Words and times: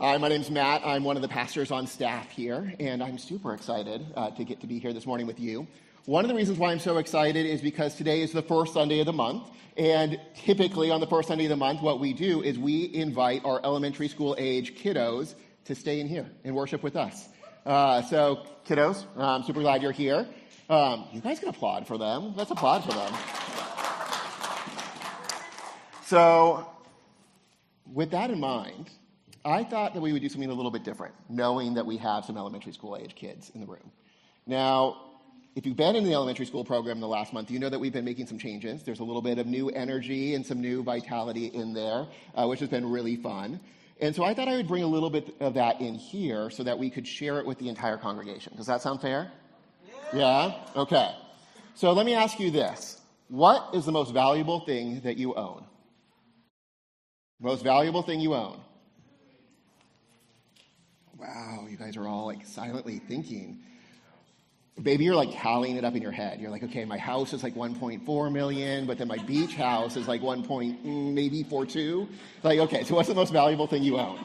Hi, 0.00 0.16
my 0.16 0.28
name's 0.28 0.50
Matt. 0.50 0.80
I'm 0.82 1.04
one 1.04 1.16
of 1.16 1.22
the 1.22 1.28
pastors 1.28 1.70
on 1.70 1.86
staff 1.86 2.30
here, 2.30 2.72
and 2.80 3.02
I'm 3.02 3.18
super 3.18 3.52
excited 3.52 4.06
uh, 4.16 4.30
to 4.30 4.44
get 4.44 4.62
to 4.62 4.66
be 4.66 4.78
here 4.78 4.94
this 4.94 5.04
morning 5.04 5.26
with 5.26 5.38
you. 5.38 5.66
One 6.06 6.24
of 6.24 6.30
the 6.30 6.34
reasons 6.34 6.56
why 6.56 6.72
I'm 6.72 6.78
so 6.78 6.96
excited 6.96 7.44
is 7.44 7.60
because 7.60 7.96
today 7.96 8.22
is 8.22 8.32
the 8.32 8.40
first 8.40 8.72
Sunday 8.72 9.00
of 9.00 9.06
the 9.06 9.12
month, 9.12 9.50
and 9.76 10.18
typically 10.34 10.90
on 10.90 11.00
the 11.00 11.06
first 11.06 11.28
Sunday 11.28 11.44
of 11.44 11.50
the 11.50 11.56
month, 11.56 11.82
what 11.82 12.00
we 12.00 12.14
do 12.14 12.42
is 12.42 12.58
we 12.58 12.90
invite 12.94 13.44
our 13.44 13.60
elementary 13.62 14.08
school 14.08 14.34
age 14.38 14.74
kiddos 14.74 15.34
to 15.66 15.74
stay 15.74 16.00
in 16.00 16.08
here 16.08 16.30
and 16.44 16.56
worship 16.56 16.82
with 16.82 16.96
us. 16.96 17.28
Uh, 17.66 18.00
so, 18.00 18.46
kiddos, 18.66 19.04
I'm 19.18 19.42
super 19.42 19.60
glad 19.60 19.82
you're 19.82 19.92
here. 19.92 20.26
Um, 20.70 21.08
you 21.12 21.20
guys 21.20 21.40
can 21.40 21.50
applaud 21.50 21.86
for 21.86 21.98
them. 21.98 22.34
Let's 22.36 22.50
applaud 22.50 22.84
for 22.84 22.92
them. 22.92 23.12
So, 26.06 26.66
with 27.92 28.12
that 28.12 28.30
in 28.30 28.40
mind, 28.40 28.88
I 29.44 29.64
thought 29.64 29.94
that 29.94 30.00
we 30.00 30.12
would 30.12 30.22
do 30.22 30.28
something 30.28 30.50
a 30.50 30.54
little 30.54 30.70
bit 30.70 30.84
different, 30.84 31.14
knowing 31.28 31.74
that 31.74 31.86
we 31.86 31.96
have 31.96 32.24
some 32.24 32.36
elementary 32.36 32.72
school 32.72 32.96
age 32.96 33.14
kids 33.14 33.50
in 33.54 33.60
the 33.60 33.66
room. 33.66 33.90
Now, 34.46 35.10
if 35.56 35.66
you've 35.66 35.76
been 35.76 35.96
in 35.96 36.04
the 36.04 36.12
elementary 36.12 36.46
school 36.46 36.64
program 36.64 37.00
the 37.00 37.08
last 37.08 37.32
month, 37.32 37.50
you 37.50 37.58
know 37.58 37.68
that 37.68 37.78
we've 37.78 37.92
been 37.92 38.04
making 38.04 38.26
some 38.26 38.38
changes. 38.38 38.82
There's 38.82 39.00
a 39.00 39.04
little 39.04 39.22
bit 39.22 39.38
of 39.38 39.46
new 39.46 39.68
energy 39.70 40.34
and 40.34 40.44
some 40.44 40.60
new 40.60 40.82
vitality 40.82 41.46
in 41.46 41.72
there, 41.72 42.06
uh, 42.34 42.46
which 42.46 42.60
has 42.60 42.68
been 42.68 42.88
really 42.88 43.16
fun. 43.16 43.60
And 44.00 44.14
so 44.14 44.24
I 44.24 44.32
thought 44.32 44.48
I 44.48 44.56
would 44.56 44.68
bring 44.68 44.82
a 44.82 44.86
little 44.86 45.10
bit 45.10 45.34
of 45.40 45.54
that 45.54 45.80
in 45.80 45.94
here 45.94 46.50
so 46.50 46.62
that 46.62 46.78
we 46.78 46.88
could 46.88 47.06
share 47.06 47.38
it 47.38 47.46
with 47.46 47.58
the 47.58 47.68
entire 47.68 47.96
congregation. 47.96 48.56
Does 48.56 48.66
that 48.66 48.80
sound 48.80 49.00
fair? 49.00 49.30
Yeah? 50.12 50.18
yeah? 50.18 50.54
Okay. 50.76 51.14
So 51.74 51.92
let 51.92 52.06
me 52.06 52.14
ask 52.14 52.38
you 52.38 52.50
this 52.50 53.00
What 53.28 53.74
is 53.74 53.84
the 53.84 53.92
most 53.92 54.12
valuable 54.12 54.60
thing 54.60 55.00
that 55.00 55.16
you 55.16 55.34
own? 55.34 55.64
Most 57.40 57.64
valuable 57.64 58.02
thing 58.02 58.20
you 58.20 58.34
own? 58.34 58.60
Wow, 61.20 61.66
you 61.68 61.76
guys 61.76 61.96
are 61.98 62.08
all 62.08 62.26
like 62.26 62.46
silently 62.46 62.98
thinking. 62.98 63.58
Maybe 64.82 65.04
you're 65.04 65.14
like 65.14 65.38
tallying 65.38 65.76
it 65.76 65.84
up 65.84 65.94
in 65.94 66.00
your 66.00 66.12
head. 66.12 66.40
You're 66.40 66.50
like, 66.50 66.62
okay, 66.62 66.86
my 66.86 66.96
house 66.96 67.34
is 67.34 67.42
like 67.42 67.54
1.4 67.54 68.32
million, 68.32 68.86
but 68.86 68.96
then 68.96 69.08
my 69.08 69.18
beach 69.18 69.54
house 69.54 69.96
is 69.96 70.08
like 70.08 70.22
1. 70.22 70.44
Point, 70.44 70.84
mm, 70.84 71.12
maybe 71.12 71.44
4.2. 71.44 72.08
Like, 72.42 72.58
okay, 72.60 72.84
so 72.84 72.94
what's 72.94 73.08
the 73.08 73.14
most 73.14 73.32
valuable 73.32 73.66
thing 73.66 73.82
you 73.82 73.98
own? 73.98 74.18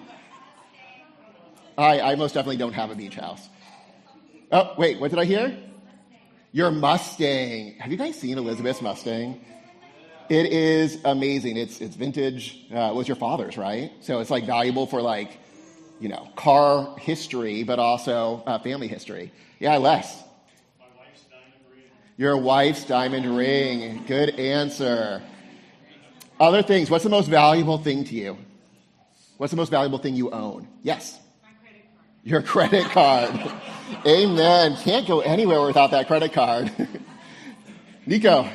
I, 1.78 2.00
I 2.00 2.16
most 2.16 2.34
definitely 2.34 2.58
don't 2.58 2.72
have 2.74 2.90
a 2.92 2.96
beach 2.96 3.16
house. 3.16 3.50
Oh, 4.54 4.74
wait, 4.78 5.02
what 5.02 5.10
did 5.10 5.20
I 5.20 5.26
hear? 5.26 5.58
Your 6.54 6.72
Mustang. 6.72 7.76
Have 7.80 7.92
you 7.92 7.98
guys 7.98 8.18
seen 8.18 8.38
Elizabeth's 8.38 8.82
Mustang? 8.82 9.44
It 10.30 10.46
is 10.46 11.00
amazing. 11.04 11.58
It's, 11.58 11.82
it's 11.82 11.98
vintage. 11.98 12.66
Uh, 12.74 12.92
it 12.92 12.96
was 12.96 13.10
your 13.10 13.18
father's, 13.18 13.58
right? 13.58 13.92
So 14.00 14.20
it's 14.20 14.30
like 14.30 14.46
valuable 14.46 14.88
for 14.88 15.02
like 15.02 15.38
you 16.00 16.10
know, 16.10 16.28
car 16.36 16.96
history, 16.98 17.64
but 17.64 17.80
also 17.80 18.44
uh, 18.46 18.60
family 18.60 18.88
history. 18.88 19.32
Yeah, 19.60 19.78
Les. 19.78 20.24
My 20.80 20.86
wife's 20.98 21.24
diamond 21.24 21.54
ring. 21.72 21.84
Your 22.18 22.38
wife's 22.38 22.84
diamond 22.86 23.38
ring. 23.38 24.04
Good 24.08 24.40
answer. 24.40 25.22
Other 26.40 26.62
things. 26.62 26.90
What's 26.90 27.04
the 27.04 27.10
most 27.10 27.30
valuable 27.30 27.78
thing 27.78 28.04
to 28.06 28.16
you? 28.16 28.38
What's 29.38 29.52
the 29.52 29.58
most 29.58 29.70
valuable 29.72 30.00
thing 30.00 30.16
you 30.16 30.32
own? 30.32 30.68
Yes. 30.84 31.20
My 31.44 31.50
credit 31.62 31.86
card. 31.94 32.06
Your 32.24 32.42
credit 32.42 32.86
card. 32.92 33.52
Amen. 34.06 34.78
Can't 34.78 35.08
go 35.08 35.22
anywhere 35.22 35.62
without 35.62 35.92
that 35.92 36.08
credit 36.08 36.34
card. 36.34 36.72
Nico. 38.06 38.50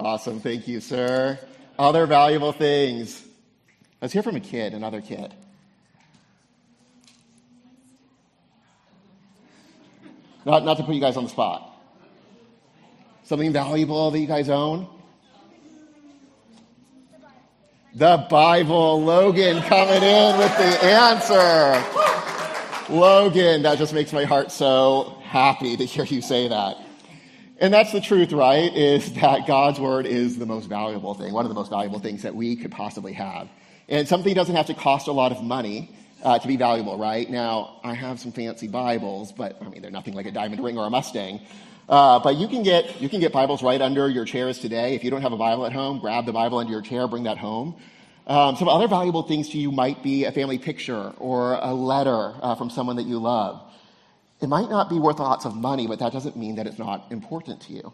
Awesome. 0.00 0.40
Thank 0.40 0.66
you, 0.66 0.80
sir. 0.80 1.38
Other 1.78 2.06
valuable 2.06 2.52
things. 2.52 3.22
Let's 4.00 4.14
hear 4.14 4.22
from 4.22 4.34
a 4.34 4.40
kid, 4.40 4.72
another 4.72 5.02
kid. 5.02 5.34
Not, 10.46 10.64
not 10.64 10.78
to 10.78 10.84
put 10.84 10.94
you 10.94 11.02
guys 11.02 11.18
on 11.18 11.24
the 11.24 11.30
spot. 11.30 11.70
Something 13.24 13.52
valuable 13.52 14.10
that 14.10 14.18
you 14.18 14.26
guys 14.26 14.48
own? 14.48 14.88
The 17.94 18.26
Bible. 18.30 19.02
Logan 19.02 19.60
coming 19.64 20.02
in 20.02 20.38
with 20.38 20.56
the 20.56 20.82
answer. 20.82 21.84
Logan, 22.90 23.62
that 23.62 23.76
just 23.76 23.92
makes 23.92 24.14
my 24.14 24.24
heart 24.24 24.50
so 24.50 25.18
happy 25.24 25.76
to 25.76 25.84
hear 25.84 26.06
you 26.06 26.22
say 26.22 26.48
that. 26.48 26.78
And 27.60 27.74
that's 27.74 27.92
the 27.92 28.00
truth, 28.00 28.32
right? 28.32 28.74
Is 28.74 29.12
that 29.14 29.46
God's 29.46 29.78
word 29.78 30.06
is 30.06 30.38
the 30.38 30.46
most 30.46 30.66
valuable 30.66 31.12
thing, 31.12 31.34
one 31.34 31.44
of 31.44 31.50
the 31.50 31.54
most 31.54 31.68
valuable 31.68 31.98
things 31.98 32.22
that 32.22 32.34
we 32.34 32.56
could 32.56 32.72
possibly 32.72 33.12
have. 33.12 33.50
And 33.86 34.08
something 34.08 34.32
doesn't 34.32 34.56
have 34.56 34.66
to 34.66 34.74
cost 34.74 35.08
a 35.08 35.12
lot 35.12 35.30
of 35.30 35.42
money 35.42 35.94
uh, 36.22 36.38
to 36.38 36.48
be 36.48 36.56
valuable, 36.56 36.96
right? 36.96 37.28
Now, 37.28 37.80
I 37.84 37.92
have 37.92 38.18
some 38.18 38.32
fancy 38.32 38.66
Bibles, 38.66 39.32
but 39.32 39.58
I 39.60 39.68
mean, 39.68 39.82
they're 39.82 39.90
nothing 39.90 40.14
like 40.14 40.24
a 40.24 40.30
diamond 40.30 40.64
ring 40.64 40.78
or 40.78 40.86
a 40.86 40.90
Mustang. 40.90 41.40
Uh, 41.86 42.18
but 42.20 42.36
you 42.36 42.48
can 42.48 42.62
get 42.62 43.00
you 43.02 43.08
can 43.08 43.20
get 43.20 43.32
Bibles 43.32 43.62
right 43.62 43.82
under 43.82 44.08
your 44.08 44.24
chairs 44.24 44.58
today. 44.58 44.94
If 44.94 45.04
you 45.04 45.10
don't 45.10 45.22
have 45.22 45.32
a 45.32 45.36
Bible 45.36 45.66
at 45.66 45.72
home, 45.72 45.98
grab 45.98 46.24
the 46.24 46.32
Bible 46.32 46.58
under 46.58 46.72
your 46.72 46.82
chair, 46.82 47.08
bring 47.08 47.24
that 47.24 47.36
home. 47.36 47.76
Um, 48.26 48.56
some 48.56 48.68
other 48.68 48.86
valuable 48.86 49.24
things 49.24 49.50
to 49.50 49.58
you 49.58 49.72
might 49.72 50.02
be 50.02 50.24
a 50.24 50.32
family 50.32 50.58
picture 50.58 51.12
or 51.18 51.54
a 51.54 51.74
letter 51.74 52.32
uh, 52.40 52.54
from 52.54 52.70
someone 52.70 52.96
that 52.96 53.06
you 53.06 53.18
love. 53.18 53.60
It 54.40 54.48
might 54.48 54.70
not 54.70 54.88
be 54.88 54.98
worth 54.98 55.18
lots 55.18 55.44
of 55.44 55.54
money, 55.54 55.86
but 55.86 55.98
that 55.98 56.12
doesn't 56.12 56.36
mean 56.36 56.56
that 56.56 56.66
it's 56.66 56.78
not 56.78 57.06
important 57.10 57.60
to 57.62 57.72
you. 57.72 57.92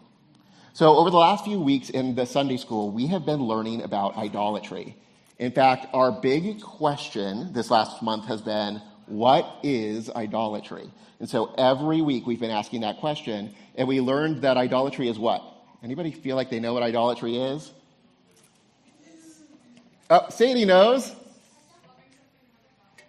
So, 0.73 0.95
over 0.95 1.09
the 1.09 1.17
last 1.17 1.43
few 1.43 1.59
weeks 1.59 1.89
in 1.89 2.15
the 2.15 2.25
Sunday 2.25 2.57
school, 2.57 2.91
we 2.91 3.07
have 3.07 3.25
been 3.25 3.43
learning 3.43 3.81
about 3.81 4.15
idolatry. 4.15 4.95
In 5.39 5.51
fact, 5.51 5.87
our 5.93 6.11
big 6.11 6.61
question 6.61 7.51
this 7.53 7.69
last 7.69 8.01
month 8.01 8.25
has 8.25 8.41
been 8.41 8.81
what 9.07 9.59
is 9.63 10.09
idolatry? 10.09 10.91
And 11.19 11.29
so 11.29 11.53
every 11.57 12.01
week 12.01 12.27
we've 12.27 12.39
been 12.39 12.51
asking 12.51 12.81
that 12.81 12.97
question, 12.97 13.55
and 13.75 13.87
we 13.87 14.01
learned 14.01 14.41
that 14.43 14.57
idolatry 14.57 15.09
is 15.09 15.17
what? 15.17 15.43
Anybody 15.83 16.11
feel 16.11 16.35
like 16.35 16.49
they 16.49 16.59
know 16.59 16.73
what 16.73 16.83
idolatry 16.83 17.37
is? 17.37 17.71
Oh, 20.09 20.29
Sadie 20.29 20.65
knows. 20.65 21.15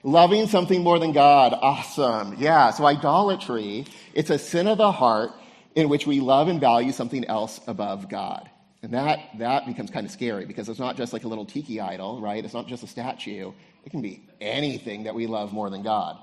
Loving 0.02 0.46
something 0.46 0.82
more 0.82 0.98
than 0.98 1.12
God. 1.12 1.54
Awesome. 1.60 2.36
Yeah. 2.38 2.70
So 2.70 2.86
idolatry, 2.86 3.86
it's 4.14 4.30
a 4.30 4.38
sin 4.38 4.66
of 4.68 4.78
the 4.78 4.92
heart 4.92 5.30
in 5.74 5.88
which 5.88 6.06
we 6.06 6.20
love 6.20 6.48
and 6.48 6.60
value 6.60 6.92
something 6.92 7.24
else 7.24 7.60
above 7.66 8.08
God. 8.08 8.48
And 8.82 8.94
that, 8.94 9.18
that 9.38 9.66
becomes 9.66 9.90
kind 9.90 10.06
of 10.06 10.12
scary 10.12 10.44
because 10.44 10.68
it's 10.68 10.78
not 10.78 10.96
just 10.96 11.12
like 11.12 11.24
a 11.24 11.28
little 11.28 11.44
tiki 11.44 11.80
idol, 11.80 12.20
right? 12.20 12.44
It's 12.44 12.54
not 12.54 12.68
just 12.68 12.84
a 12.84 12.86
statue. 12.86 13.52
It 13.84 13.90
can 13.90 14.02
be 14.02 14.22
anything 14.40 15.04
that 15.04 15.14
we 15.14 15.26
love 15.26 15.52
more 15.52 15.68
than 15.68 15.82
God. 15.82 16.16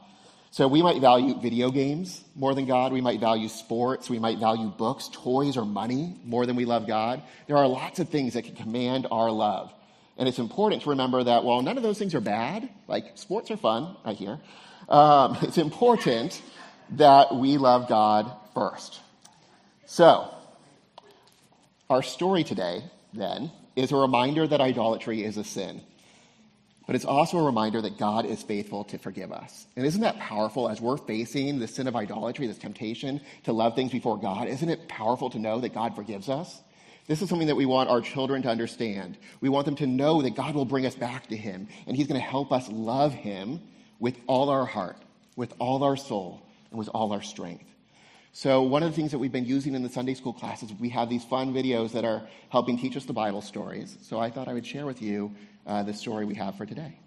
So 0.52 0.70
we 0.70 0.82
might 0.82 1.02
value 1.02 1.38
video 1.38 1.70
games 1.70 2.24
more 2.34 2.56
than 2.56 2.66
God. 2.66 2.94
We 2.94 3.02
might 3.02 3.20
value 3.20 3.50
sports. 3.50 4.10
We 4.10 4.20
might 4.20 4.40
value 4.40 4.70
books, 4.70 5.10
toys, 5.12 5.58
or 5.58 5.66
money 5.66 6.16
more 6.24 6.46
than 6.46 6.56
we 6.56 6.64
love 6.64 6.88
God. 6.88 7.22
There 7.48 7.58
are 7.58 7.68
lots 7.68 8.00
of 8.00 8.08
things 8.08 8.36
that 8.36 8.44
can 8.44 8.56
command 8.56 9.06
our 9.12 9.30
love. 9.32 9.74
And 10.18 10.28
it's 10.30 10.40
important 10.40 10.84
to 10.84 10.92
remember 10.92 11.24
that 11.24 11.44
while 11.44 11.62
none 11.62 11.78
of 11.78 11.84
those 11.84 12.00
things 12.00 12.16
are 12.16 12.22
bad, 12.22 12.70
like 12.88 13.18
sports 13.18 13.52
are 13.52 13.58
fun, 13.58 13.98
I 14.06 14.14
hear, 14.14 14.40
um, 14.88 15.38
it's 15.42 15.58
important 15.58 16.42
that 16.92 17.36
we 17.36 17.58
love 17.58 17.90
God 17.90 18.32
first. 18.54 19.00
So, 19.86 20.30
our 21.90 22.02
story 22.02 22.44
today, 22.44 22.84
then, 23.14 23.52
is 23.76 23.92
a 23.92 23.96
reminder 23.96 24.48
that 24.48 24.62
idolatry 24.62 25.24
is 25.24 25.38
a 25.38 25.44
sin. 25.44 25.82
But 26.88 26.96
it's 26.96 27.06
also 27.06 27.40
a 27.40 27.44
reminder 27.44 27.82
that 27.82 27.98
God 27.98 28.26
is 28.26 28.44
faithful 28.44 28.84
to 28.86 29.00
forgive 29.00 29.32
us. 29.32 29.66
And 29.76 29.86
isn't 29.86 30.02
that 30.02 30.20
powerful 30.20 30.70
as 30.70 30.80
we're 30.80 30.98
facing 30.98 31.60
the 31.60 31.68
sin 31.68 31.88
of 31.88 31.96
idolatry, 31.96 32.46
this 32.46 32.60
temptation 32.60 33.22
to 33.44 33.54
love 33.54 33.76
things 33.76 33.92
before 33.92 34.20
God? 34.20 34.48
Isn't 34.48 34.70
it 34.70 34.88
powerful 34.88 35.32
to 35.32 35.40
know 35.40 35.60
that 35.60 35.74
God 35.74 35.96
forgives 35.96 36.30
us? 36.30 36.62
This 37.08 37.22
is 37.22 37.30
something 37.30 37.48
that 37.48 37.56
we 37.56 37.66
want 37.66 37.90
our 37.90 38.02
children 38.02 38.42
to 38.44 38.50
understand. 38.50 39.18
We 39.40 39.50
want 39.50 39.66
them 39.66 39.76
to 39.78 39.88
know 39.88 40.22
that 40.24 40.36
God 40.36 40.56
will 40.56 40.66
bring 40.66 40.86
us 40.86 40.96
back 40.96 41.28
to 41.28 41.38
Him, 41.38 41.68
and 41.86 41.96
He's 41.96 42.08
going 42.08 42.20
to 42.20 42.28
help 42.28 42.52
us 42.52 42.68
love 42.70 43.14
Him 43.14 43.62
with 44.00 44.18
all 44.28 44.50
our 44.50 44.66
heart, 44.66 44.98
with 45.36 45.54
all 45.60 45.84
our 45.84 45.98
soul, 45.98 46.42
and 46.72 46.80
with 46.80 46.90
all 46.90 47.14
our 47.14 47.22
strength. 47.22 47.66
So, 48.34 48.64
one 48.64 48.84
of 48.84 48.90
the 48.90 48.96
things 48.96 49.12
that 49.12 49.20
we've 49.20 49.32
been 49.32 49.46
using 49.46 49.76
in 49.76 49.84
the 49.84 49.90
Sunday 49.90 50.16
school 50.16 50.34
classes, 50.34 50.72
we 50.80 50.90
have 50.90 51.08
these 51.08 51.24
fun 51.24 51.54
videos 51.54 51.92
that 51.92 52.04
are 52.04 52.28
helping 52.50 52.78
teach 52.78 52.98
us 52.98 53.06
the 53.06 53.14
Bible 53.14 53.42
stories. 53.42 53.98
So, 54.02 54.20
I 54.20 54.30
thought 54.30 54.48
I 54.48 54.54
would 54.54 54.66
share 54.66 54.86
with 54.86 55.02
you 55.02 55.32
uh, 55.68 55.84
the 55.84 55.94
story 55.94 56.26
we 56.26 56.36
have 56.36 56.58
for 56.58 56.66
today. 56.66 57.00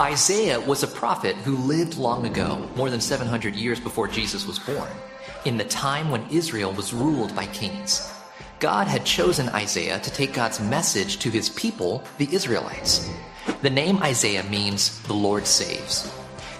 Isaiah 0.00 0.60
was 0.60 0.84
a 0.84 0.86
prophet 0.86 1.34
who 1.38 1.56
lived 1.56 1.98
long 1.98 2.24
ago, 2.24 2.70
more 2.76 2.88
than 2.88 3.00
700 3.00 3.56
years 3.56 3.80
before 3.80 4.06
Jesus 4.06 4.46
was 4.46 4.60
born, 4.60 4.88
in 5.44 5.56
the 5.56 5.64
time 5.64 6.08
when 6.08 6.24
Israel 6.30 6.72
was 6.72 6.94
ruled 6.94 7.34
by 7.34 7.46
kings. 7.46 8.08
God 8.60 8.86
had 8.86 9.04
chosen 9.04 9.48
Isaiah 9.48 9.98
to 9.98 10.10
take 10.12 10.32
God's 10.32 10.60
message 10.60 11.18
to 11.18 11.30
his 11.30 11.48
people, 11.48 12.04
the 12.18 12.28
Israelites. 12.32 13.10
The 13.62 13.70
name 13.70 14.00
Isaiah 14.00 14.44
means 14.44 15.02
the 15.02 15.14
Lord 15.14 15.48
saves. 15.48 16.08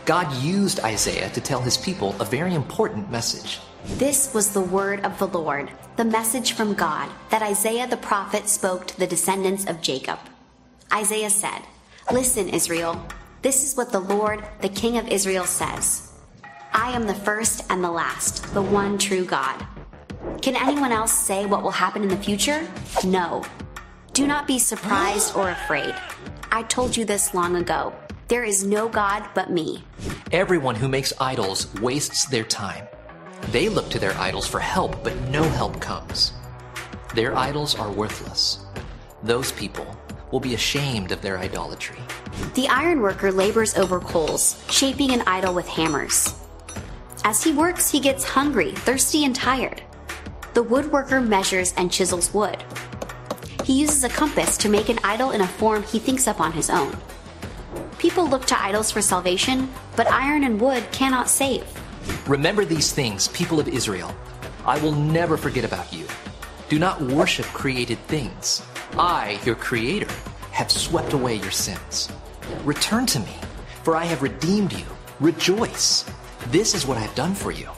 God 0.05 0.33
used 0.43 0.81
Isaiah 0.81 1.31
to 1.31 1.41
tell 1.41 1.61
his 1.61 1.77
people 1.77 2.17
a 2.19 2.25
very 2.25 2.55
important 2.55 3.09
message. 3.09 3.61
This 3.99 4.35
was 4.35 4.53
the 4.53 4.63
word 4.63 5.05
of 5.05 5.17
the 5.21 5.29
Lord, 5.29 5.71
the 5.97 6.05
message 6.05 6.55
from 6.55 6.75
God 6.75 7.09
that 7.31 7.43
Isaiah 7.43 7.87
the 7.87 7.99
prophet 7.99 8.49
spoke 8.49 8.89
to 8.89 8.99
the 8.99 9.07
descendants 9.07 9.65
of 9.67 9.81
Jacob. 9.81 10.19
Isaiah 10.93 11.31
said, 11.31 11.63
Listen, 12.11 12.49
Israel, 12.49 13.07
this 13.41 13.65
is 13.65 13.77
what 13.77 13.93
the 13.93 14.01
Lord, 14.01 14.45
the 14.61 14.69
King 14.69 14.99
of 14.99 15.07
Israel, 15.09 15.45
says 15.45 16.13
I 16.73 16.91
am 16.91 17.07
the 17.07 17.15
first 17.15 17.65
and 17.71 17.83
the 17.83 17.91
last, 17.91 18.53
the 18.53 18.63
one 18.63 18.99
true 18.99 19.25
God. 19.25 19.65
Can 20.43 20.57
anyone 20.57 20.91
else 20.91 21.13
say 21.13 21.47
what 21.47 21.63
will 21.63 21.71
happen 21.71 22.03
in 22.03 22.09
the 22.09 22.17
future? 22.17 22.67
No. 23.05 23.45
Do 24.13 24.27
not 24.27 24.49
be 24.49 24.59
surprised 24.59 25.37
or 25.37 25.51
afraid. 25.51 25.95
I 26.51 26.65
told 26.65 26.97
you 26.97 27.05
this 27.05 27.33
long 27.33 27.57
ago. 27.57 27.93
There 28.27 28.45
is 28.45 28.65
no 28.65 28.89
God 28.89 29.29
but 29.35 29.51
me. 29.51 29.85
Everyone 30.33 30.75
who 30.75 30.89
makes 30.89 31.13
idols 31.21 31.73
wastes 31.81 32.27
their 32.27 32.45
time. 32.45 32.89
They 33.53 33.69
look 33.69 33.89
to 33.91 33.99
their 34.01 34.17
idols 34.19 34.47
for 34.47 34.59
help, 34.59 35.05
but 35.05 35.17
no 35.29 35.45
help 35.45 35.81
comes. 35.81 36.33
Their 37.15 37.37
idols 37.37 37.79
are 37.79 37.91
worthless. 37.91 38.67
Those 39.23 39.53
people 39.53 39.87
will 40.31 40.41
be 40.41 40.55
ashamed 40.55 41.13
of 41.13 41.23
their 41.23 41.39
idolatry. 41.39 41.99
The 42.55 42.69
ironworker 42.69 43.33
labors 43.33 43.77
over 43.77 44.01
coals, 44.01 44.63
shaping 44.71 45.13
an 45.13 45.23
idol 45.27 45.55
with 45.55 45.69
hammers. 45.69 46.35
As 47.25 47.43
he 47.43 47.53
works, 47.53 47.91
he 47.91 48.01
gets 48.01 48.25
hungry, 48.25 48.73
thirsty, 48.73 49.25
and 49.25 49.35
tired. 49.35 49.83
The 50.55 50.65
woodworker 50.65 51.27
measures 51.27 51.75
and 51.77 51.93
chisels 51.93 52.33
wood. 52.33 52.63
He 53.65 53.79
uses 53.79 54.05
a 54.05 54.09
compass 54.09 54.57
to 54.59 54.69
make 54.69 54.89
an 54.89 54.99
idol 55.05 55.33
in 55.33 55.43
a 55.43 55.47
form 55.47 55.83
he 55.83 55.99
thinks 55.99 56.27
up 56.27 56.41
on 56.41 56.53
his 56.53 56.71
own. 56.71 56.97
People 57.99 58.27
look 58.29 58.47
to 58.47 58.63
idols 58.63 58.91
for 58.91 59.03
salvation, 59.03 59.69
but 59.97 60.11
iron 60.11 60.45
and 60.45 60.61
wood 60.61 60.85
cannot 60.93 61.29
save. 61.29 61.67
Remember 62.29 62.65
these 62.65 62.93
things, 62.93 63.29
people 63.29 63.61
of 63.61 63.69
Israel. 63.69 64.15
I 64.65 64.79
will 64.81 64.93
never 64.93 65.37
forget 65.37 65.65
about 65.65 65.93
you. 65.93 66.07
Do 66.69 66.79
not 66.79 67.01
worship 67.01 67.47
created 67.47 67.99
things. 68.07 68.63
I, 68.99 69.39
your 69.45 69.55
creator, 69.55 70.13
have 70.51 70.73
swept 70.73 71.13
away 71.13 71.37
your 71.37 71.53
sins. 71.53 72.11
Return 72.65 73.07
to 73.07 73.21
me, 73.21 73.37
for 73.85 73.95
I 73.95 74.05
have 74.05 74.23
redeemed 74.23 74.73
you. 74.73 74.85
Rejoice. 75.21 76.05
This 76.49 76.75
is 76.75 76.85
what 76.85 76.99
I 76.99 77.03
have 77.03 77.15
done 77.15 77.35
for 77.35 77.53
you. 77.53 77.69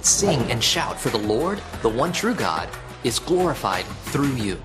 Sing 0.00 0.40
and 0.50 0.64
shout, 0.64 0.98
for 0.98 1.10
the 1.10 1.18
Lord, 1.18 1.60
the 1.82 1.90
one 1.90 2.12
true 2.12 2.34
God, 2.34 2.68
is 3.02 3.18
glorified 3.18 3.84
through 4.06 4.34
you. 4.36 4.58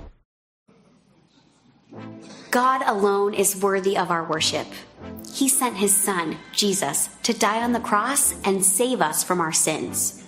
God 2.49 2.81
alone 2.85 3.33
is 3.33 3.61
worthy 3.61 3.97
of 3.97 4.09
our 4.09 4.23
worship. 4.23 4.67
He 5.33 5.49
sent 5.49 5.75
his 5.75 5.93
son, 5.93 6.37
Jesus, 6.53 7.09
to 7.23 7.33
die 7.33 7.61
on 7.61 7.73
the 7.73 7.79
cross 7.79 8.33
and 8.45 8.63
save 8.63 9.01
us 9.01 9.23
from 9.23 9.41
our 9.41 9.51
sins. 9.51 10.18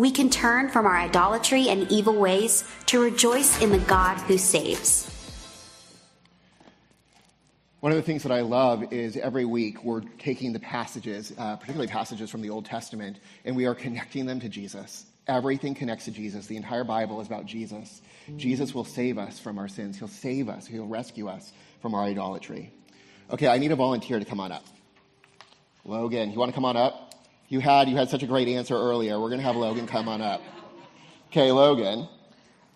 We 0.00 0.10
can 0.10 0.30
turn 0.30 0.70
from 0.70 0.86
our 0.86 0.96
idolatry 0.96 1.68
and 1.68 1.86
evil 1.92 2.18
ways 2.18 2.64
to 2.86 3.02
rejoice 3.02 3.60
in 3.60 3.70
the 3.70 3.80
God 3.80 4.16
who 4.16 4.38
saves. 4.38 5.06
One 7.80 7.92
of 7.92 7.96
the 7.96 8.02
things 8.02 8.22
that 8.22 8.32
I 8.32 8.40
love 8.40 8.94
is 8.94 9.18
every 9.18 9.44
week 9.44 9.84
we're 9.84 10.00
taking 10.18 10.54
the 10.54 10.58
passages, 10.58 11.34
uh, 11.36 11.56
particularly 11.56 11.92
passages 11.92 12.30
from 12.30 12.40
the 12.40 12.48
Old 12.48 12.64
Testament, 12.64 13.18
and 13.44 13.54
we 13.54 13.66
are 13.66 13.74
connecting 13.74 14.24
them 14.24 14.40
to 14.40 14.48
Jesus. 14.48 15.04
Everything 15.28 15.74
connects 15.74 16.06
to 16.06 16.12
Jesus. 16.12 16.46
The 16.46 16.56
entire 16.56 16.82
Bible 16.82 17.20
is 17.20 17.26
about 17.26 17.44
Jesus. 17.44 18.00
Jesus 18.38 18.74
will 18.74 18.86
save 18.86 19.18
us 19.18 19.38
from 19.38 19.58
our 19.58 19.68
sins. 19.68 19.98
He'll 19.98 20.08
save 20.08 20.48
us. 20.48 20.66
He'll 20.66 20.86
rescue 20.86 21.28
us 21.28 21.52
from 21.82 21.94
our 21.94 22.04
idolatry. 22.04 22.72
Okay, 23.30 23.48
I 23.48 23.58
need 23.58 23.70
a 23.70 23.76
volunteer 23.76 24.18
to 24.18 24.24
come 24.24 24.40
on 24.40 24.50
up. 24.50 24.64
Logan, 25.84 26.32
you 26.32 26.38
want 26.38 26.52
to 26.52 26.54
come 26.54 26.64
on 26.64 26.78
up? 26.78 27.09
You 27.50 27.58
had 27.58 27.88
you 27.88 27.96
had 27.96 28.08
such 28.08 28.22
a 28.22 28.28
great 28.28 28.46
answer 28.46 28.76
earlier. 28.76 29.18
We're 29.18 29.28
going 29.28 29.40
to 29.40 29.44
have 29.44 29.56
Logan 29.56 29.88
come 29.88 30.06
on 30.06 30.22
up. 30.22 30.40
Okay, 31.32 31.50
Logan, 31.50 32.08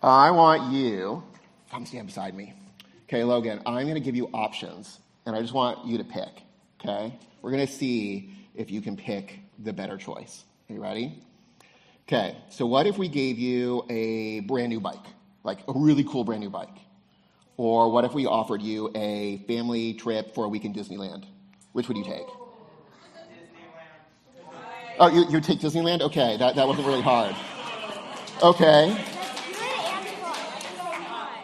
I 0.03 0.31
want 0.31 0.73
you. 0.73 1.23
Come 1.71 1.85
stand 1.85 2.07
beside 2.07 2.35
me. 2.35 2.53
Okay, 3.03 3.23
Logan, 3.23 3.61
I'm 3.65 3.83
going 3.83 3.95
to 3.95 4.01
give 4.01 4.17
you 4.17 4.29
options, 4.33 4.99
and 5.25 5.33
I 5.33 5.39
just 5.39 5.53
want 5.53 5.85
you 5.85 5.97
to 5.97 6.03
pick. 6.03 6.43
Okay, 6.81 7.17
we're 7.41 7.51
going 7.51 7.65
to 7.65 7.71
see 7.71 8.35
if 8.53 8.69
you 8.69 8.81
can 8.81 8.97
pick 8.97 9.39
the 9.59 9.71
better 9.71 9.95
choice. 9.95 10.43
Are 10.69 10.73
you 10.73 10.83
ready? 10.83 11.23
Okay, 12.05 12.35
so 12.49 12.65
what 12.65 12.85
if 12.85 12.97
we 12.97 13.07
gave 13.07 13.39
you 13.39 13.85
a 13.89 14.41
brand 14.41 14.67
new 14.67 14.81
bike, 14.81 15.05
like 15.45 15.59
a 15.69 15.73
really 15.73 16.03
cool 16.03 16.25
brand 16.25 16.41
new 16.41 16.49
bike? 16.49 16.77
Or 17.55 17.89
what 17.93 18.03
if 18.03 18.13
we 18.13 18.25
offered 18.25 18.61
you 18.61 18.91
a 18.93 19.37
family 19.47 19.93
trip 19.93 20.35
for 20.35 20.43
a 20.43 20.49
week 20.49 20.65
in 20.65 20.73
Disneyland? 20.73 21.23
Which 21.71 21.87
would 21.87 21.95
you 21.95 22.03
take? 22.03 22.27
Oh, 24.97 25.09
you, 25.09 25.25
you 25.29 25.41
take 25.41 25.59
Disneyland? 25.59 26.01
Okay, 26.01 26.37
that, 26.37 26.55
that 26.55 26.67
wasn't 26.67 26.87
really 26.87 27.01
hard. 27.01 27.35
Okay. 28.41 28.97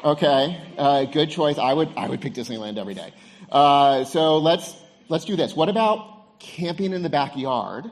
Okay, 0.03 0.59
uh, 0.77 1.03
good 1.05 1.29
choice. 1.29 1.57
I 1.57 1.73
would, 1.73 1.89
I 1.95 2.07
would 2.07 2.21
pick 2.21 2.33
Disneyland 2.33 2.77
every 2.77 2.93
day. 2.95 3.13
Uh, 3.51 4.03
so 4.05 4.37
let's, 4.37 4.75
let's 5.09 5.25
do 5.25 5.35
this. 5.35 5.55
What 5.55 5.69
about 5.69 6.39
camping 6.39 6.93
in 6.93 7.03
the 7.03 7.09
backyard 7.09 7.91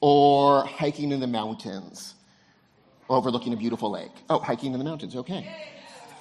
or 0.00 0.64
hiking 0.64 1.12
in 1.12 1.20
the 1.20 1.26
mountains 1.26 2.14
overlooking 3.08 3.52
a 3.52 3.56
beautiful 3.56 3.90
lake? 3.90 4.10
Oh, 4.28 4.40
hiking 4.40 4.72
in 4.72 4.78
the 4.78 4.84
mountains, 4.84 5.14
okay. 5.14 5.46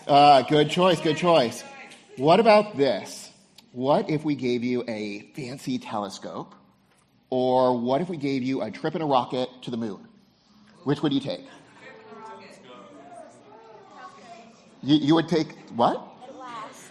Uh, 0.07 0.43
good 0.43 0.69
choice, 0.69 0.99
good 0.99 1.17
choice. 1.17 1.63
What 2.17 2.39
about 2.39 2.77
this? 2.77 3.31
What 3.71 4.09
if 4.09 4.23
we 4.23 4.35
gave 4.35 4.63
you 4.63 4.83
a 4.87 5.21
fancy 5.35 5.79
telescope? 5.79 6.53
Or 7.35 7.77
what 7.77 7.99
if 7.99 8.07
we 8.07 8.15
gave 8.15 8.43
you 8.43 8.61
a 8.61 8.71
trip 8.71 8.95
in 8.95 9.01
a 9.01 9.05
rocket 9.05 9.49
to 9.63 9.69
the 9.69 9.75
moon? 9.75 10.07
Which 10.85 11.03
would 11.03 11.11
you 11.11 11.19
take? 11.19 11.41
You, 14.81 14.95
you 14.95 15.15
would 15.15 15.27
take 15.27 15.51
what? 15.71 15.95
It 16.29 16.35
lasts. 16.37 16.87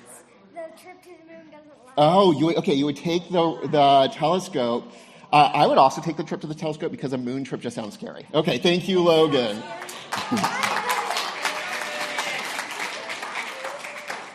The 0.53 0.69
trip 0.79 1.03
to 1.03 1.09
the 1.09 1.33
moon 1.33 1.51
doesn't 1.51 1.71
last. 1.87 1.95
Oh, 1.97 2.33
you 2.39 2.55
okay. 2.57 2.75
You 2.75 2.85
would 2.85 2.99
take 2.99 3.31
the 3.31 3.59
the 3.69 4.13
telescope. 4.13 4.93
Uh, 5.33 5.51
I 5.55 5.67
would 5.67 5.79
also 5.79 6.03
take 6.03 6.19
the 6.19 6.25
trip 6.25 6.43
to 6.43 6.47
the 6.47 6.55
telescope 6.55 6.91
because 6.91 7.15
a 7.15 7.19
moon 7.19 7.45
trip 7.45 7.63
just 7.63 7.75
sounds 7.75 7.95
scary. 7.95 8.27
Okay, 8.35 8.59
thank 8.59 8.87
you, 8.87 9.01
Logan. 9.01 9.63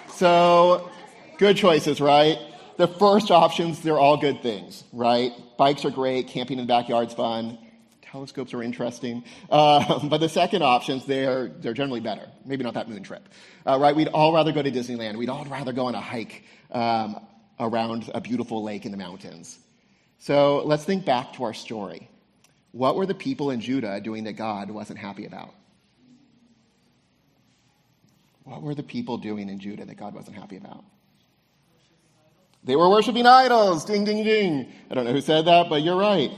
so, 0.10 0.90
good 1.38 1.56
choices, 1.56 2.02
right? 2.02 2.49
The 2.80 2.88
first 2.88 3.30
options, 3.30 3.82
they're 3.82 4.00
all 4.00 4.16
good 4.16 4.42
things, 4.42 4.86
right? 4.94 5.34
Bikes 5.58 5.84
are 5.84 5.90
great, 5.90 6.30
camping 6.30 6.60
in 6.60 6.66
the 6.66 6.70
backyard's 6.70 7.14
fun, 7.14 7.58
telescopes 8.02 8.54
are 8.54 8.64
interesting. 8.64 9.26
Uh, 9.50 10.00
but 10.08 10.20
the 10.20 10.30
second 10.30 10.62
options, 10.64 11.06
they're, 11.06 11.50
they're 11.50 11.74
generally 11.74 12.00
better. 12.00 12.26
Maybe 12.46 12.64
not 12.64 12.76
that 12.76 12.88
moon 12.88 13.04
trip, 13.04 13.28
uh, 13.68 13.78
right? 13.78 13.94
We'd 13.94 14.08
all 14.08 14.34
rather 14.34 14.54
go 14.54 14.62
to 14.62 14.72
Disneyland. 14.72 15.18
We'd 15.18 15.28
all 15.28 15.44
rather 15.44 15.74
go 15.74 15.88
on 15.88 15.96
a 15.96 16.00
hike 16.00 16.46
um, 16.72 17.20
around 17.60 18.10
a 18.16 18.22
beautiful 18.22 18.64
lake 18.64 18.86
in 18.86 18.94
the 18.94 18.98
mountains. 18.98 19.60
So 20.20 20.64
let's 20.64 20.86
think 20.86 21.04
back 21.04 21.34
to 21.34 21.44
our 21.44 21.54
story. 21.54 22.10
What 22.72 22.96
were 22.96 23.06
the 23.06 23.14
people 23.14 23.52
in 23.52 23.60
Judah 23.60 24.00
doing 24.00 24.24
that 24.24 24.38
God 24.38 24.72
wasn't 24.72 25.00
happy 25.00 25.26
about? 25.26 25.54
What 28.46 28.62
were 28.62 28.74
the 28.74 28.84
people 28.84 29.18
doing 29.18 29.50
in 29.50 29.60
Judah 29.60 29.84
that 29.84 29.98
God 29.98 30.14
wasn't 30.14 30.38
happy 30.38 30.56
about? 30.56 30.86
They 32.64 32.76
were 32.76 32.90
worshiping 32.90 33.26
idols. 33.26 33.86
Ding, 33.86 34.04
ding, 34.04 34.24
ding. 34.24 34.72
I 34.90 34.94
don't 34.94 35.06
know 35.06 35.14
who 35.14 35.22
said 35.22 35.46
that, 35.46 35.70
but 35.70 35.82
you're 35.82 35.98
right. 35.98 36.32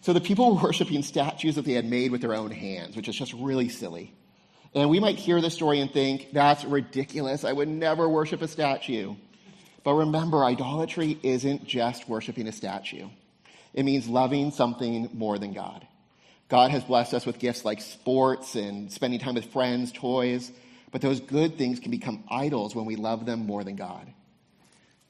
So 0.00 0.12
the 0.12 0.20
people 0.20 0.54
were 0.54 0.62
worshiping 0.64 1.02
statues 1.02 1.54
that 1.54 1.64
they 1.64 1.72
had 1.72 1.84
made 1.84 2.10
with 2.10 2.20
their 2.20 2.34
own 2.34 2.50
hands, 2.50 2.96
which 2.96 3.08
is 3.08 3.16
just 3.16 3.32
really 3.34 3.68
silly. 3.68 4.12
And 4.74 4.90
we 4.90 5.00
might 5.00 5.16
hear 5.16 5.40
this 5.40 5.54
story 5.54 5.80
and 5.80 5.90
think, 5.90 6.28
that's 6.32 6.64
ridiculous. 6.64 7.44
I 7.44 7.52
would 7.52 7.68
never 7.68 8.08
worship 8.08 8.42
a 8.42 8.48
statue. 8.48 9.14
But 9.84 9.94
remember, 9.94 10.44
idolatry 10.44 11.18
isn't 11.22 11.66
just 11.66 12.08
worshiping 12.08 12.46
a 12.48 12.52
statue. 12.52 13.08
It 13.72 13.84
means 13.84 14.08
loving 14.08 14.50
something 14.50 15.08
more 15.14 15.38
than 15.38 15.52
God. 15.52 15.86
God 16.48 16.70
has 16.70 16.84
blessed 16.84 17.14
us 17.14 17.26
with 17.26 17.38
gifts 17.38 17.64
like 17.64 17.80
sports 17.80 18.54
and 18.54 18.90
spending 18.90 19.20
time 19.20 19.34
with 19.34 19.52
friends, 19.52 19.92
toys, 19.92 20.50
but 20.90 21.00
those 21.00 21.20
good 21.20 21.58
things 21.58 21.78
can 21.78 21.90
become 21.90 22.24
idols 22.30 22.74
when 22.74 22.86
we 22.86 22.96
love 22.96 23.26
them 23.26 23.46
more 23.46 23.64
than 23.64 23.76
God. 23.76 24.12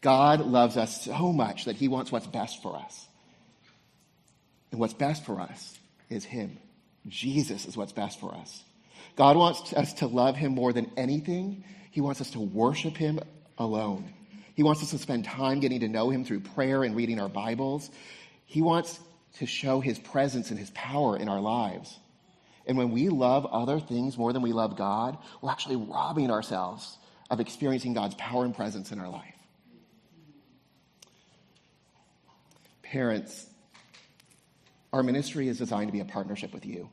God 0.00 0.40
loves 0.40 0.76
us 0.76 1.04
so 1.04 1.32
much 1.32 1.64
that 1.64 1.76
he 1.76 1.88
wants 1.88 2.12
what's 2.12 2.26
best 2.26 2.62
for 2.62 2.76
us. 2.76 3.06
And 4.70 4.80
what's 4.80 4.94
best 4.94 5.24
for 5.24 5.40
us 5.40 5.78
is 6.08 6.24
him. 6.24 6.58
Jesus 7.06 7.66
is 7.66 7.76
what's 7.76 7.92
best 7.92 8.20
for 8.20 8.34
us. 8.34 8.62
God 9.16 9.36
wants 9.36 9.72
us 9.72 9.94
to 9.94 10.06
love 10.06 10.36
him 10.36 10.52
more 10.52 10.72
than 10.72 10.90
anything. 10.96 11.64
He 11.90 12.00
wants 12.00 12.20
us 12.20 12.30
to 12.32 12.40
worship 12.40 12.96
him 12.96 13.18
alone. 13.56 14.12
He 14.54 14.62
wants 14.62 14.82
us 14.82 14.90
to 14.90 14.98
spend 14.98 15.24
time 15.24 15.60
getting 15.60 15.80
to 15.80 15.88
know 15.88 16.10
him 16.10 16.24
through 16.24 16.40
prayer 16.40 16.84
and 16.84 16.94
reading 16.94 17.20
our 17.20 17.28
Bibles. 17.28 17.90
He 18.44 18.62
wants 18.62 18.98
to 19.38 19.46
show 19.46 19.80
his 19.80 19.98
presence 19.98 20.50
and 20.50 20.58
his 20.58 20.70
power 20.70 21.16
in 21.16 21.28
our 21.28 21.40
lives. 21.40 21.96
And 22.66 22.76
when 22.76 22.90
we 22.90 23.08
love 23.08 23.46
other 23.46 23.80
things 23.80 24.18
more 24.18 24.32
than 24.32 24.42
we 24.42 24.52
love 24.52 24.76
God, 24.76 25.16
we're 25.40 25.50
actually 25.50 25.76
robbing 25.76 26.30
ourselves 26.30 26.98
of 27.30 27.40
experiencing 27.40 27.94
God's 27.94 28.14
power 28.16 28.44
and 28.44 28.54
presence 28.54 28.92
in 28.92 28.98
our 28.98 29.08
life. 29.08 29.37
Parents, 32.90 33.46
our 34.92 35.02
ministry 35.02 35.48
is 35.48 35.58
designed 35.58 35.88
to 35.88 35.92
be 35.92 36.00
a 36.00 36.06
partnership 36.06 36.54
with 36.54 36.64
you. 36.64 36.88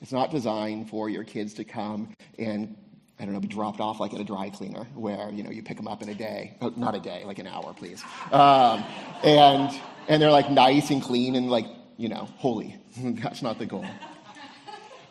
It's 0.00 0.12
not 0.12 0.30
designed 0.30 0.90
for 0.90 1.08
your 1.08 1.24
kids 1.24 1.54
to 1.54 1.64
come 1.64 2.14
and 2.38 2.76
I 3.20 3.24
don't 3.24 3.34
know, 3.34 3.40
be 3.40 3.48
dropped 3.48 3.80
off 3.80 3.98
like 3.98 4.14
at 4.14 4.20
a 4.20 4.24
dry 4.24 4.50
cleaner 4.50 4.84
where, 4.94 5.30
you 5.30 5.42
know, 5.42 5.50
you 5.50 5.62
pick 5.62 5.76
them 5.76 5.88
up 5.88 6.02
in 6.02 6.08
a 6.08 6.14
day. 6.14 6.56
Oh, 6.60 6.72
not 6.76 6.94
a 6.94 7.00
day, 7.00 7.24
like 7.24 7.40
an 7.40 7.48
hour, 7.48 7.74
please. 7.74 8.02
Um, 8.30 8.84
and, 9.24 9.80
and 10.08 10.22
they're 10.22 10.30
like 10.30 10.50
nice 10.50 10.90
and 10.90 11.02
clean 11.02 11.34
and 11.34 11.50
like, 11.50 11.66
you 11.96 12.08
know, 12.08 12.28
holy. 12.36 12.76
That's 12.96 13.42
not 13.42 13.58
the 13.58 13.66
goal. 13.66 13.86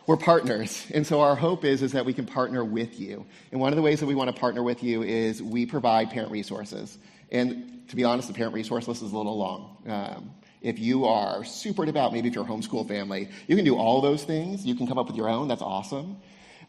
We're 0.06 0.16
partners. 0.16 0.86
And 0.94 1.06
so 1.06 1.20
our 1.20 1.36
hope 1.36 1.66
is, 1.66 1.82
is 1.82 1.92
that 1.92 2.06
we 2.06 2.14
can 2.14 2.24
partner 2.24 2.64
with 2.64 2.98
you. 2.98 3.26
And 3.52 3.60
one 3.60 3.72
of 3.72 3.76
the 3.76 3.82
ways 3.82 4.00
that 4.00 4.06
we 4.06 4.14
want 4.14 4.34
to 4.34 4.40
partner 4.40 4.62
with 4.62 4.82
you 4.82 5.02
is 5.02 5.42
we 5.42 5.66
provide 5.66 6.10
parent 6.10 6.32
resources. 6.32 6.96
And 7.30 7.77
to 7.88 7.96
be 7.96 8.04
honest, 8.04 8.28
the 8.28 8.34
parent 8.34 8.54
resource 8.54 8.86
list 8.86 9.02
is 9.02 9.12
a 9.12 9.16
little 9.16 9.36
long. 9.36 9.76
Um, 9.86 10.30
if 10.60 10.78
you 10.78 11.04
are 11.04 11.44
super 11.44 11.86
devout, 11.86 12.12
maybe 12.12 12.28
if 12.28 12.34
you're 12.34 12.44
a 12.44 12.48
homeschool 12.48 12.86
family, 12.86 13.28
you 13.46 13.56
can 13.56 13.64
do 13.64 13.76
all 13.76 14.00
those 14.00 14.24
things. 14.24 14.66
You 14.66 14.74
can 14.74 14.86
come 14.86 14.98
up 14.98 15.06
with 15.06 15.16
your 15.16 15.28
own. 15.28 15.48
That's 15.48 15.62
awesome. 15.62 16.18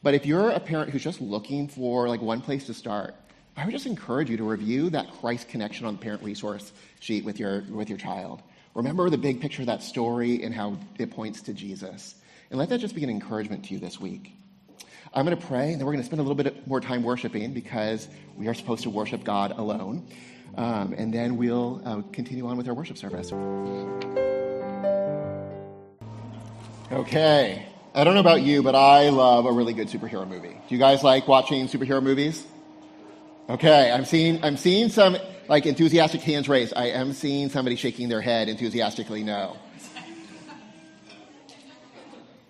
But 0.01 0.13
if 0.13 0.25
you're 0.25 0.49
a 0.49 0.59
parent 0.59 0.91
who's 0.91 1.03
just 1.03 1.19
looking 1.19 1.67
for 1.67 2.07
like 2.07 2.21
one 2.21 2.41
place 2.41 2.65
to 2.67 2.73
start, 2.73 3.15
I 3.57 3.65
would 3.65 3.71
just 3.71 3.85
encourage 3.85 4.29
you 4.29 4.37
to 4.37 4.43
review 4.43 4.89
that 4.91 5.11
Christ 5.19 5.49
connection 5.49 5.85
on 5.85 5.95
the 5.95 6.01
parent 6.01 6.23
resource 6.23 6.71
sheet 6.99 7.25
with 7.25 7.39
your, 7.39 7.63
with 7.69 7.89
your 7.89 7.97
child. 7.97 8.41
Remember 8.75 9.09
the 9.09 9.17
big 9.17 9.41
picture 9.41 9.63
of 9.63 9.65
that 9.65 9.83
story 9.83 10.43
and 10.43 10.53
how 10.53 10.77
it 10.97 11.11
points 11.11 11.41
to 11.43 11.53
Jesus. 11.53 12.15
And 12.49 12.57
let 12.57 12.69
that 12.69 12.79
just 12.79 12.95
be 12.95 13.03
an 13.03 13.09
encouragement 13.09 13.65
to 13.65 13.73
you 13.73 13.79
this 13.79 13.99
week. 13.99 14.33
I'm 15.13 15.25
going 15.25 15.37
to 15.37 15.45
pray, 15.45 15.71
and 15.71 15.79
then 15.79 15.85
we're 15.85 15.93
going 15.93 16.03
to 16.03 16.05
spend 16.05 16.19
a 16.19 16.23
little 16.23 16.35
bit 16.35 16.67
more 16.67 16.79
time 16.79 17.03
worshiping 17.03 17.51
because 17.53 18.07
we 18.37 18.47
are 18.47 18.53
supposed 18.53 18.83
to 18.83 18.89
worship 18.91 19.23
God 19.23 19.51
alone. 19.57 20.07
Um, 20.55 20.93
and 20.97 21.13
then 21.13 21.37
we'll 21.37 21.81
uh, 21.85 22.01
continue 22.11 22.47
on 22.47 22.57
with 22.57 22.67
our 22.67 22.73
worship 22.73 22.97
service. 22.97 23.31
Okay. 26.91 27.65
I 27.93 28.03
don't 28.03 28.13
know 28.13 28.19
about 28.19 28.43
you, 28.43 28.61
but 28.61 28.75
I 28.75 29.09
love 29.09 29.45
a 29.45 29.51
really 29.51 29.73
good 29.73 29.87
superhero 29.87 30.27
movie. 30.27 30.49
Do 30.67 30.75
you 30.75 30.77
guys 30.77 31.03
like 31.03 31.27
watching 31.27 31.67
superhero 31.67 32.01
movies? 32.01 32.45
Okay, 33.49 33.91
I'm 33.91 34.05
seeing 34.05 34.43
I'm 34.43 34.57
seeing 34.57 34.89
some 34.89 35.17
like 35.47 35.65
enthusiastic 35.65 36.21
hands 36.21 36.47
raised. 36.47 36.73
I 36.75 36.89
am 36.89 37.13
seeing 37.13 37.49
somebody 37.49 37.75
shaking 37.75 38.07
their 38.07 38.21
head 38.21 38.47
enthusiastically 38.47 39.23
no. 39.23 39.57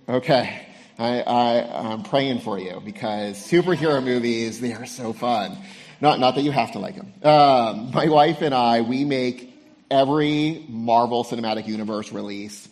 Okay, 0.09 0.67
I, 0.97 1.21
I 1.21 1.91
I'm 1.91 2.03
praying 2.03 2.41
for 2.41 2.59
you 2.59 2.81
because 2.83 3.37
superhero 3.37 4.03
movies 4.03 4.59
they 4.59 4.73
are 4.73 4.85
so 4.85 5.13
fun. 5.13 5.57
Not 6.01 6.19
not 6.19 6.35
that 6.35 6.43
you 6.43 6.51
have 6.51 6.71
to 6.73 6.79
like 6.79 6.95
them. 6.95 7.13
Um, 7.23 7.91
my 7.91 8.07
wife 8.07 8.41
and 8.41 8.53
I 8.53 8.81
we 8.81 9.05
make 9.05 9.53
every 9.91 10.65
Marvel 10.69 11.23
Cinematic 11.23 11.67
Universe 11.67 12.11
release 12.11 12.69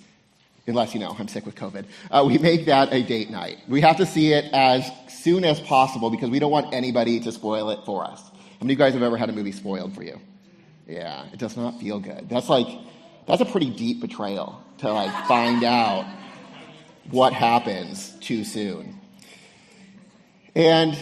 unless 0.67 0.93
you 0.93 1.00
know 1.00 1.15
I'm 1.17 1.27
sick 1.27 1.46
with 1.46 1.55
COVID. 1.55 1.86
Uh, 2.12 2.25
we 2.27 2.38
make 2.38 2.65
that 2.65 2.93
a 2.93 3.01
date 3.01 3.29
night. 3.29 3.60
We 3.67 3.81
have 3.81 3.98
to 3.98 4.05
see 4.05 4.34
it 4.34 4.46
as 4.53 4.89
soon 5.10 5.43
as 5.46 5.60
possible 5.60 6.10
because 6.10 6.29
we 6.29 6.39
don't 6.39 6.51
want 6.51 6.74
anybody 6.74 7.19
to 7.22 7.31
spoil 7.31 7.69
it 7.69 7.79
for 7.86 8.03
us. 8.03 8.22
How 8.22 8.63
many 8.63 8.74
of 8.74 8.79
you 8.79 8.86
guys 8.86 8.93
have 8.93 9.03
ever 9.03 9.17
had 9.17 9.29
a 9.29 9.34
movie 9.34 9.51
spoiled 9.51 9.93
for 9.93 10.03
you? 10.03 10.19
Yeah, 10.88 11.25
it 11.34 11.39
does 11.39 11.57
not 11.57 11.79
feel 11.79 12.00
good. 12.00 12.29
That's 12.29 12.50
like 12.50 12.67
that's 13.27 13.41
a 13.41 13.46
pretty 13.46 13.69
deep 13.69 14.00
betrayal 14.01 14.62
to 14.79 14.91
like 14.91 15.12
find 15.27 15.63
out 15.63 16.05
what 17.10 17.34
happens 17.34 18.12
too 18.19 18.43
soon. 18.43 19.00
And 20.55 20.98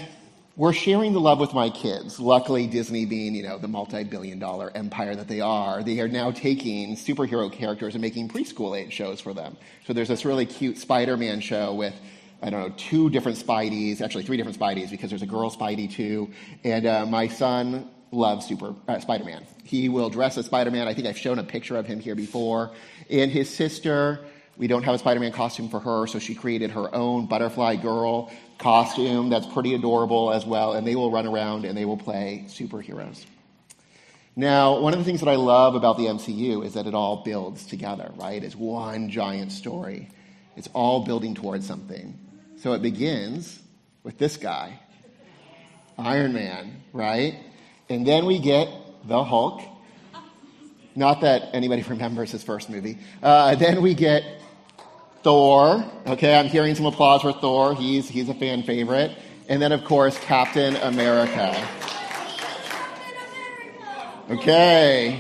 we're 0.58 0.74
sharing 0.74 1.12
the 1.12 1.20
love 1.20 1.40
with 1.40 1.54
my 1.54 1.70
kids. 1.70 2.18
Luckily, 2.18 2.66
Disney 2.66 3.06
being, 3.06 3.36
you 3.36 3.44
know, 3.44 3.58
the 3.58 3.68
multi-billion 3.68 4.40
dollar 4.40 4.72
empire 4.74 5.14
that 5.14 5.28
they 5.28 5.42
are, 5.42 5.84
they 5.84 6.00
are 6.00 6.08
now 6.08 6.32
taking 6.32 6.96
superhero 6.96 7.52
characters 7.52 7.94
and 7.94 8.02
making 8.02 8.30
preschool 8.30 8.80
age 8.80 8.94
shows 8.94 9.20
for 9.20 9.34
them. 9.34 9.58
So 9.86 9.92
there's 9.92 10.08
this 10.08 10.24
really 10.24 10.46
cute 10.46 10.78
Spider-Man 10.78 11.42
show 11.42 11.74
with, 11.74 11.94
I 12.42 12.50
don't 12.50 12.62
know, 12.62 12.74
two 12.78 13.10
different 13.10 13.38
Spideys, 13.38 14.00
actually 14.00 14.24
three 14.24 14.38
different 14.38 14.58
Spideys 14.58 14.90
because 14.90 15.10
there's 15.10 15.24
a 15.24 15.28
girl 15.28 15.52
Spidey 15.52 15.92
too. 15.92 16.32
And 16.64 16.86
uh, 16.86 17.06
my 17.06 17.28
son 17.28 17.90
loves 18.12 18.46
super 18.46 18.76
uh, 18.88 19.00
Spider-Man. 19.00 19.46
He 19.66 19.90
will 19.90 20.10
dress 20.10 20.38
as 20.38 20.46
Spider-Man. 20.46 20.88
I 20.88 20.94
think 20.94 21.06
I've 21.06 21.18
shown 21.18 21.38
a 21.38 21.44
picture 21.44 21.76
of 21.76 21.86
him 21.86 22.00
here 22.00 22.16
before. 22.16 22.72
And 23.10 23.30
his 23.30 23.54
sister, 23.54 24.22
we 24.56 24.68
don't 24.68 24.84
have 24.84 24.96
a 24.96 25.00
Spider-Man 25.00 25.34
costume 25.34 25.68
for 25.68 25.82
her, 25.82 26.08
so 26.08 26.18
she 26.18 26.34
created 26.34 26.72
her 26.72 26.96
own 26.96 27.26
butterfly 27.26 27.76
girl 27.76 28.32
costume 28.58 29.30
that's 29.30 29.46
pretty 29.46 29.74
adorable 29.74 30.32
as 30.32 30.46
well, 30.46 30.74
and 30.74 30.86
they 30.86 30.96
will 30.96 31.12
run 31.12 31.26
around 31.26 31.66
and 31.66 31.78
they 31.78 31.86
will 31.86 31.98
play 31.98 32.46
superheroes. 32.48 33.26
Now, 34.36 34.80
one 34.80 34.92
of 34.94 35.00
the 35.00 35.06
things 35.06 35.22
that 35.22 35.30
I 35.30 35.36
love 35.36 35.76
about 35.76 35.98
the 35.98 36.06
MCU 36.06 36.66
is 36.66 36.74
that 36.74 36.88
it 36.88 36.94
all 36.94 37.24
builds 37.24 37.66
together, 37.66 38.12
right? 38.16 38.44
It's 38.44 38.56
one 38.56 39.10
giant 39.10 39.54
story. 39.54 40.10
It's 40.58 40.68
all 40.74 41.06
building 41.06 41.36
towards 41.36 41.66
something. 41.66 42.20
So 42.58 42.74
it 42.74 42.82
begins 42.82 43.60
with 44.04 44.18
this 44.18 44.36
guy, 44.36 44.80
Iron 45.98 46.34
Man, 46.34 46.84
right? 46.92 47.36
And 47.90 48.06
then 48.06 48.26
we 48.26 48.40
get 48.40 48.68
the 49.06 49.24
Hulk. 49.24 49.62
Not 50.96 51.22
that 51.22 51.50
anybody 51.54 51.82
remembers 51.88 52.32
his 52.32 52.44
first 52.44 52.70
movie. 52.70 52.98
Uh, 53.24 53.56
then 53.56 53.82
we 53.82 53.94
get 53.94 54.42
Thor. 55.26 55.84
Okay, 56.06 56.38
I'm 56.38 56.46
hearing 56.46 56.76
some 56.76 56.86
applause 56.86 57.24
for 57.24 57.34
Thor. 57.34 57.74
He's, 57.74 58.08
he's 58.08 58.30
a 58.30 58.36
fan 58.36 58.62
favorite. 58.62 59.12
And 59.50 59.60
then, 59.60 59.72
of 59.72 59.84
course, 59.84 60.16
Captain 60.20 60.76
America. 60.76 61.68
Okay. 64.30 65.20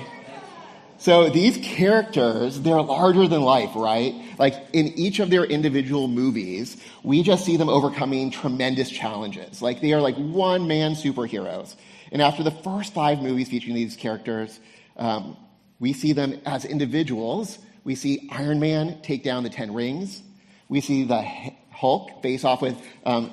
So 1.00 1.32
these 1.32 1.58
characters, 1.58 2.62
they're 2.62 2.84
larger 2.84 3.28
than 3.28 3.42
life, 3.42 3.72
right? 3.74 4.14
Like 4.38 4.54
in 4.74 4.90
each 4.90 5.20
of 5.20 5.32
their 5.32 5.44
individual 5.44 6.08
movies, 6.08 6.78
we 7.02 7.24
just 7.24 7.44
see 7.44 7.58
them 7.58 7.68
overcoming 7.68 8.30
tremendous 8.30 8.92
challenges. 8.92 9.60
Like 9.60 9.82
they 9.82 9.94
are 9.94 10.02
like 10.02 10.18
one 10.18 10.68
man 10.68 10.92
superheroes. 10.92 11.76
And 12.12 12.22
after 12.22 12.44
the 12.44 12.52
first 12.52 12.94
five 12.94 13.24
movies 13.24 13.50
featuring 13.50 13.74
these 13.74 13.96
characters, 13.96 14.60
um, 14.98 15.36
we 15.80 15.94
see 15.94 16.14
them 16.14 16.40
as 16.46 16.64
individuals 16.64 17.58
we 17.86 17.96
see 17.96 18.28
Iron 18.32 18.60
Man 18.60 19.02
take 19.02 19.24
down 19.24 19.44
the 19.44 19.50
Ten 19.50 19.74
Rings. 19.74 20.22
We 20.68 20.82
see 20.82 21.06
the 21.06 21.22
Hulk 21.72 22.22
face 22.22 22.44
off 22.44 22.62
with 22.62 22.76
um, 23.06 23.32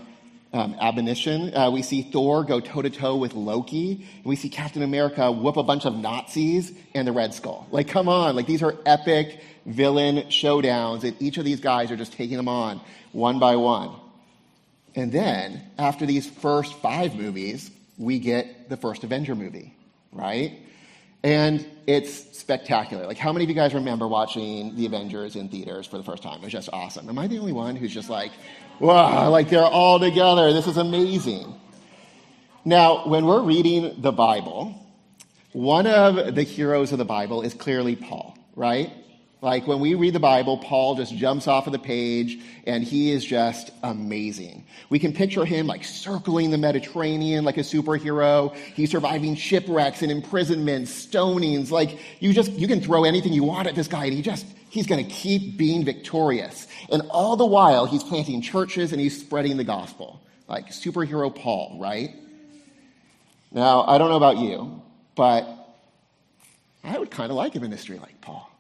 um, 0.53 0.77
Abomination. 0.79 1.57
Uh, 1.57 1.71
we 1.71 1.83
see 1.83 2.03
Thor 2.03 2.45
go 2.45 2.61
toe 2.61 2.83
to 2.83 2.91
toe 2.91 3.17
with 3.17 3.35
Loki. 3.35 4.07
And 4.17 4.25
we 4.25 4.37
see 4.37 4.51
Captain 4.51 4.83
America 4.83 5.33
whoop 5.33 5.57
a 5.57 5.63
bunch 5.63 5.87
of 5.87 5.97
Nazis 5.97 6.71
and 6.95 7.09
the 7.09 7.13
Red 7.13 7.33
Skull. 7.35 7.67
Like, 7.71 7.89
come 7.89 8.09
on. 8.09 8.37
Like, 8.37 8.47
these 8.47 8.63
are 8.63 8.77
epic 8.85 9.41
villain 9.65 10.17
showdowns, 10.29 11.05
and 11.05 11.21
each 11.23 11.39
of 11.39 11.45
these 11.45 11.61
guys 11.61 11.91
are 11.91 11.97
just 11.97 12.13
taking 12.13 12.37
them 12.37 12.49
on 12.49 12.81
one 13.13 13.39
by 13.39 13.57
one. 13.57 13.91
And 14.95 15.11
then, 15.11 15.63
after 15.79 16.05
these 16.05 16.29
first 16.29 16.75
five 16.75 17.15
movies, 17.15 17.71
we 17.97 18.19
get 18.19 18.69
the 18.69 18.77
first 18.77 19.05
Avenger 19.05 19.35
movie, 19.35 19.75
right? 20.11 20.59
And 21.25 21.65
it's 21.87 22.37
spectacular. 22.37 23.07
Like, 23.07 23.19
how 23.19 23.33
many 23.33 23.45
of 23.45 23.49
you 23.49 23.55
guys 23.55 23.75
remember 23.75 24.09
watching 24.09 24.75
The 24.77 24.87
Avengers 24.87 25.37
in 25.37 25.49
theaters 25.49 25.87
for 25.87 25.97
the 25.97 26.03
first 26.03 26.23
time? 26.23 26.39
It 26.39 26.45
was 26.45 26.53
just 26.53 26.69
awesome. 26.73 27.09
Am 27.09 27.19
I 27.19 27.29
the 27.29 27.39
only 27.39 27.53
one 27.53 27.77
who's 27.77 27.93
just 27.93 28.11
like, 28.11 28.33
wow, 28.81 29.31
like 29.31 29.49
they're 29.49 29.63
all 29.63 30.01
together. 30.01 30.53
This 30.53 30.67
is 30.67 30.77
amazing. 30.77 31.55
Now, 32.65 33.07
when 33.07 33.27
we're 33.27 33.43
reading 33.43 34.01
the 34.01 34.13
Bible, 34.13 34.75
one 35.53 35.87
of 35.87 36.35
the 36.35 36.43
heroes 36.43 36.93
of 36.93 36.99
the 36.99 37.05
Bible 37.05 37.43
is 37.43 37.55
clearly 37.55 37.97
Paul, 37.97 38.37
right? 38.55 38.93
Like 39.43 39.67
when 39.67 39.81
we 39.81 39.95
read 39.95 40.15
the 40.15 40.21
Bible, 40.21 40.57
Paul 40.57 40.95
just 40.95 41.17
jumps 41.17 41.49
off 41.49 41.67
of 41.67 41.73
the 41.73 41.79
page 41.81 42.39
and 42.65 42.85
he 42.85 43.11
is 43.11 43.25
just 43.25 43.73
amazing. 43.83 44.65
We 44.89 45.01
can 45.01 45.13
picture 45.13 45.45
him 45.45 45.67
like 45.67 45.83
circling 45.83 46.53
the 46.53 46.59
Mediterranean 46.59 47.45
like 47.45 47.57
a 47.57 47.63
superhero. 47.63 48.55
He's 48.55 48.93
surviving 48.93 49.35
shipwrecks 49.35 50.01
and 50.01 50.13
imprisonment, 50.13 50.87
stonings. 50.87 51.73
Like 51.73 51.99
you 52.21 52.33
just, 52.33 52.53
you 52.53 52.69
can 52.69 52.81
throw 52.81 53.03
anything 53.03 53.33
you 53.33 53.43
want 53.43 53.67
at 53.67 53.75
this 53.75 53.89
guy 53.89 54.05
and 54.05 54.15
he 54.15 54.23
just, 54.23 54.47
he's 54.71 54.87
going 54.87 55.05
to 55.05 55.11
keep 55.13 55.57
being 55.59 55.85
victorious. 55.85 56.69
And 56.93 57.03
all 57.11 57.35
the 57.35 57.45
while 57.45 57.85
he's 57.85 58.05
planting 58.05 58.43
churches 58.43 58.93
and 58.93 59.01
he's 59.01 59.21
spreading 59.21 59.57
the 59.57 59.65
gospel. 59.65 60.21
Like 60.47 60.69
superhero 60.69 61.35
Paul, 61.35 61.79
right? 61.81 62.15
Now, 63.51 63.83
I 63.89 63.99
don't 63.99 64.09
know 64.09 64.17
about 64.17 64.39
you, 64.39 64.83
but 65.17 65.49
I 66.85 66.97
would 66.97 67.11
kind 67.11 67.33
of 67.33 67.37
like 67.37 67.57
a 67.57 67.61
ministry 67.61 67.99
like 67.99 68.21
Paul 68.21 68.52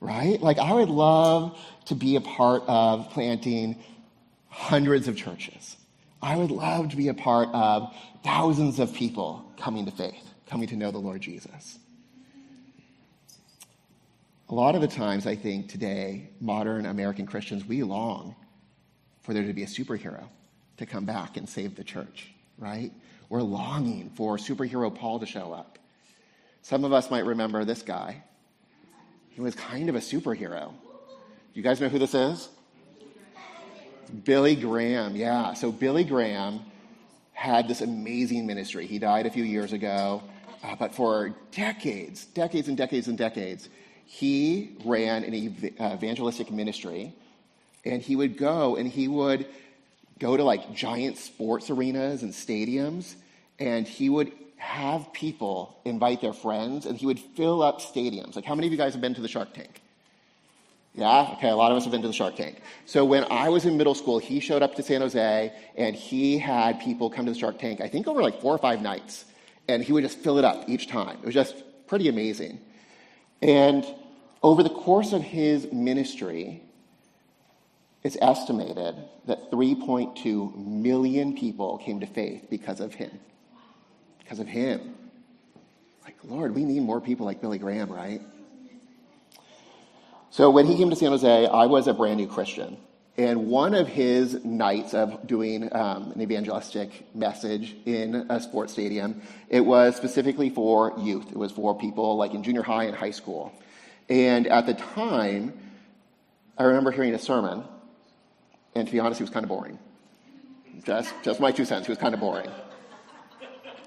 right? 0.00 0.40
Like, 0.40 0.58
I 0.58 0.72
would 0.72 0.88
love 0.88 1.58
to 1.86 1.94
be 1.94 2.16
a 2.16 2.20
part 2.20 2.62
of 2.66 3.10
planting 3.10 3.76
hundreds 4.48 5.08
of 5.08 5.16
churches. 5.16 5.76
I 6.22 6.36
would 6.36 6.50
love 6.50 6.90
to 6.90 6.96
be 6.96 7.08
a 7.08 7.14
part 7.14 7.48
of 7.52 7.94
thousands 8.24 8.78
of 8.78 8.92
people 8.94 9.44
coming 9.58 9.84
to 9.86 9.92
faith, 9.92 10.30
coming 10.46 10.66
to 10.68 10.76
know 10.76 10.90
the 10.90 10.98
Lord 10.98 11.20
Jesus. 11.20 11.78
A 14.48 14.54
lot 14.54 14.74
of 14.74 14.80
the 14.80 14.88
times, 14.88 15.26
I 15.26 15.34
think 15.34 15.68
today, 15.68 16.30
modern 16.40 16.86
American 16.86 17.26
Christians, 17.26 17.64
we 17.64 17.82
long 17.82 18.36
for 19.22 19.34
there 19.34 19.44
to 19.44 19.52
be 19.52 19.64
a 19.64 19.66
superhero 19.66 20.24
to 20.76 20.86
come 20.86 21.04
back 21.04 21.36
and 21.36 21.48
save 21.48 21.74
the 21.74 21.82
church, 21.82 22.32
right? 22.58 22.92
We're 23.28 23.42
longing 23.42 24.10
for 24.10 24.36
superhero 24.36 24.94
Paul 24.94 25.18
to 25.18 25.26
show 25.26 25.52
up. 25.52 25.78
Some 26.62 26.84
of 26.84 26.92
us 26.92 27.10
might 27.10 27.24
remember 27.24 27.64
this 27.64 27.82
guy. 27.82 28.22
He 29.36 29.42
was 29.42 29.54
kind 29.54 29.90
of 29.90 29.94
a 29.94 29.98
superhero. 29.98 30.72
You 31.52 31.62
guys 31.62 31.78
know 31.78 31.90
who 31.90 31.98
this 31.98 32.14
is? 32.14 32.48
Billy 34.24 34.56
Graham, 34.56 35.14
yeah. 35.14 35.52
So 35.52 35.70
Billy 35.70 36.04
Graham 36.04 36.60
had 37.34 37.68
this 37.68 37.82
amazing 37.82 38.46
ministry. 38.46 38.86
He 38.86 38.98
died 38.98 39.26
a 39.26 39.30
few 39.30 39.44
years 39.44 39.74
ago, 39.74 40.22
uh, 40.64 40.74
but 40.76 40.94
for 40.94 41.34
decades, 41.52 42.24
decades 42.24 42.68
and 42.68 42.78
decades 42.78 43.08
and 43.08 43.18
decades, 43.18 43.68
he 44.06 44.70
ran 44.86 45.22
an 45.22 45.34
ev- 45.34 45.94
evangelistic 45.98 46.50
ministry, 46.50 47.12
and 47.84 48.00
he 48.00 48.16
would 48.16 48.38
go 48.38 48.76
and 48.76 48.88
he 48.88 49.06
would 49.06 49.44
go 50.18 50.34
to 50.38 50.44
like 50.44 50.72
giant 50.72 51.18
sports 51.18 51.68
arenas 51.68 52.22
and 52.22 52.32
stadiums, 52.32 53.16
and 53.58 53.86
he 53.86 54.08
would 54.08 54.32
have 54.56 55.12
people 55.12 55.78
invite 55.84 56.20
their 56.20 56.32
friends, 56.32 56.86
and 56.86 56.96
he 56.96 57.06
would 57.06 57.18
fill 57.18 57.62
up 57.62 57.80
stadiums. 57.80 58.36
Like, 58.36 58.44
how 58.44 58.54
many 58.54 58.66
of 58.66 58.72
you 58.72 58.78
guys 58.78 58.92
have 58.92 59.00
been 59.00 59.14
to 59.14 59.20
the 59.20 59.28
Shark 59.28 59.52
Tank? 59.54 59.80
Yeah? 60.96 61.34
Okay, 61.34 61.50
a 61.50 61.56
lot 61.56 61.70
of 61.70 61.76
us 61.76 61.84
have 61.84 61.92
been 61.92 62.02
to 62.02 62.08
the 62.08 62.14
Shark 62.14 62.36
Tank. 62.36 62.60
So 62.86 63.04
when 63.04 63.24
I 63.30 63.50
was 63.50 63.66
in 63.66 63.76
middle 63.76 63.94
school, 63.94 64.18
he 64.18 64.40
showed 64.40 64.62
up 64.62 64.74
to 64.76 64.82
San 64.82 65.02
Jose 65.02 65.52
and 65.76 65.94
he 65.94 66.38
had 66.38 66.80
people 66.80 67.10
come 67.10 67.26
to 67.26 67.32
the 67.32 67.38
Shark 67.38 67.58
Tank, 67.58 67.82
I 67.82 67.88
think 67.88 68.08
over 68.08 68.22
like 68.22 68.40
four 68.40 68.54
or 68.54 68.58
five 68.58 68.80
nights. 68.80 69.26
And 69.68 69.82
he 69.82 69.92
would 69.92 70.04
just 70.04 70.18
fill 70.18 70.38
it 70.38 70.44
up 70.44 70.68
each 70.68 70.88
time. 70.88 71.18
It 71.18 71.26
was 71.26 71.34
just 71.34 71.54
pretty 71.86 72.08
amazing. 72.08 72.60
And 73.42 73.84
over 74.42 74.62
the 74.62 74.70
course 74.70 75.12
of 75.12 75.22
his 75.22 75.70
ministry, 75.70 76.62
it's 78.02 78.16
estimated 78.22 78.94
that 79.26 79.50
3.2 79.50 80.56
million 80.56 81.36
people 81.36 81.76
came 81.78 82.00
to 82.00 82.06
faith 82.06 82.46
because 82.48 82.80
of 82.80 82.94
him. 82.94 83.10
Because 84.26 84.40
of 84.40 84.48
him. 84.48 84.96
Like, 86.04 86.16
Lord, 86.24 86.52
we 86.52 86.64
need 86.64 86.82
more 86.82 87.00
people 87.00 87.26
like 87.26 87.40
Billy 87.40 87.58
Graham, 87.58 87.92
right? 87.92 88.20
So 90.30 90.50
when 90.50 90.66
he 90.66 90.76
came 90.76 90.90
to 90.90 90.96
San 90.96 91.12
Jose, 91.12 91.46
I 91.46 91.66
was 91.66 91.86
a 91.86 91.94
brand 91.94 92.16
new 92.16 92.26
Christian. 92.26 92.76
And 93.16 93.46
one 93.46 93.72
of 93.72 93.86
his 93.86 94.44
nights 94.44 94.94
of 94.94 95.28
doing 95.28 95.72
um, 95.72 96.10
an 96.10 96.20
evangelistic 96.20 97.14
message 97.14 97.76
in 97.86 98.26
a 98.28 98.40
sports 98.40 98.72
stadium, 98.72 99.22
it 99.48 99.60
was 99.60 99.94
specifically 99.94 100.50
for 100.50 100.92
youth. 100.98 101.30
It 101.30 101.36
was 101.36 101.52
for 101.52 101.78
people 101.78 102.16
like 102.16 102.34
in 102.34 102.42
junior 102.42 102.64
high 102.64 102.84
and 102.84 102.96
high 102.96 103.12
school. 103.12 103.52
And 104.08 104.48
at 104.48 104.66
the 104.66 104.74
time, 104.74 105.54
I 106.58 106.64
remember 106.64 106.90
hearing 106.90 107.14
a 107.14 107.18
sermon, 107.18 107.62
and 108.74 108.88
to 108.88 108.92
be 108.92 108.98
honest, 108.98 109.18
he 109.18 109.22
was 109.22 109.30
kind 109.30 109.44
of 109.44 109.48
boring. 109.48 109.78
Just, 110.84 111.14
just 111.22 111.38
my 111.38 111.52
two 111.52 111.64
cents. 111.64 111.86
He 111.86 111.92
was 111.92 111.98
kind 111.98 112.12
of 112.12 112.18
boring. 112.18 112.50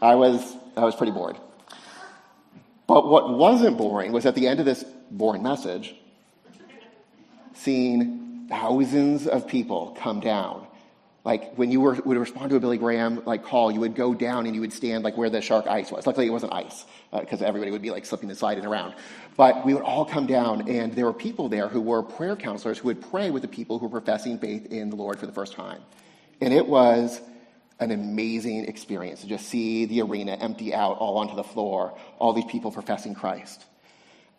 I 0.01 0.15
was, 0.15 0.55
I 0.77 0.83
was 0.85 0.95
pretty 0.95 1.11
bored. 1.11 1.37
But 2.87 3.07
what 3.07 3.29
wasn't 3.29 3.77
boring 3.77 4.11
was 4.11 4.25
at 4.25 4.35
the 4.35 4.47
end 4.47 4.59
of 4.59 4.65
this 4.65 4.83
boring 5.11 5.43
message, 5.43 5.95
seeing 7.53 8.47
thousands 8.49 9.27
of 9.27 9.47
people 9.47 9.95
come 9.99 10.19
down. 10.19 10.65
Like 11.25 11.53
when 11.55 11.69
you 11.69 11.81
were, 11.81 11.93
would 12.05 12.17
respond 12.17 12.49
to 12.49 12.55
a 12.55 12.59
Billy 12.59 12.77
Graham 12.77 13.23
like 13.25 13.43
call, 13.43 13.71
you 13.71 13.81
would 13.81 13.93
go 13.93 14.13
down 14.13 14.45
and 14.45 14.55
you 14.55 14.61
would 14.61 14.73
stand 14.73 15.03
like 15.03 15.17
where 15.17 15.29
the 15.29 15.41
shark 15.41 15.67
ice 15.67 15.91
was. 15.91 16.07
Luckily, 16.07 16.25
it 16.25 16.31
wasn't 16.31 16.53
ice 16.53 16.85
because 17.11 17.41
uh, 17.41 17.45
everybody 17.45 17.71
would 17.71 17.81
be 17.81 17.91
like 17.91 18.05
slipping 18.05 18.29
and 18.29 18.37
sliding 18.37 18.65
around. 18.65 18.95
But 19.35 19.65
we 19.65 19.73
would 19.73 19.83
all 19.83 20.05
come 20.05 20.25
down, 20.25 20.69
and 20.69 20.93
there 20.93 21.05
were 21.05 21.13
people 21.13 21.49
there 21.49 21.67
who 21.67 21.81
were 21.81 22.01
prayer 22.01 22.35
counselors 22.35 22.79
who 22.79 22.87
would 22.87 23.01
pray 23.11 23.29
with 23.29 23.41
the 23.41 23.47
people 23.47 23.77
who 23.77 23.87
were 23.87 23.99
professing 24.01 24.39
faith 24.39 24.67
in 24.71 24.89
the 24.89 24.95
Lord 24.95 25.19
for 25.19 25.25
the 25.25 25.31
first 25.31 25.53
time. 25.53 25.81
And 26.41 26.53
it 26.53 26.65
was 26.65 27.21
an 27.79 27.91
amazing 27.91 28.65
experience 28.65 29.21
to 29.21 29.27
just 29.27 29.47
see 29.47 29.85
the 29.85 30.01
arena 30.01 30.33
empty 30.33 30.73
out 30.73 30.97
all 30.97 31.17
onto 31.17 31.35
the 31.35 31.43
floor, 31.43 31.97
all 32.19 32.33
these 32.33 32.45
people 32.45 32.71
professing 32.71 33.13
Christ. 33.15 33.65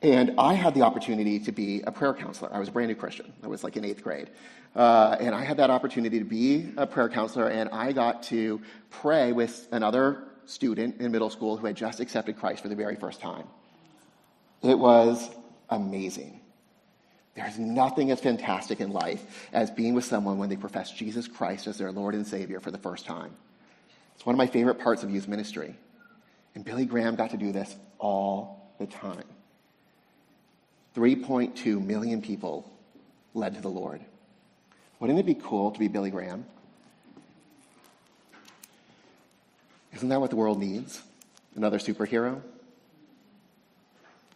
And 0.03 0.35
I 0.39 0.55
had 0.55 0.75
the 0.75 0.83
opportunity 0.83 1.41
to 1.41 1.53
be 1.53 1.83
a 1.83 1.93
prayer 1.93 2.15
counselor. 2.15 2.53
I 2.53 2.59
was 2.59 2.69
a 2.69 2.73
brand 2.73 2.89
new 2.89 2.95
Christian. 2.95 3.33
I 3.43 3.49
was 3.49 3.63
like 3.63 3.77
in 3.77 3.85
eighth 3.85 4.03
grade. 4.03 4.31
Uh, 4.75 5.17
and 5.21 5.35
I 5.35 5.45
had 5.45 5.59
that 5.59 5.71
opportunity 5.71 6.19
to 6.19 6.25
be 6.25 6.73
a 6.77 6.87
prayer 6.87 7.09
counselor, 7.09 7.49
and 7.49 7.69
I 7.71 7.93
got 7.93 8.23
to 8.25 8.63
pray 8.89 9.33
with 9.33 9.69
another 9.73 10.25
student 10.47 11.01
in 11.01 11.13
middle 11.13 11.31
school 11.31 11.57
who 11.57 11.67
had 11.67 11.77
just 11.77 12.01
accepted 12.01 12.39
Christ 12.39 12.63
for 12.63 12.69
the 12.69 12.77
very 12.77 12.97
first 12.97 13.21
time. 13.21 13.45
It 14.63 14.79
was 14.79 15.29
amazing. 15.69 16.41
There's 17.35 17.59
nothing 17.59 18.11
as 18.11 18.21
fantastic 18.21 18.81
in 18.81 18.91
life 18.93 19.49
as 19.53 19.71
being 19.71 19.95
with 19.95 20.05
someone 20.05 20.39
when 20.39 20.49
they 20.49 20.57
profess 20.57 20.91
Jesus 20.91 21.29
Christ 21.29 21.67
as 21.67 21.79
their 21.79 21.93
Lord 21.93 22.15
and 22.15 22.27
Savior 22.27 22.61
for 22.61 22.71
the 22.71 22.79
first 22.79 23.07
time. 23.07 23.33
It's 24.17 24.27
one 24.27 24.35
of 24.35 24.39
my 24.39 24.47
favorite 24.47 24.81
parts 24.81 25.03
of 25.03 25.11
youth 25.11 25.29
ministry. 25.29 25.77
And 26.55 26.65
Billy 26.65 26.85
Graham 26.85 27.15
got 27.15 27.31
to 27.31 27.37
do 27.37 27.53
this 27.53 27.75
all 27.99 28.73
the 28.79 28.87
time. 28.87 29.25
3.2 30.97 31.85
million 31.85 32.21
people 32.21 32.71
led 33.33 33.55
to 33.55 33.61
the 33.61 33.69
Lord. 33.69 34.01
Wouldn't 34.99 35.19
it 35.19 35.27
be 35.27 35.35
cool 35.35 35.71
to 35.71 35.79
be 35.79 35.89
Billy 35.89 36.11
Graham? 36.11 36.45
Isn't 39.95 40.09
that 40.09 40.21
what 40.21 40.31
the 40.31 40.37
world 40.37 40.59
needs? 40.59 41.03
Another 41.55 41.79
superhero? 41.79 42.43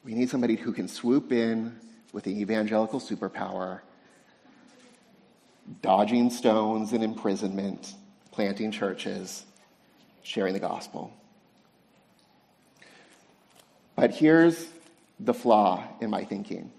We 0.04 0.14
need 0.14 0.30
somebody 0.30 0.56
who 0.56 0.72
can 0.72 0.88
swoop 0.88 1.32
in 1.32 1.78
with 2.14 2.22
the 2.22 2.40
evangelical 2.40 3.00
superpower, 3.00 3.80
dodging 5.82 6.30
stones 6.30 6.92
and 6.92 7.02
imprisonment, 7.02 7.92
planting 8.30 8.70
churches, 8.70 9.44
sharing 10.22 10.54
the 10.54 10.60
gospel. 10.60 11.12
But 13.96 14.12
here's 14.12 14.68
the 15.18 15.34
flaw 15.34 15.82
in 16.00 16.08
my 16.08 16.24
thinking. 16.24 16.70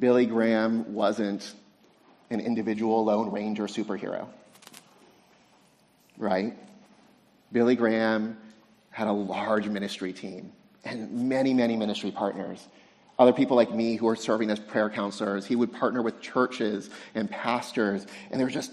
Billy 0.00 0.26
Graham 0.26 0.94
wasn't 0.94 1.54
an 2.30 2.40
individual 2.40 3.04
Lone 3.04 3.30
Ranger 3.30 3.64
superhero, 3.68 4.26
right? 6.18 6.58
Billy 7.52 7.76
Graham 7.76 8.36
had 8.90 9.06
a 9.06 9.12
large 9.12 9.68
ministry 9.68 10.12
team 10.12 10.52
and 10.84 11.28
many, 11.28 11.54
many 11.54 11.76
ministry 11.76 12.10
partners. 12.10 12.66
Other 13.18 13.32
people 13.32 13.56
like 13.56 13.72
me 13.72 13.96
who 13.96 14.08
are 14.08 14.16
serving 14.16 14.50
as 14.50 14.58
prayer 14.58 14.90
counselors. 14.90 15.46
He 15.46 15.56
would 15.56 15.72
partner 15.72 16.02
with 16.02 16.20
churches 16.20 16.90
and 17.14 17.30
pastors, 17.30 18.06
and 18.30 18.40
there 18.40 18.46
were 18.46 18.52
just 18.52 18.72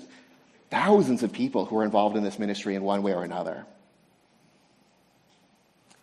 thousands 0.70 1.24
of 1.24 1.32
people 1.32 1.66
who 1.66 1.76
were 1.76 1.84
involved 1.84 2.16
in 2.16 2.24
this 2.24 2.40
ministry 2.40 2.76
in 2.76 2.84
one 2.84 3.04
way 3.04 3.14
or 3.14 3.24
another. 3.24 3.66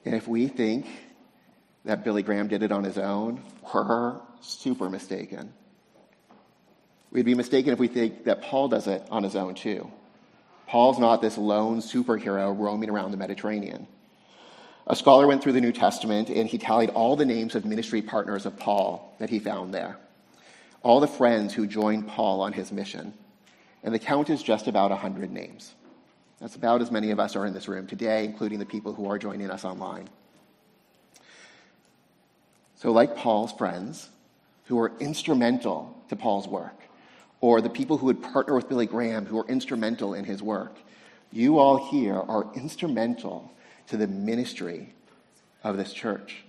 And 0.04 0.14
if 0.14 0.28
we 0.28 0.48
think 0.48 0.86
that 1.84 2.04
Billy 2.04 2.22
Graham 2.22 2.48
did 2.48 2.62
it 2.62 2.72
on 2.72 2.84
his 2.84 2.98
own, 2.98 3.42
we're 3.74 4.20
super 4.40 4.88
mistaken. 4.90 5.52
We'd 7.10 7.24
be 7.24 7.34
mistaken 7.34 7.72
if 7.72 7.78
we 7.78 7.88
think 7.88 8.24
that 8.24 8.42
Paul 8.42 8.68
does 8.68 8.86
it 8.86 9.06
on 9.10 9.22
his 9.22 9.36
own 9.36 9.54
too. 9.54 9.90
Paul's 10.66 10.98
not 10.98 11.22
this 11.22 11.38
lone 11.38 11.78
superhero 11.78 12.56
roaming 12.56 12.90
around 12.90 13.12
the 13.12 13.16
Mediterranean. 13.16 13.86
A 14.88 14.94
scholar 14.94 15.26
went 15.26 15.42
through 15.42 15.52
the 15.52 15.60
New 15.60 15.72
Testament 15.72 16.28
and 16.28 16.48
he 16.48 16.58
tallied 16.58 16.90
all 16.90 17.16
the 17.16 17.24
names 17.24 17.54
of 17.54 17.64
ministry 17.64 18.02
partners 18.02 18.46
of 18.46 18.56
Paul 18.56 19.14
that 19.18 19.30
he 19.30 19.40
found 19.40 19.74
there, 19.74 19.98
all 20.82 21.00
the 21.00 21.08
friends 21.08 21.54
who 21.54 21.66
joined 21.66 22.06
Paul 22.06 22.40
on 22.40 22.52
his 22.52 22.70
mission. 22.70 23.12
And 23.82 23.92
the 23.92 23.98
count 23.98 24.30
is 24.30 24.42
just 24.42 24.68
about 24.68 24.90
100 24.90 25.30
names. 25.30 25.74
That's 26.40 26.54
about 26.54 26.82
as 26.82 26.90
many 26.90 27.10
of 27.10 27.18
us 27.18 27.34
are 27.34 27.46
in 27.46 27.54
this 27.54 27.66
room 27.66 27.86
today, 27.86 28.24
including 28.24 28.58
the 28.58 28.66
people 28.66 28.92
who 28.92 29.08
are 29.10 29.18
joining 29.18 29.50
us 29.50 29.64
online. 29.64 30.08
So, 32.76 32.92
like 32.92 33.16
Paul's 33.16 33.52
friends, 33.52 34.10
who 34.66 34.76
were 34.76 34.92
instrumental 35.00 35.96
to 36.10 36.16
Paul's 36.16 36.46
work, 36.46 36.78
or 37.40 37.60
the 37.60 37.70
people 37.70 37.96
who 37.96 38.06
would 38.06 38.22
partner 38.22 38.54
with 38.54 38.68
Billy 38.68 38.86
Graham, 38.86 39.24
who 39.24 39.36
were 39.36 39.48
instrumental 39.48 40.14
in 40.14 40.24
his 40.24 40.42
work, 40.42 40.76
you 41.32 41.58
all 41.58 41.90
here 41.90 42.16
are 42.16 42.46
instrumental 42.54 43.50
to 43.88 43.96
the 43.96 44.06
ministry 44.06 44.92
of 45.62 45.76
this 45.76 45.92
church, 45.92 46.44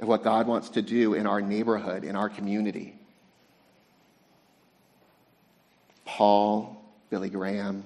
of 0.00 0.08
what 0.08 0.22
God 0.22 0.46
wants 0.46 0.70
to 0.70 0.82
do 0.82 1.14
in 1.14 1.26
our 1.26 1.40
neighborhood, 1.40 2.04
in 2.04 2.16
our 2.16 2.28
community. 2.28 2.94
Paul, 6.04 6.84
Billy 7.10 7.30
Graham, 7.30 7.84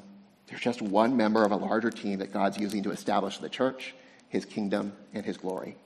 they're 0.49 0.59
just 0.59 0.81
one 0.81 1.17
member 1.17 1.45
of 1.45 1.53
a 1.53 1.57
larger 1.57 1.91
team 1.91 2.21
that 2.21 2.33
God's 2.33 2.59
using 2.59 2.83
to 2.85 2.91
establish 2.91 3.39
the 3.39 3.49
church, 3.49 3.95
his 4.29 4.45
kingdom, 4.45 4.93
and 5.13 5.25
his 5.25 5.37
glory. 5.37 5.77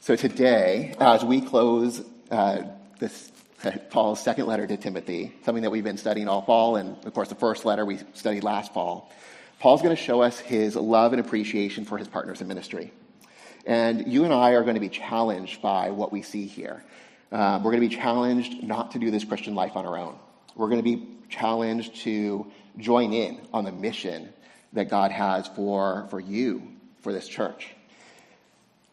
So 0.00 0.16
today, 0.16 0.94
as 0.98 1.24
we 1.24 1.40
close 1.40 2.02
uh, 2.30 2.62
this 2.98 3.30
Paul's 3.90 4.20
second 4.20 4.46
letter 4.46 4.66
to 4.66 4.76
Timothy, 4.76 5.32
something 5.44 5.62
that 5.62 5.70
we've 5.70 5.84
been 5.84 5.98
studying 5.98 6.28
all 6.28 6.42
fall, 6.42 6.76
and 6.76 6.96
of 7.04 7.14
course 7.14 7.28
the 7.28 7.36
first 7.36 7.64
letter 7.64 7.84
we 7.84 7.98
studied 8.14 8.42
last 8.42 8.74
fall, 8.74 9.12
Paul's 9.62 9.80
going 9.80 9.94
to 9.94 10.02
show 10.02 10.22
us 10.22 10.40
his 10.40 10.74
love 10.74 11.12
and 11.12 11.20
appreciation 11.20 11.84
for 11.84 11.96
his 11.96 12.08
partners 12.08 12.40
in 12.40 12.48
ministry. 12.48 12.92
And 13.64 14.12
you 14.12 14.24
and 14.24 14.34
I 14.34 14.54
are 14.54 14.62
going 14.62 14.74
to 14.74 14.80
be 14.80 14.88
challenged 14.88 15.62
by 15.62 15.90
what 15.90 16.10
we 16.10 16.22
see 16.22 16.46
here. 16.46 16.82
Um, 17.30 17.62
we're 17.62 17.70
going 17.70 17.80
to 17.80 17.88
be 17.88 17.94
challenged 17.94 18.60
not 18.60 18.90
to 18.90 18.98
do 18.98 19.12
this 19.12 19.22
Christian 19.22 19.54
life 19.54 19.76
on 19.76 19.86
our 19.86 19.96
own. 19.96 20.18
We're 20.56 20.66
going 20.66 20.82
to 20.82 20.96
be 20.96 21.06
challenged 21.28 21.94
to 22.00 22.50
join 22.76 23.12
in 23.12 23.40
on 23.52 23.62
the 23.64 23.70
mission 23.70 24.32
that 24.72 24.90
God 24.90 25.12
has 25.12 25.46
for, 25.46 26.08
for 26.10 26.18
you, 26.18 26.66
for 27.02 27.12
this 27.12 27.28
church. 27.28 27.68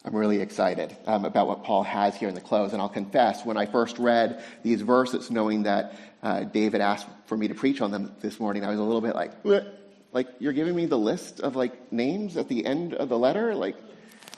I'm 0.04 0.14
really 0.14 0.40
excited 0.40 0.96
um, 1.04 1.24
about 1.24 1.48
what 1.48 1.64
Paul 1.64 1.82
has 1.82 2.14
here 2.14 2.28
in 2.28 2.36
the 2.36 2.40
close. 2.40 2.72
And 2.72 2.80
I'll 2.80 2.88
confess, 2.88 3.44
when 3.44 3.56
I 3.56 3.66
first 3.66 3.98
read 3.98 4.44
these 4.62 4.82
verses, 4.82 5.32
knowing 5.32 5.64
that 5.64 5.96
uh, 6.22 6.44
David 6.44 6.80
asked 6.80 7.08
for 7.26 7.36
me 7.36 7.48
to 7.48 7.54
preach 7.56 7.80
on 7.80 7.90
them 7.90 8.14
this 8.20 8.38
morning, 8.38 8.64
I 8.64 8.70
was 8.70 8.78
a 8.78 8.84
little 8.84 9.00
bit 9.00 9.16
like, 9.16 9.32
what? 9.42 9.79
Like 10.12 10.28
you're 10.38 10.52
giving 10.52 10.74
me 10.74 10.86
the 10.86 10.98
list 10.98 11.40
of 11.40 11.56
like 11.56 11.92
names 11.92 12.36
at 12.36 12.48
the 12.48 12.64
end 12.64 12.94
of 12.94 13.08
the 13.08 13.18
letter, 13.18 13.54
like, 13.54 13.76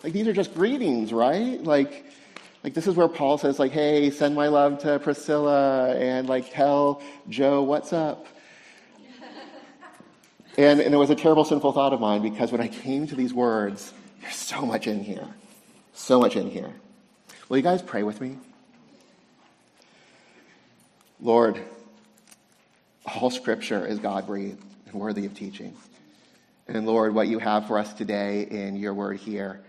like 0.04 0.12
these 0.12 0.26
are 0.26 0.32
just 0.32 0.54
greetings, 0.54 1.12
right? 1.12 1.62
Like, 1.62 2.06
like 2.62 2.74
this 2.74 2.86
is 2.86 2.94
where 2.94 3.08
Paul 3.08 3.38
says, 3.38 3.58
like, 3.58 3.72
hey, 3.72 4.10
send 4.10 4.34
my 4.34 4.48
love 4.48 4.80
to 4.80 4.98
Priscilla 4.98 5.94
and 5.96 6.28
like 6.28 6.52
tell 6.52 7.02
Joe 7.28 7.62
what's 7.62 7.92
up. 7.92 8.26
and, 10.58 10.80
and 10.80 10.94
it 10.94 10.96
was 10.96 11.10
a 11.10 11.14
terrible 11.14 11.44
sinful 11.44 11.72
thought 11.72 11.92
of 11.92 12.00
mine 12.00 12.22
because 12.22 12.52
when 12.52 12.60
I 12.60 12.68
came 12.68 13.06
to 13.06 13.14
these 13.14 13.32
words, 13.32 13.92
there's 14.20 14.36
so 14.36 14.66
much 14.66 14.86
in 14.86 15.02
here. 15.02 15.28
So 15.94 16.20
much 16.20 16.36
in 16.36 16.50
here. 16.50 16.72
Will 17.48 17.56
you 17.56 17.62
guys 17.62 17.82
pray 17.82 18.02
with 18.02 18.20
me? 18.20 18.38
Lord, 21.20 21.60
all 23.06 23.30
scripture 23.30 23.86
is 23.86 23.98
God 23.98 24.26
breathed 24.26 24.62
and 24.92 25.00
worthy 25.00 25.26
of 25.26 25.34
teaching. 25.34 25.74
And 26.68 26.86
Lord, 26.86 27.14
what 27.14 27.28
you 27.28 27.38
have 27.38 27.66
for 27.66 27.78
us 27.78 27.92
today 27.92 28.42
in 28.42 28.76
your 28.76 28.94
word 28.94 29.18
here, 29.18 29.60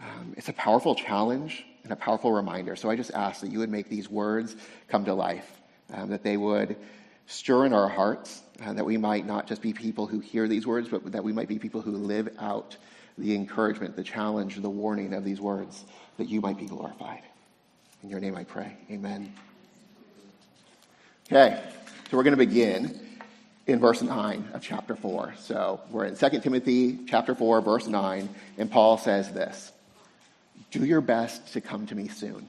um, 0.00 0.34
it's 0.36 0.48
a 0.48 0.52
powerful 0.52 0.94
challenge 0.94 1.64
and 1.82 1.92
a 1.92 1.96
powerful 1.96 2.32
reminder. 2.32 2.76
So 2.76 2.90
I 2.90 2.96
just 2.96 3.12
ask 3.12 3.42
that 3.42 3.52
you 3.52 3.58
would 3.58 3.70
make 3.70 3.88
these 3.88 4.08
words 4.08 4.56
come 4.88 5.04
to 5.04 5.14
life, 5.14 5.50
um, 5.92 6.10
that 6.10 6.22
they 6.22 6.36
would 6.36 6.76
stir 7.26 7.66
in 7.66 7.72
our 7.72 7.88
hearts, 7.88 8.42
uh, 8.64 8.72
that 8.72 8.84
we 8.84 8.96
might 8.96 9.26
not 9.26 9.46
just 9.46 9.62
be 9.62 9.72
people 9.72 10.06
who 10.06 10.20
hear 10.20 10.48
these 10.48 10.66
words, 10.66 10.88
but 10.88 11.12
that 11.12 11.24
we 11.24 11.32
might 11.32 11.48
be 11.48 11.58
people 11.58 11.80
who 11.80 11.92
live 11.92 12.28
out 12.38 12.76
the 13.16 13.34
encouragement, 13.34 13.96
the 13.96 14.02
challenge, 14.02 14.56
the 14.56 14.70
warning 14.70 15.14
of 15.14 15.24
these 15.24 15.40
words, 15.40 15.84
that 16.16 16.28
you 16.28 16.40
might 16.40 16.58
be 16.58 16.66
glorified. 16.66 17.22
In 18.02 18.10
your 18.10 18.20
name 18.20 18.36
I 18.36 18.44
pray. 18.44 18.76
Amen. 18.90 19.32
Okay, 21.30 21.62
so 22.10 22.16
we're 22.16 22.22
going 22.22 22.36
to 22.36 22.44
begin 22.44 23.03
in 23.66 23.80
verse 23.80 24.02
9 24.02 24.50
of 24.52 24.62
chapter 24.62 24.94
4. 24.94 25.34
So 25.38 25.80
we're 25.90 26.04
in 26.04 26.16
2 26.16 26.40
Timothy 26.40 26.98
chapter 27.06 27.34
4, 27.34 27.60
verse 27.60 27.86
9, 27.86 28.28
and 28.58 28.70
Paul 28.70 28.98
says 28.98 29.32
this 29.32 29.72
Do 30.70 30.84
your 30.84 31.00
best 31.00 31.52
to 31.54 31.60
come 31.60 31.86
to 31.86 31.94
me 31.94 32.08
soon. 32.08 32.46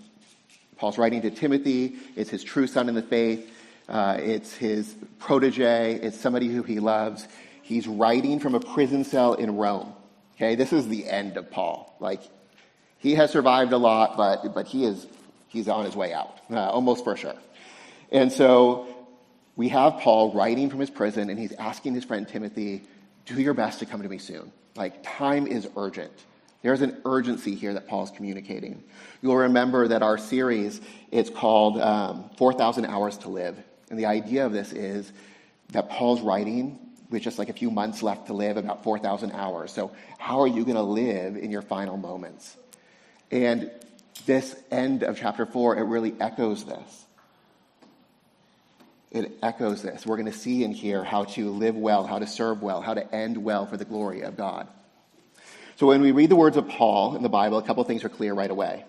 Paul's 0.78 0.98
writing 0.98 1.22
to 1.22 1.32
Timothy, 1.32 1.96
it's 2.16 2.30
his 2.30 2.44
true 2.44 2.68
son 2.68 2.90
in 2.90 2.96
the 2.96 3.02
faith, 3.02 3.50
uh, 3.88 4.18
it's 4.20 4.54
his 4.54 4.94
protege, 5.20 5.96
it's 5.96 6.20
somebody 6.20 6.48
who 6.48 6.64
he 6.64 6.80
loves. 6.80 7.28
He's 7.62 7.88
writing 7.88 8.40
from 8.40 8.54
a 8.54 8.60
prison 8.60 9.06
cell 9.06 9.34
in 9.34 9.56
Rome. 9.56 9.94
Okay, 10.36 10.56
this 10.56 10.74
is 10.74 10.88
the 10.88 11.10
end 11.10 11.38
of 11.38 11.50
Paul. 11.50 11.96
Like, 12.00 12.22
he 12.98 13.16
has 13.16 13.32
survived 13.32 13.72
a 13.72 13.78
lot, 13.78 14.18
but, 14.18 14.54
but 14.54 14.68
he 14.68 14.84
is, 14.84 15.08
he's 15.48 15.70
on 15.70 15.86
his 15.86 15.96
way 15.96 16.14
out, 16.14 16.38
uh, 16.52 16.60
almost 16.60 17.06
for 17.06 17.16
sure. 17.16 17.36
And 18.12 18.32
so 18.32 18.95
we 19.56 19.70
have 19.70 20.00
Paul 20.00 20.34
writing 20.34 20.70
from 20.70 20.80
his 20.80 20.90
prison, 20.90 21.30
and 21.30 21.40
he's 21.40 21.54
asking 21.54 21.96
his 21.96 22.04
friend 22.04 22.28
Timothy, 22.28 22.84
do 23.26 23.40
your 23.42 23.54
best 23.54 23.80
to 23.80 23.86
come 23.86 24.02
to 24.02 24.10
me 24.10 24.18
soon. 24.18 24.52
Like, 24.76 25.04
time 25.04 25.48
is 25.48 25.68
urgent. 25.78 26.12
There's 26.62 26.82
an 26.82 27.02
urgency 27.06 27.56
here 27.56 27.74
that 27.76 27.88
Paul's 27.88 28.12
communicating. 28.12 28.84
You'll 29.22 29.38
remember 29.38 29.88
that 29.88 30.02
our 30.02 30.18
series 30.18 30.82
is 31.12 31.30
called 31.30 31.80
um, 31.80 32.30
4,000 32.38 32.86
Hours 32.86 33.18
to 33.20 33.30
Live. 33.30 33.56
And 33.90 34.00
the 34.00 34.08
idea 34.08 34.46
of 34.46 34.52
this 34.52 34.74
is 34.74 35.12
that 35.70 35.90
Paul's 35.90 36.22
writing 36.22 36.80
with 37.10 37.22
just 37.22 37.38
like 37.38 37.50
a 37.50 37.54
few 37.54 37.70
months 37.70 38.02
left 38.02 38.28
to 38.28 38.34
live, 38.34 38.58
about 38.58 38.84
4,000 38.84 39.32
hours. 39.32 39.72
So, 39.72 39.92
how 40.18 40.42
are 40.42 40.48
you 40.48 40.64
going 40.64 40.76
to 40.76 40.82
live 40.82 41.38
in 41.38 41.52
your 41.52 41.62
final 41.62 41.98
moments? 41.98 42.58
And 43.32 43.72
this 44.26 44.56
end 44.72 45.04
of 45.04 45.18
chapter 45.18 45.46
4, 45.46 45.78
it 45.78 45.84
really 45.84 46.16
echoes 46.20 46.66
this. 46.66 47.05
It 49.16 49.38
echoes 49.42 49.82
this. 49.82 50.06
We're 50.06 50.18
going 50.18 50.32
to 50.32 50.38
see 50.38 50.66
and 50.66 50.76
hear 50.76 51.02
how 51.02 51.24
to 51.24 51.50
live 51.50 51.76
well, 51.76 52.06
how 52.06 52.20
to 52.20 52.28
serve 52.28 52.62
well, 52.62 52.82
how 52.82 52.94
to 52.94 53.16
end 53.16 53.38
well 53.38 53.66
for 53.66 53.78
the 53.78 53.86
glory 53.86 54.22
of 54.22 54.36
God. 54.36 54.68
So, 55.78 55.88
when 55.88 56.02
we 56.02 56.12
read 56.12 56.30
the 56.30 56.36
words 56.36 56.58
of 56.58 56.68
Paul 56.68 57.16
in 57.16 57.24
the 57.24 57.30
Bible, 57.30 57.58
a 57.58 57.64
couple 57.64 57.84
things 57.86 58.04
are 58.04 58.10
clear 58.10 58.34
right 58.34 58.52
away. 58.52 58.84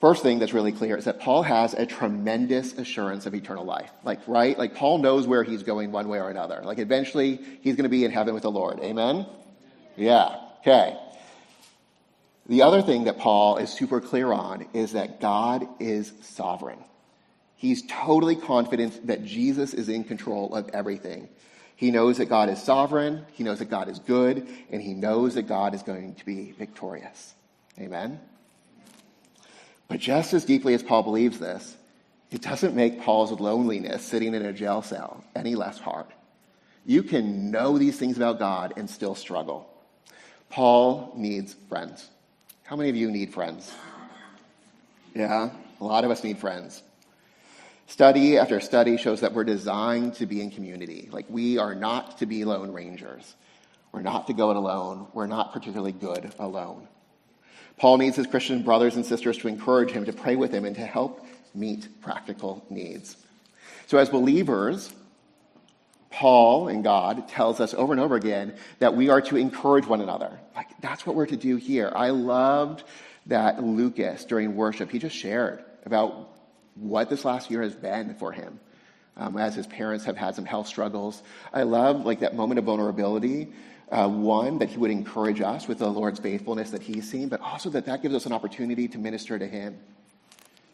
First 0.00 0.24
thing 0.24 0.40
that's 0.40 0.52
really 0.52 0.72
clear 0.72 0.96
is 0.96 1.04
that 1.04 1.20
Paul 1.20 1.42
has 1.42 1.74
a 1.74 1.86
tremendous 1.86 2.72
assurance 2.72 3.26
of 3.26 3.34
eternal 3.34 3.64
life. 3.64 3.90
Like, 4.02 4.20
right? 4.26 4.58
Like, 4.58 4.74
Paul 4.74 4.98
knows 4.98 5.28
where 5.28 5.44
he's 5.44 5.62
going 5.62 5.92
one 5.92 6.08
way 6.08 6.18
or 6.18 6.28
another. 6.28 6.60
Like, 6.64 6.78
eventually, 6.80 7.40
he's 7.60 7.76
going 7.76 7.84
to 7.84 7.88
be 7.88 8.04
in 8.04 8.10
heaven 8.10 8.34
with 8.34 8.42
the 8.42 8.50
Lord. 8.50 8.80
Amen? 8.80 9.26
Yeah. 9.96 10.40
Okay. 10.60 10.96
The 12.48 12.62
other 12.62 12.82
thing 12.82 13.04
that 13.04 13.18
Paul 13.18 13.58
is 13.58 13.70
super 13.70 14.00
clear 14.00 14.32
on 14.32 14.66
is 14.72 14.92
that 14.92 15.20
God 15.20 15.68
is 15.78 16.12
sovereign. 16.22 16.78
He's 17.58 17.82
totally 17.82 18.36
confident 18.36 19.08
that 19.08 19.24
Jesus 19.24 19.74
is 19.74 19.88
in 19.88 20.04
control 20.04 20.54
of 20.54 20.70
everything. 20.72 21.28
He 21.74 21.90
knows 21.90 22.18
that 22.18 22.26
God 22.26 22.48
is 22.48 22.62
sovereign, 22.62 23.26
he 23.32 23.42
knows 23.42 23.58
that 23.58 23.68
God 23.68 23.88
is 23.88 23.98
good, 23.98 24.48
and 24.70 24.80
he 24.80 24.94
knows 24.94 25.34
that 25.34 25.42
God 25.42 25.74
is 25.74 25.82
going 25.82 26.14
to 26.14 26.24
be 26.24 26.52
victorious. 26.52 27.34
Amen? 27.78 28.20
But 29.88 29.98
just 29.98 30.34
as 30.34 30.44
deeply 30.44 30.74
as 30.74 30.84
Paul 30.84 31.02
believes 31.02 31.40
this, 31.40 31.76
it 32.30 32.42
doesn't 32.42 32.76
make 32.76 33.02
Paul's 33.02 33.32
loneliness 33.32 34.04
sitting 34.04 34.34
in 34.34 34.44
a 34.44 34.52
jail 34.52 34.80
cell 34.80 35.24
any 35.34 35.56
less 35.56 35.78
hard. 35.78 36.06
You 36.86 37.02
can 37.02 37.50
know 37.50 37.76
these 37.76 37.98
things 37.98 38.16
about 38.16 38.38
God 38.38 38.74
and 38.76 38.88
still 38.88 39.16
struggle. 39.16 39.68
Paul 40.48 41.12
needs 41.16 41.54
friends. 41.68 42.08
How 42.62 42.76
many 42.76 42.88
of 42.88 42.96
you 42.96 43.10
need 43.10 43.34
friends? 43.34 43.72
Yeah, 45.12 45.50
a 45.80 45.84
lot 45.84 46.04
of 46.04 46.12
us 46.12 46.22
need 46.22 46.38
friends. 46.38 46.82
Study 47.88 48.36
after 48.36 48.60
study 48.60 48.98
shows 48.98 49.22
that 49.22 49.32
we're 49.32 49.44
designed 49.44 50.12
to 50.14 50.26
be 50.26 50.42
in 50.42 50.50
community. 50.50 51.08
Like, 51.10 51.24
we 51.30 51.56
are 51.56 51.74
not 51.74 52.18
to 52.18 52.26
be 52.26 52.44
lone 52.44 52.70
rangers. 52.70 53.34
We're 53.92 54.02
not 54.02 54.26
to 54.26 54.34
go 54.34 54.50
it 54.50 54.58
alone. 54.58 55.08
We're 55.14 55.26
not 55.26 55.54
particularly 55.54 55.92
good 55.92 56.30
alone. 56.38 56.86
Paul 57.78 57.96
needs 57.96 58.16
his 58.16 58.26
Christian 58.26 58.62
brothers 58.62 58.96
and 58.96 59.06
sisters 59.06 59.38
to 59.38 59.48
encourage 59.48 59.90
him, 59.90 60.04
to 60.04 60.12
pray 60.12 60.36
with 60.36 60.52
him, 60.52 60.66
and 60.66 60.76
to 60.76 60.84
help 60.84 61.26
meet 61.54 61.88
practical 62.02 62.62
needs. 62.68 63.16
So, 63.86 63.96
as 63.96 64.10
believers, 64.10 64.92
Paul 66.10 66.68
and 66.68 66.84
God 66.84 67.26
tells 67.26 67.58
us 67.58 67.72
over 67.72 67.94
and 67.94 68.00
over 68.00 68.16
again 68.16 68.54
that 68.80 68.94
we 68.94 69.08
are 69.08 69.22
to 69.22 69.36
encourage 69.38 69.86
one 69.86 70.02
another. 70.02 70.38
Like, 70.54 70.68
that's 70.82 71.06
what 71.06 71.16
we're 71.16 71.26
to 71.26 71.38
do 71.38 71.56
here. 71.56 71.90
I 71.96 72.10
loved 72.10 72.84
that 73.26 73.64
Lucas 73.64 74.26
during 74.26 74.56
worship, 74.56 74.90
he 74.90 74.98
just 74.98 75.16
shared 75.16 75.64
about 75.86 76.34
what 76.80 77.10
this 77.10 77.24
last 77.24 77.50
year 77.50 77.62
has 77.62 77.74
been 77.74 78.14
for 78.14 78.32
him. 78.32 78.60
Um, 79.16 79.36
as 79.36 79.54
his 79.56 79.66
parents 79.66 80.04
have 80.04 80.16
had 80.16 80.36
some 80.36 80.44
health 80.44 80.68
struggles. 80.68 81.24
I 81.52 81.64
love 81.64 82.06
like 82.06 82.20
that 82.20 82.36
moment 82.36 82.60
of 82.60 82.66
vulnerability 82.66 83.48
uh, 83.90 84.08
one, 84.08 84.58
that 84.58 84.68
he 84.68 84.76
would 84.76 84.90
encourage 84.90 85.40
us 85.40 85.66
with 85.66 85.78
the 85.78 85.88
Lord's 85.88 86.20
faithfulness 86.20 86.70
that 86.70 86.82
he's 86.82 87.10
seen, 87.10 87.28
but 87.28 87.40
also 87.40 87.70
that 87.70 87.86
that 87.86 88.02
gives 88.02 88.14
us 88.14 88.26
an 88.26 88.32
opportunity 88.32 88.86
to 88.88 88.98
minister 88.98 89.38
to 89.38 89.46
him. 89.46 89.78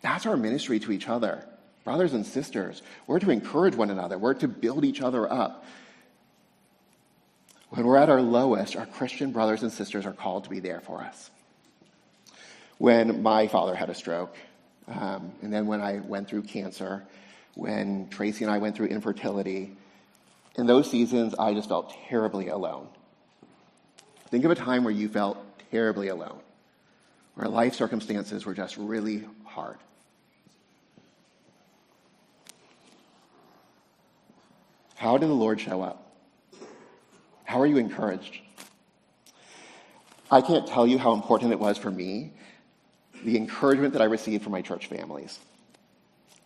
That's 0.02 0.26
our 0.26 0.36
ministry 0.36 0.80
to 0.80 0.92
each 0.92 1.08
other. 1.08 1.46
Brothers 1.84 2.12
and 2.14 2.26
sisters, 2.26 2.82
we're 3.06 3.20
to 3.20 3.30
encourage 3.30 3.76
one 3.76 3.90
another, 3.90 4.18
we're 4.18 4.34
to 4.34 4.48
build 4.48 4.84
each 4.84 5.00
other 5.00 5.30
up. 5.30 5.64
When 7.70 7.86
we're 7.86 7.96
at 7.96 8.08
our 8.08 8.22
lowest, 8.22 8.76
our 8.76 8.86
Christian 8.86 9.32
brothers 9.32 9.62
and 9.62 9.72
sisters 9.72 10.06
are 10.06 10.12
called 10.12 10.44
to 10.44 10.50
be 10.50 10.60
there 10.60 10.80
for 10.80 11.00
us. 11.00 11.30
When 12.78 13.22
my 13.22 13.48
father 13.48 13.74
had 13.74 13.90
a 13.90 13.94
stroke, 13.94 14.36
um, 14.88 15.33
and 15.42 15.53
then 15.53 15.66
when 15.66 15.81
I 15.81 16.01
went 16.01 16.29
through 16.29 16.42
cancer, 16.42 17.05
when 17.55 18.09
Tracy 18.09 18.44
and 18.44 18.53
I 18.53 18.59
went 18.59 18.77
through 18.77 18.87
infertility, 18.87 19.77
in 20.57 20.66
those 20.66 20.90
seasons, 20.90 21.35
I 21.35 21.55
just 21.55 21.68
felt 21.68 21.94
terribly 22.09 22.49
alone. 22.49 22.88
Think 24.29 24.44
of 24.44 24.51
a 24.51 24.55
time 24.55 24.85
where 24.85 24.92
you 24.92 25.09
felt 25.09 25.38
terribly 25.70 26.09
alone, 26.09 26.38
where 27.35 27.49
life 27.49 27.75
circumstances 27.75 28.44
were 28.44 28.55
just 28.55 28.77
really 28.77 29.25
hard. 29.44 29.79
How 34.97 35.18
did 35.18 35.29
the 35.29 35.35
Lord 35.35 35.61
show 35.61 35.83
up? 35.83 36.16
How 37.44 37.61
are 37.61 37.66
you 37.66 37.77
encouraged? 37.77 38.40
I 40.31 40.40
can't 40.40 40.66
tell 40.66 40.87
you 40.87 40.99
how 40.99 41.12
important 41.12 41.53
it 41.53 41.61
was 41.61 41.77
for 41.77 41.90
me, 41.90 42.33
the 43.24 43.37
encouragement 43.37 43.94
that 43.94 44.02
I 44.02 44.06
received 44.06 44.42
from 44.42 44.52
my 44.52 44.62
church 44.62 44.87
families. 44.87 45.38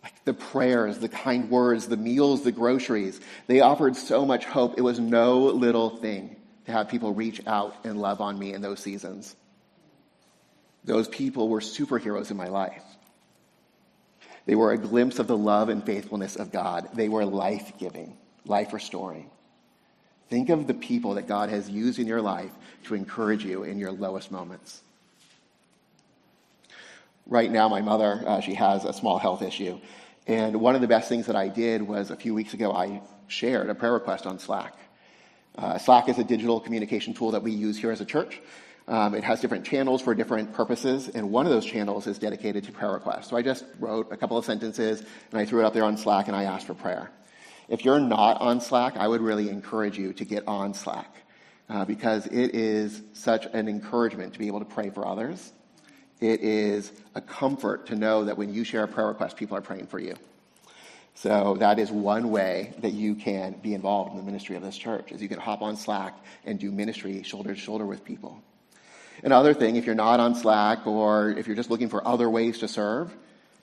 Like 0.01 0.23
the 0.23 0.33
prayers, 0.33 0.99
the 0.99 1.09
kind 1.09 1.49
words, 1.49 1.87
the 1.87 1.97
meals, 1.97 2.43
the 2.43 2.51
groceries, 2.51 3.19
they 3.47 3.59
offered 3.59 3.95
so 3.95 4.25
much 4.25 4.45
hope. 4.45 4.77
It 4.77 4.81
was 4.81 4.99
no 4.99 5.39
little 5.39 5.97
thing 5.97 6.37
to 6.65 6.71
have 6.71 6.87
people 6.87 7.13
reach 7.13 7.45
out 7.45 7.75
and 7.83 7.99
love 7.99 8.21
on 8.21 8.39
me 8.39 8.53
in 8.53 8.61
those 8.61 8.79
seasons. 8.79 9.35
Those 10.85 11.07
people 11.07 11.49
were 11.49 11.59
superheroes 11.59 12.31
in 12.31 12.37
my 12.37 12.47
life. 12.47 12.83
They 14.45 14.55
were 14.55 14.71
a 14.71 14.77
glimpse 14.77 15.19
of 15.19 15.27
the 15.27 15.37
love 15.37 15.69
and 15.69 15.85
faithfulness 15.85 16.37
of 16.37 16.51
God. 16.51 16.89
They 16.93 17.09
were 17.09 17.25
life 17.25 17.73
giving, 17.77 18.17
life 18.45 18.71
restoring. 18.73 19.29
Think 20.29 20.49
of 20.49 20.65
the 20.65 20.73
people 20.73 21.15
that 21.15 21.27
God 21.27 21.49
has 21.49 21.69
used 21.69 21.99
in 21.99 22.07
your 22.07 22.21
life 22.21 22.51
to 22.85 22.95
encourage 22.95 23.43
you 23.43 23.63
in 23.63 23.77
your 23.77 23.91
lowest 23.91 24.31
moments. 24.31 24.81
Right 27.29 27.51
now, 27.51 27.69
my 27.69 27.81
mother, 27.81 28.23
uh, 28.25 28.41
she 28.41 28.55
has 28.55 28.85
a 28.85 28.91
small 28.91 29.19
health 29.19 29.43
issue. 29.43 29.79
And 30.25 30.59
one 30.59 30.73
of 30.73 30.81
the 30.81 30.87
best 30.87 31.07
things 31.07 31.27
that 31.27 31.35
I 31.35 31.47
did 31.47 31.83
was 31.83 32.09
a 32.09 32.15
few 32.15 32.33
weeks 32.33 32.55
ago, 32.55 32.71
I 32.71 33.03
shared 33.27 33.69
a 33.69 33.75
prayer 33.75 33.93
request 33.93 34.25
on 34.25 34.39
Slack. 34.39 34.73
Uh, 35.55 35.77
Slack 35.77 36.09
is 36.09 36.17
a 36.17 36.23
digital 36.23 36.59
communication 36.59 37.13
tool 37.13 37.29
that 37.31 37.43
we 37.43 37.51
use 37.51 37.77
here 37.77 37.91
as 37.91 38.01
a 38.01 38.05
church. 38.05 38.41
Um, 38.87 39.13
it 39.13 39.23
has 39.23 39.41
different 39.41 39.63
channels 39.63 40.01
for 40.01 40.15
different 40.15 40.53
purposes, 40.53 41.07
and 41.07 41.29
one 41.29 41.45
of 41.45 41.51
those 41.51 41.67
channels 41.67 42.07
is 42.07 42.17
dedicated 42.17 42.63
to 42.63 42.71
prayer 42.71 42.93
requests. 42.93 43.29
So 43.29 43.37
I 43.37 43.43
just 43.43 43.63
wrote 43.79 44.11
a 44.11 44.17
couple 44.17 44.35
of 44.35 44.43
sentences 44.43 45.03
and 45.31 45.39
I 45.39 45.45
threw 45.45 45.61
it 45.61 45.65
up 45.65 45.75
there 45.75 45.83
on 45.83 45.97
Slack 45.97 46.29
and 46.29 46.35
I 46.35 46.45
asked 46.45 46.65
for 46.65 46.73
prayer. 46.73 47.11
If 47.67 47.85
you're 47.85 47.99
not 47.99 48.41
on 48.41 48.59
Slack, 48.59 48.97
I 48.97 49.07
would 49.07 49.21
really 49.21 49.49
encourage 49.49 49.99
you 49.99 50.13
to 50.13 50.25
get 50.25 50.47
on 50.47 50.73
Slack 50.73 51.15
uh, 51.69 51.85
because 51.85 52.25
it 52.25 52.55
is 52.55 53.03
such 53.13 53.45
an 53.53 53.67
encouragement 53.67 54.33
to 54.33 54.39
be 54.39 54.47
able 54.47 54.59
to 54.59 54.65
pray 54.65 54.89
for 54.89 55.07
others. 55.07 55.53
It 56.19 56.41
is 56.41 56.91
a 57.15 57.21
comfort 57.21 57.87
to 57.87 57.95
know 57.95 58.25
that 58.25 58.37
when 58.37 58.53
you 58.53 58.63
share 58.63 58.83
a 58.83 58.87
prayer 58.87 59.07
request, 59.07 59.37
people 59.37 59.57
are 59.57 59.61
praying 59.61 59.87
for 59.87 59.99
you. 59.99 60.15
So 61.15 61.55
that 61.59 61.79
is 61.79 61.91
one 61.91 62.31
way 62.31 62.73
that 62.79 62.91
you 62.91 63.15
can 63.15 63.53
be 63.61 63.73
involved 63.73 64.11
in 64.11 64.17
the 64.17 64.23
ministry 64.23 64.55
of 64.55 64.63
this 64.63 64.77
church, 64.77 65.11
is 65.11 65.21
you 65.21 65.27
can 65.27 65.39
hop 65.39 65.61
on 65.61 65.75
Slack 65.75 66.17
and 66.45 66.59
do 66.59 66.71
ministry 66.71 67.23
shoulder 67.23 67.53
to 67.53 67.59
shoulder 67.59 67.85
with 67.85 68.05
people. 68.05 68.41
Another 69.23 69.53
thing, 69.53 69.75
if 69.75 69.85
you're 69.85 69.95
not 69.95 70.21
on 70.21 70.35
Slack 70.35 70.87
or 70.87 71.31
if 71.31 71.47
you're 71.47 71.55
just 71.55 71.69
looking 71.69 71.89
for 71.89 72.07
other 72.07 72.29
ways 72.29 72.59
to 72.59 72.69
serve, 72.69 73.13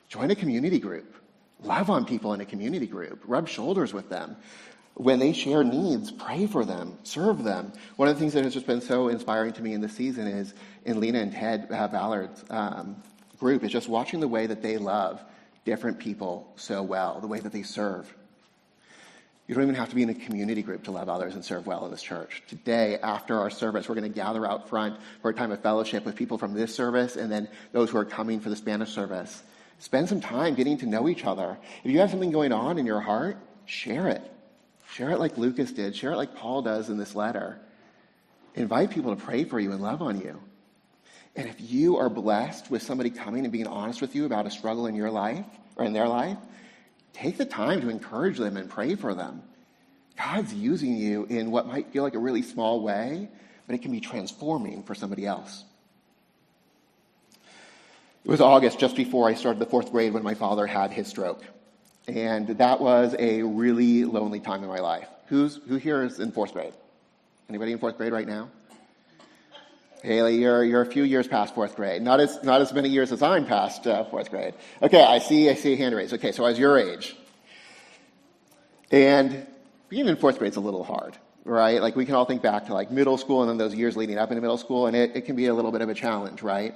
join 0.08 0.30
a 0.30 0.34
community 0.34 0.78
group. 0.78 1.14
Love 1.62 1.88
on 1.88 2.04
people 2.04 2.34
in 2.34 2.42
a 2.42 2.44
community 2.44 2.86
group. 2.86 3.22
Rub 3.26 3.48
shoulders 3.48 3.94
with 3.94 4.10
them. 4.10 4.36
When 4.96 5.18
they 5.18 5.34
share 5.34 5.62
needs, 5.62 6.10
pray 6.10 6.46
for 6.46 6.64
them, 6.64 6.96
serve 7.02 7.44
them. 7.44 7.70
One 7.96 8.08
of 8.08 8.14
the 8.14 8.18
things 8.18 8.32
that 8.32 8.44
has 8.44 8.54
just 8.54 8.66
been 8.66 8.80
so 8.80 9.08
inspiring 9.08 9.52
to 9.52 9.62
me 9.62 9.74
in 9.74 9.82
this 9.82 9.92
season 9.92 10.26
is 10.26 10.54
in 10.86 11.00
Lena 11.00 11.18
and 11.18 11.30
Ted 11.30 11.68
uh, 11.70 11.86
Ballard's 11.88 12.42
um, 12.48 12.96
group, 13.38 13.62
is 13.62 13.70
just 13.70 13.90
watching 13.90 14.20
the 14.20 14.28
way 14.28 14.46
that 14.46 14.62
they 14.62 14.78
love 14.78 15.22
different 15.66 15.98
people 15.98 16.50
so 16.56 16.82
well, 16.82 17.20
the 17.20 17.26
way 17.26 17.38
that 17.40 17.52
they 17.52 17.62
serve. 17.62 18.12
You 19.46 19.54
don't 19.54 19.64
even 19.64 19.74
have 19.74 19.90
to 19.90 19.94
be 19.94 20.02
in 20.02 20.08
a 20.08 20.14
community 20.14 20.62
group 20.62 20.84
to 20.84 20.92
love 20.92 21.10
others 21.10 21.34
and 21.34 21.44
serve 21.44 21.66
well 21.66 21.84
in 21.84 21.90
this 21.90 22.02
church. 22.02 22.42
Today, 22.48 22.98
after 23.02 23.38
our 23.38 23.50
service, 23.50 23.90
we're 23.90 23.96
going 23.96 24.10
to 24.10 24.16
gather 24.16 24.46
out 24.46 24.70
front 24.70 24.98
for 25.20 25.30
a 25.30 25.34
time 25.34 25.52
of 25.52 25.60
fellowship 25.60 26.06
with 26.06 26.16
people 26.16 26.38
from 26.38 26.54
this 26.54 26.74
service 26.74 27.16
and 27.16 27.30
then 27.30 27.48
those 27.72 27.90
who 27.90 27.98
are 27.98 28.04
coming 28.06 28.40
for 28.40 28.48
the 28.48 28.56
Spanish 28.56 28.92
service. 28.92 29.42
Spend 29.78 30.08
some 30.08 30.22
time 30.22 30.54
getting 30.54 30.78
to 30.78 30.86
know 30.86 31.06
each 31.06 31.26
other. 31.26 31.58
If 31.84 31.90
you 31.90 31.98
have 31.98 32.10
something 32.10 32.30
going 32.30 32.52
on 32.52 32.78
in 32.78 32.86
your 32.86 33.00
heart, 33.00 33.36
share 33.66 34.08
it. 34.08 34.32
Share 34.96 35.10
it 35.10 35.18
like 35.18 35.36
Lucas 35.36 35.72
did. 35.72 35.94
Share 35.94 36.12
it 36.12 36.16
like 36.16 36.36
Paul 36.36 36.62
does 36.62 36.88
in 36.88 36.96
this 36.96 37.14
letter. 37.14 37.58
Invite 38.54 38.90
people 38.90 39.14
to 39.14 39.22
pray 39.22 39.44
for 39.44 39.60
you 39.60 39.72
and 39.72 39.82
love 39.82 40.00
on 40.00 40.18
you. 40.18 40.40
And 41.34 41.46
if 41.46 41.56
you 41.60 41.98
are 41.98 42.08
blessed 42.08 42.70
with 42.70 42.82
somebody 42.82 43.10
coming 43.10 43.44
and 43.44 43.52
being 43.52 43.66
honest 43.66 44.00
with 44.00 44.14
you 44.14 44.24
about 44.24 44.46
a 44.46 44.50
struggle 44.50 44.86
in 44.86 44.94
your 44.94 45.10
life 45.10 45.44
or 45.76 45.84
in 45.84 45.92
their 45.92 46.08
life, 46.08 46.38
take 47.12 47.36
the 47.36 47.44
time 47.44 47.82
to 47.82 47.90
encourage 47.90 48.38
them 48.38 48.56
and 48.56 48.70
pray 48.70 48.94
for 48.94 49.12
them. 49.12 49.42
God's 50.16 50.54
using 50.54 50.96
you 50.96 51.26
in 51.26 51.50
what 51.50 51.66
might 51.66 51.92
feel 51.92 52.02
like 52.02 52.14
a 52.14 52.18
really 52.18 52.40
small 52.40 52.80
way, 52.80 53.28
but 53.66 53.74
it 53.74 53.82
can 53.82 53.92
be 53.92 54.00
transforming 54.00 54.82
for 54.82 54.94
somebody 54.94 55.26
else. 55.26 55.62
It 58.24 58.30
was 58.30 58.40
August, 58.40 58.78
just 58.78 58.96
before 58.96 59.28
I 59.28 59.34
started 59.34 59.58
the 59.58 59.66
fourth 59.66 59.92
grade, 59.92 60.14
when 60.14 60.22
my 60.22 60.32
father 60.32 60.66
had 60.66 60.90
his 60.90 61.06
stroke. 61.06 61.44
And 62.08 62.46
that 62.46 62.80
was 62.80 63.14
a 63.18 63.42
really 63.42 64.04
lonely 64.04 64.40
time 64.40 64.62
in 64.62 64.68
my 64.68 64.78
life. 64.78 65.08
Who's, 65.26 65.56
who 65.68 65.76
here 65.76 66.04
is 66.04 66.20
in 66.20 66.30
fourth 66.30 66.52
grade? 66.52 66.72
Anybody 67.48 67.72
in 67.72 67.78
fourth 67.78 67.96
grade 67.96 68.12
right 68.12 68.26
now? 68.26 68.48
Haley, 70.02 70.36
you're, 70.36 70.62
you're 70.62 70.82
a 70.82 70.86
few 70.86 71.02
years 71.02 71.26
past 71.26 71.54
fourth 71.54 71.74
grade. 71.74 72.02
Not 72.02 72.20
as, 72.20 72.42
not 72.44 72.60
as 72.60 72.72
many 72.72 72.88
years 72.88 73.10
as 73.10 73.22
I'm 73.22 73.44
past 73.44 73.86
uh, 73.88 74.04
fourth 74.04 74.30
grade. 74.30 74.54
Okay, 74.80 75.02
I 75.02 75.18
see, 75.18 75.50
I 75.50 75.54
see 75.54 75.72
a 75.72 75.76
hand 75.76 75.96
raised. 75.96 76.14
Okay, 76.14 76.30
so 76.30 76.44
I 76.44 76.50
was 76.50 76.58
your 76.58 76.78
age. 76.78 77.16
And 78.92 79.46
being 79.88 80.06
in 80.06 80.16
fourth 80.16 80.38
grade 80.38 80.52
is 80.52 80.56
a 80.56 80.60
little 80.60 80.84
hard, 80.84 81.16
right? 81.44 81.82
Like 81.82 81.96
we 81.96 82.06
can 82.06 82.14
all 82.14 82.24
think 82.24 82.40
back 82.40 82.66
to 82.66 82.74
like 82.74 82.92
middle 82.92 83.18
school 83.18 83.42
and 83.42 83.50
then 83.50 83.58
those 83.58 83.74
years 83.74 83.96
leading 83.96 84.16
up 84.16 84.30
into 84.30 84.40
middle 84.40 84.58
school, 84.58 84.86
and 84.86 84.94
it, 84.94 85.16
it 85.16 85.20
can 85.22 85.34
be 85.34 85.46
a 85.46 85.54
little 85.54 85.72
bit 85.72 85.80
of 85.80 85.88
a 85.88 85.94
challenge, 85.94 86.40
right? 86.42 86.74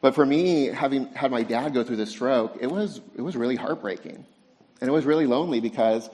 But 0.00 0.14
for 0.14 0.24
me, 0.24 0.66
having 0.66 1.06
had 1.14 1.32
my 1.32 1.42
dad 1.42 1.74
go 1.74 1.82
through 1.82 1.96
the 1.96 2.06
stroke, 2.06 2.58
it 2.60 2.70
was, 2.70 3.00
it 3.16 3.22
was 3.22 3.36
really 3.36 3.56
heartbreaking. 3.56 4.24
And 4.82 4.88
it 4.88 4.92
was 4.92 5.04
really 5.04 5.26
lonely 5.26 5.60
because, 5.60 6.10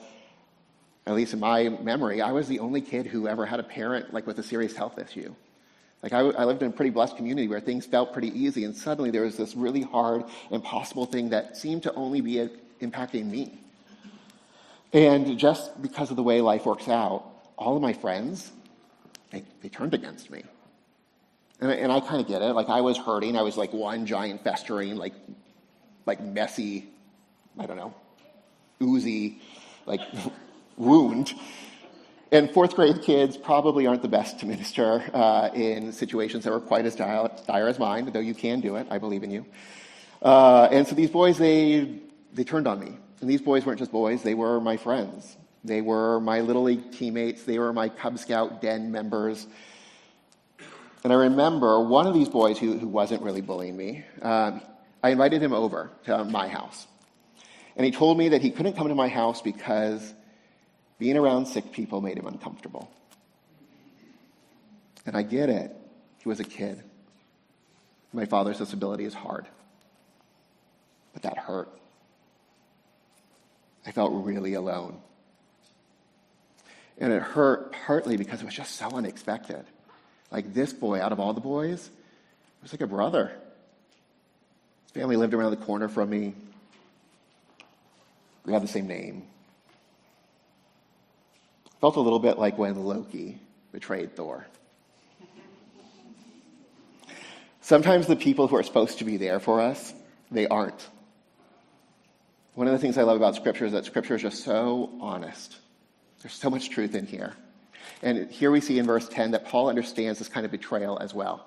at 1.07 1.15
least 1.15 1.33
in 1.33 1.39
my 1.39 1.69
memory, 1.69 2.21
I 2.21 2.33
was 2.33 2.47
the 2.47 2.59
only 2.59 2.81
kid 2.81 3.07
who 3.07 3.27
ever 3.27 3.43
had 3.43 3.59
a 3.59 3.63
parent 3.63 4.13
like 4.13 4.27
with 4.27 4.37
a 4.37 4.43
serious 4.43 4.75
health 4.75 4.99
issue. 4.99 5.33
Like 6.03 6.13
I, 6.13 6.19
I, 6.19 6.45
lived 6.45 6.61
in 6.61 6.69
a 6.69 6.71
pretty 6.71 6.91
blessed 6.91 7.17
community 7.17 7.47
where 7.47 7.59
things 7.59 7.87
felt 7.87 8.13
pretty 8.13 8.27
easy, 8.27 8.65
and 8.65 8.75
suddenly 8.75 9.09
there 9.09 9.23
was 9.23 9.37
this 9.37 9.55
really 9.55 9.81
hard, 9.81 10.23
impossible 10.51 11.07
thing 11.07 11.29
that 11.29 11.57
seemed 11.57 11.81
to 11.83 11.93
only 11.95 12.21
be 12.21 12.47
impacting 12.79 13.25
me. 13.25 13.59
And 14.93 15.39
just 15.39 15.81
because 15.81 16.11
of 16.11 16.15
the 16.15 16.23
way 16.23 16.39
life 16.39 16.67
works 16.67 16.87
out, 16.87 17.25
all 17.57 17.75
of 17.75 17.81
my 17.81 17.93
friends, 17.93 18.51
they, 19.31 19.43
they 19.63 19.69
turned 19.69 19.95
against 19.95 20.29
me. 20.29 20.43
And, 21.59 21.71
and 21.71 21.91
I 21.91 22.01
kind 22.01 22.21
of 22.21 22.27
get 22.27 22.43
it. 22.43 22.53
Like 22.53 22.69
I 22.69 22.81
was 22.81 22.99
hurting. 22.99 23.35
I 23.35 23.41
was 23.41 23.57
like 23.57 23.73
one 23.73 24.05
giant 24.05 24.43
festering, 24.43 24.95
like, 24.95 25.13
like 26.05 26.21
messy, 26.21 26.87
I 27.57 27.65
don't 27.65 27.75
know, 27.75 27.95
oozy, 28.81 29.41
like 29.85 30.01
wound. 30.77 31.33
And 32.31 32.51
fourth 32.51 32.75
grade 32.75 33.01
kids 33.01 33.37
probably 33.37 33.87
aren't 33.87 34.03
the 34.03 34.07
best 34.07 34.39
to 34.41 34.45
minister 34.45 35.03
uh, 35.13 35.49
in 35.53 35.91
situations 35.91 36.43
that 36.43 36.51
were 36.51 36.59
quite 36.59 36.85
as 36.85 36.95
dire, 36.95 37.29
dire, 37.47 37.67
as 37.67 37.79
mine, 37.79 38.11
though 38.13 38.19
you 38.19 38.35
can 38.35 38.59
do 38.59 38.75
it. 38.75 38.85
I 38.91 38.99
believe 38.99 39.23
in 39.23 39.31
you. 39.31 39.45
Uh, 40.21 40.67
and 40.71 40.87
so 40.87 40.93
these 40.93 41.09
boys, 41.09 41.37
they, 41.39 42.01
they 42.33 42.43
turned 42.43 42.67
on 42.67 42.79
me. 42.79 42.95
And 43.21 43.29
these 43.29 43.41
boys 43.41 43.65
weren't 43.65 43.79
just 43.79 43.91
boys, 43.91 44.21
they 44.21 44.35
were 44.35 44.61
my 44.61 44.77
friends. 44.77 45.37
They 45.63 45.81
were 45.81 46.19
my 46.19 46.41
Little 46.41 46.63
League 46.63 46.91
teammates. 46.91 47.43
They 47.43 47.59
were 47.59 47.73
my 47.73 47.89
Cub 47.89 48.17
Scout 48.17 48.61
den 48.61 48.91
members. 48.91 49.45
And 51.03 51.11
I 51.11 51.15
remember 51.15 51.81
one 51.81 52.07
of 52.07 52.13
these 52.13 52.29
boys 52.29 52.57
who, 52.57 52.77
who 52.77 52.87
wasn't 52.87 53.23
really 53.23 53.41
bullying 53.41 53.75
me, 53.75 54.05
um, 54.21 54.61
I 55.03 55.09
invited 55.09 55.41
him 55.41 55.53
over 55.53 55.89
to 56.05 56.23
my 56.25 56.47
house. 56.47 56.87
And 57.79 57.85
he 57.85 57.93
told 57.93 58.17
me 58.17 58.27
that 58.29 58.41
he 58.41 58.51
couldn't 58.51 58.73
come 58.73 58.89
to 58.89 58.93
my 58.93 59.07
house 59.07 59.41
because 59.41 60.13
being 60.97 61.15
around 61.15 61.45
sick 61.45 61.71
people 61.71 62.01
made 62.01 62.17
him 62.17 62.27
uncomfortable. 62.27 62.91
And 65.05 65.15
I 65.15 65.21
get 65.21 65.47
it. 65.47 65.73
He 66.21 66.27
was 66.27 66.41
a 66.41 66.43
kid. 66.43 66.83
My 68.11 68.25
father's 68.25 68.57
disability 68.57 69.05
is 69.05 69.13
hard. 69.13 69.47
But 71.13 71.21
that 71.21 71.37
hurt. 71.37 71.69
I 73.85 73.91
felt 73.91 74.25
really 74.25 74.55
alone. 74.55 74.99
And 76.97 77.13
it 77.13 77.21
hurt 77.21 77.71
partly 77.71 78.17
because 78.17 78.41
it 78.41 78.45
was 78.45 78.55
just 78.55 78.75
so 78.75 78.89
unexpected. 78.89 79.63
Like 80.31 80.53
this 80.53 80.73
boy, 80.73 80.99
out 80.99 81.13
of 81.13 81.21
all 81.21 81.31
the 81.33 81.39
boys, 81.39 81.89
was 82.61 82.73
like 82.73 82.81
a 82.81 82.87
brother. 82.87 83.31
His 84.83 84.91
family 84.91 85.15
lived 85.15 85.33
around 85.33 85.51
the 85.51 85.65
corner 85.65 85.87
from 85.87 86.09
me. 86.09 86.35
We 88.45 88.53
have 88.53 88.61
the 88.61 88.67
same 88.67 88.87
name. 88.87 89.23
Felt 91.81 91.95
a 91.95 92.01
little 92.01 92.19
bit 92.19 92.37
like 92.37 92.57
when 92.57 92.75
Loki 92.83 93.39
betrayed 93.71 94.15
Thor. 94.15 94.45
Sometimes 97.61 98.07
the 98.07 98.15
people 98.15 98.47
who 98.47 98.55
are 98.55 98.63
supposed 98.63 98.97
to 98.99 99.05
be 99.05 99.17
there 99.17 99.39
for 99.39 99.61
us, 99.61 99.93
they 100.31 100.47
aren't. 100.47 100.89
One 102.55 102.67
of 102.67 102.73
the 102.73 102.79
things 102.79 102.97
I 102.97 103.03
love 103.03 103.15
about 103.15 103.35
Scripture 103.35 103.65
is 103.65 103.73
that 103.73 103.85
Scripture 103.85 104.15
is 104.15 104.21
just 104.21 104.43
so 104.43 104.89
honest. 104.99 105.55
There's 106.21 106.33
so 106.33 106.49
much 106.49 106.69
truth 106.69 106.95
in 106.95 107.05
here. 107.05 107.33
And 108.01 108.29
here 108.29 108.51
we 108.51 108.59
see 108.59 108.79
in 108.79 108.85
verse 108.85 109.07
10 109.07 109.31
that 109.31 109.45
Paul 109.45 109.69
understands 109.69 110.19
this 110.19 110.27
kind 110.27 110.45
of 110.45 110.51
betrayal 110.51 110.97
as 110.99 111.13
well. 111.13 111.45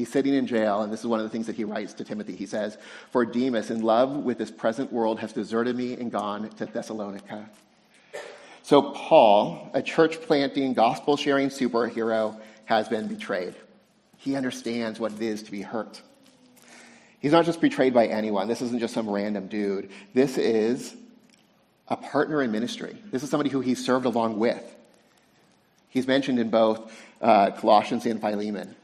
He's 0.00 0.10
sitting 0.10 0.32
in 0.32 0.46
jail, 0.46 0.80
and 0.80 0.90
this 0.90 1.00
is 1.00 1.06
one 1.06 1.20
of 1.20 1.24
the 1.24 1.28
things 1.28 1.46
that 1.46 1.56
he 1.56 1.64
writes 1.64 1.92
to 1.92 2.04
Timothy. 2.04 2.34
He 2.34 2.46
says, 2.46 2.78
For 3.10 3.26
Demas, 3.26 3.70
in 3.70 3.82
love 3.82 4.16
with 4.16 4.38
this 4.38 4.50
present 4.50 4.90
world, 4.90 5.20
has 5.20 5.34
deserted 5.34 5.76
me 5.76 5.92
and 5.92 6.10
gone 6.10 6.48
to 6.56 6.64
Thessalonica. 6.64 7.50
So, 8.62 8.92
Paul, 8.92 9.70
a 9.74 9.82
church 9.82 10.22
planting, 10.22 10.72
gospel 10.72 11.18
sharing 11.18 11.50
superhero, 11.50 12.40
has 12.64 12.88
been 12.88 13.08
betrayed. 13.08 13.54
He 14.16 14.36
understands 14.36 14.98
what 14.98 15.12
it 15.12 15.20
is 15.20 15.42
to 15.42 15.50
be 15.50 15.60
hurt. 15.60 16.00
He's 17.18 17.32
not 17.32 17.44
just 17.44 17.60
betrayed 17.60 17.92
by 17.92 18.06
anyone. 18.06 18.48
This 18.48 18.62
isn't 18.62 18.78
just 18.78 18.94
some 18.94 19.06
random 19.06 19.48
dude. 19.48 19.90
This 20.14 20.38
is 20.38 20.96
a 21.88 21.96
partner 21.98 22.40
in 22.40 22.52
ministry. 22.52 22.96
This 23.10 23.22
is 23.22 23.28
somebody 23.28 23.50
who 23.50 23.60
he 23.60 23.74
served 23.74 24.06
along 24.06 24.38
with. 24.38 24.64
He's 25.90 26.06
mentioned 26.06 26.38
in 26.38 26.48
both 26.48 26.90
uh, 27.20 27.50
Colossians 27.50 28.06
and 28.06 28.18
Philemon. 28.18 28.76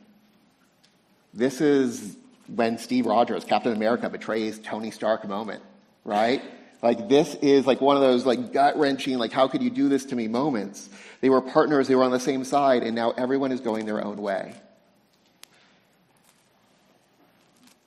This 1.37 1.61
is 1.61 2.17
when 2.49 2.79
Steve 2.79 3.05
Rogers, 3.05 3.45
Captain 3.45 3.73
America, 3.73 4.09
betrays 4.09 4.59
Tony 4.59 4.91
Stark 4.91 5.29
moment. 5.29 5.63
right? 6.05 6.43
Like 6.83 7.09
this 7.09 7.35
is 7.37 7.67
like 7.67 7.81
one 7.81 7.97
of 7.97 8.03
those 8.03 8.25
like 8.25 8.53
gut 8.53 8.79
wrenching, 8.79 9.19
like 9.19 9.33
how 9.33 9.49
could 9.49 9.63
you 9.63 9.71
do 9.71 9.89
this 9.89 10.07
to 10.07 10.17
me 10.17 10.29
moments. 10.29 10.89
They 11.21 11.29
were 11.29 11.41
partners, 11.41 11.89
they 11.89 11.95
were 11.95 12.05
on 12.05 12.11
the 12.11 12.21
same 12.21 12.45
side, 12.45 12.83
and 12.83 12.95
now 12.95 13.11
everyone 13.13 13.53
is 13.53 13.61
going 13.61 13.87
their 13.87 14.03
own 14.03 14.17
way. 14.17 14.55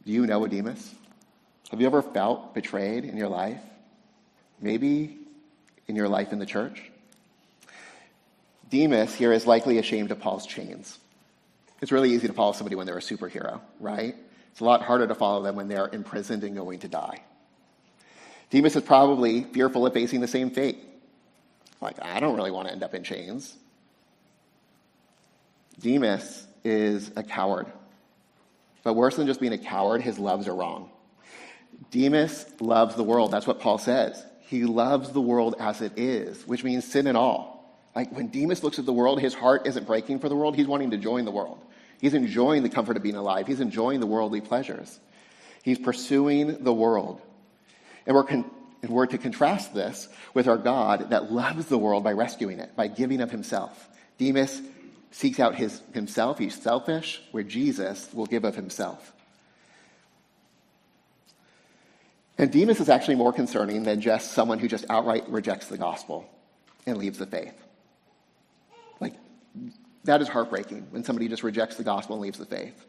Do 0.05 0.11
you 0.11 0.27
know 0.27 0.43
a 0.43 0.49
Demas? 0.49 0.93
Have 1.71 1.79
you 1.79 1.87
ever 1.87 2.01
felt 2.01 2.53
betrayed 2.53 3.05
in 3.05 3.15
your 3.15 3.29
life? 3.29 3.61
Maybe 4.59 5.17
in 5.87 5.95
your 5.95 6.09
life 6.09 6.33
in 6.33 6.39
the 6.39 6.45
church? 6.45 6.91
Demas 8.69 9.15
here 9.15 9.31
is 9.31 9.47
likely 9.47 9.77
ashamed 9.77 10.11
of 10.11 10.19
Paul's 10.19 10.45
chains. 10.45 10.99
It's 11.81 11.91
really 11.91 12.11
easy 12.11 12.27
to 12.27 12.33
follow 12.33 12.51
somebody 12.51 12.75
when 12.75 12.85
they're 12.85 12.97
a 12.97 13.01
superhero, 13.01 13.61
right? 13.79 14.15
It's 14.51 14.59
a 14.59 14.65
lot 14.65 14.81
harder 14.81 15.07
to 15.07 15.15
follow 15.15 15.43
them 15.43 15.55
when 15.55 15.67
they're 15.67 15.87
imprisoned 15.87 16.43
and 16.43 16.55
going 16.55 16.79
to 16.79 16.87
die. 16.87 17.21
Demas 18.49 18.75
is 18.75 18.83
probably 18.83 19.43
fearful 19.43 19.85
of 19.85 19.93
facing 19.93 20.21
the 20.21 20.27
same 20.27 20.49
fate. 20.49 20.79
Like, 21.81 22.03
I 22.03 22.19
don't 22.19 22.35
really 22.35 22.51
want 22.51 22.67
to 22.67 22.73
end 22.73 22.83
up 22.83 22.93
in 22.93 23.03
chains. 23.03 23.55
Demas 25.79 26.45
is 26.63 27.11
a 27.15 27.23
coward. 27.23 27.67
But 28.83 28.93
worse 28.93 29.15
than 29.15 29.27
just 29.27 29.39
being 29.39 29.53
a 29.53 29.57
coward, 29.57 30.01
his 30.01 30.19
loves 30.19 30.47
are 30.47 30.55
wrong. 30.55 30.89
Demas 31.91 32.45
loves 32.59 32.95
the 32.95 33.03
world. 33.03 33.31
That's 33.31 33.47
what 33.47 33.59
Paul 33.59 33.77
says. 33.77 34.25
He 34.41 34.65
loves 34.65 35.11
the 35.11 35.21
world 35.21 35.55
as 35.59 35.81
it 35.81 35.93
is, 35.97 36.45
which 36.45 36.63
means 36.63 36.83
sin 36.83 37.07
and 37.07 37.15
all. 37.15 37.59
Like 37.95 38.11
when 38.11 38.27
Demas 38.27 38.63
looks 38.63 38.79
at 38.79 38.85
the 38.85 38.93
world, 38.93 39.19
his 39.21 39.33
heart 39.33 39.67
isn't 39.67 39.85
breaking 39.87 40.19
for 40.19 40.29
the 40.29 40.35
world. 40.35 40.55
He's 40.55 40.67
wanting 40.67 40.91
to 40.91 40.97
join 40.97 41.25
the 41.25 41.31
world. 41.31 41.59
He's 41.99 42.13
enjoying 42.13 42.63
the 42.63 42.69
comfort 42.69 42.97
of 42.97 43.03
being 43.03 43.15
alive. 43.15 43.47
He's 43.47 43.59
enjoying 43.59 43.99
the 43.99 44.07
worldly 44.07 44.41
pleasures. 44.41 44.99
He's 45.63 45.77
pursuing 45.77 46.63
the 46.63 46.73
world. 46.73 47.21
And 48.05 48.15
we're, 48.15 48.23
con- 48.23 48.49
and 48.81 48.91
we're 48.91 49.05
to 49.07 49.17
contrast 49.17 49.73
this 49.73 50.07
with 50.33 50.47
our 50.47 50.57
God 50.57 51.09
that 51.09 51.31
loves 51.31 51.65
the 51.65 51.77
world 51.77 52.03
by 52.03 52.13
rescuing 52.13 52.59
it, 52.59 52.75
by 52.75 52.87
giving 52.87 53.21
of 53.21 53.31
himself. 53.31 53.89
Demas 54.17 54.61
seeks 55.11 55.39
out 55.39 55.55
his, 55.55 55.81
himself. 55.93 56.39
He's 56.39 56.59
selfish, 56.59 57.21
where 57.31 57.43
Jesus 57.43 58.07
will 58.13 58.25
give 58.25 58.45
of 58.45 58.55
himself. 58.55 59.13
And 62.37 62.51
Demas 62.51 62.79
is 62.79 62.87
actually 62.87 63.15
more 63.15 63.33
concerning 63.33 63.83
than 63.83 63.99
just 63.99 64.31
someone 64.31 64.59
who 64.59 64.69
just 64.69 64.85
outright 64.89 65.27
rejects 65.27 65.67
the 65.67 65.77
gospel 65.77 66.25
and 66.85 66.97
leaves 66.97 67.17
the 67.17 67.25
faith. 67.25 67.53
Like, 69.01 69.15
that 70.05 70.21
is 70.21 70.27
heartbreaking 70.27 70.87
when 70.91 71.03
somebody 71.03 71.27
just 71.27 71.43
rejects 71.43 71.75
the 71.75 71.83
gospel 71.83 72.15
and 72.15 72.21
leaves 72.21 72.37
the 72.37 72.45
faith. 72.45 72.85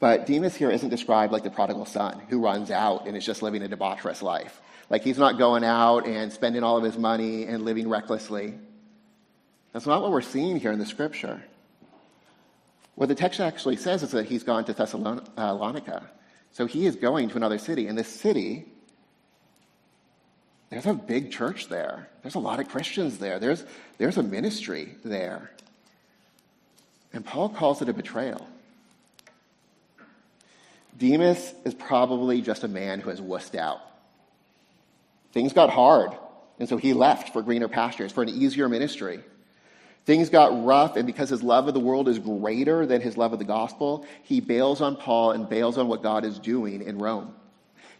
But 0.00 0.26
Demas 0.26 0.56
here 0.56 0.70
isn't 0.70 0.88
described 0.88 1.32
like 1.32 1.42
the 1.42 1.50
prodigal 1.50 1.84
son 1.84 2.20
who 2.28 2.40
runs 2.40 2.70
out 2.70 3.06
and 3.06 3.16
is 3.16 3.24
just 3.24 3.42
living 3.42 3.62
a 3.62 3.68
debaucherous 3.68 4.22
life. 4.22 4.60
Like 4.88 5.04
he's 5.04 5.18
not 5.18 5.38
going 5.38 5.62
out 5.62 6.06
and 6.06 6.32
spending 6.32 6.64
all 6.64 6.78
of 6.78 6.82
his 6.82 6.96
money 6.96 7.44
and 7.44 7.64
living 7.64 7.88
recklessly. 7.88 8.54
That's 9.72 9.86
not 9.86 10.02
what 10.02 10.10
we're 10.10 10.22
seeing 10.22 10.58
here 10.58 10.72
in 10.72 10.78
the 10.78 10.86
scripture. 10.86 11.42
What 12.96 13.08
the 13.08 13.14
text 13.14 13.40
actually 13.40 13.76
says 13.76 14.02
is 14.02 14.10
that 14.10 14.26
he's 14.26 14.42
gone 14.42 14.64
to 14.64 14.72
Thessalonica. 14.72 16.10
So 16.52 16.66
he 16.66 16.86
is 16.86 16.96
going 16.96 17.28
to 17.28 17.36
another 17.36 17.58
city. 17.58 17.86
And 17.86 17.96
this 17.96 18.08
city 18.08 18.66
there's 20.70 20.86
a 20.86 20.94
big 20.94 21.32
church 21.32 21.68
there. 21.68 22.08
There's 22.22 22.36
a 22.36 22.40
lot 22.40 22.60
of 22.60 22.68
Christians 22.68 23.18
there. 23.18 23.38
There's, 23.38 23.64
there's 23.98 24.16
a 24.16 24.22
ministry 24.22 24.94
there. 25.04 25.50
And 27.12 27.24
Paul 27.24 27.48
calls 27.48 27.82
it 27.82 27.88
a 27.88 27.92
betrayal. 27.92 28.46
Demas 30.96 31.54
is 31.64 31.74
probably 31.74 32.40
just 32.40 32.62
a 32.62 32.68
man 32.68 33.00
who 33.00 33.10
has 33.10 33.20
wussed 33.20 33.58
out. 33.58 33.80
Things 35.32 35.52
got 35.52 35.70
hard, 35.70 36.12
and 36.58 36.68
so 36.68 36.76
he 36.76 36.92
left 36.92 37.32
for 37.32 37.42
greener 37.42 37.68
pastures, 37.68 38.12
for 38.12 38.22
an 38.22 38.28
easier 38.28 38.68
ministry. 38.68 39.20
Things 40.04 40.28
got 40.28 40.64
rough, 40.64 40.96
and 40.96 41.06
because 41.06 41.30
his 41.30 41.42
love 41.42 41.68
of 41.68 41.74
the 41.74 41.80
world 41.80 42.08
is 42.08 42.18
greater 42.18 42.86
than 42.86 43.00
his 43.00 43.16
love 43.16 43.32
of 43.32 43.38
the 43.38 43.44
gospel, 43.44 44.06
he 44.22 44.40
bails 44.40 44.80
on 44.80 44.96
Paul 44.96 45.32
and 45.32 45.48
bails 45.48 45.78
on 45.78 45.88
what 45.88 46.02
God 46.02 46.24
is 46.24 46.38
doing 46.38 46.82
in 46.82 46.98
Rome. 46.98 47.34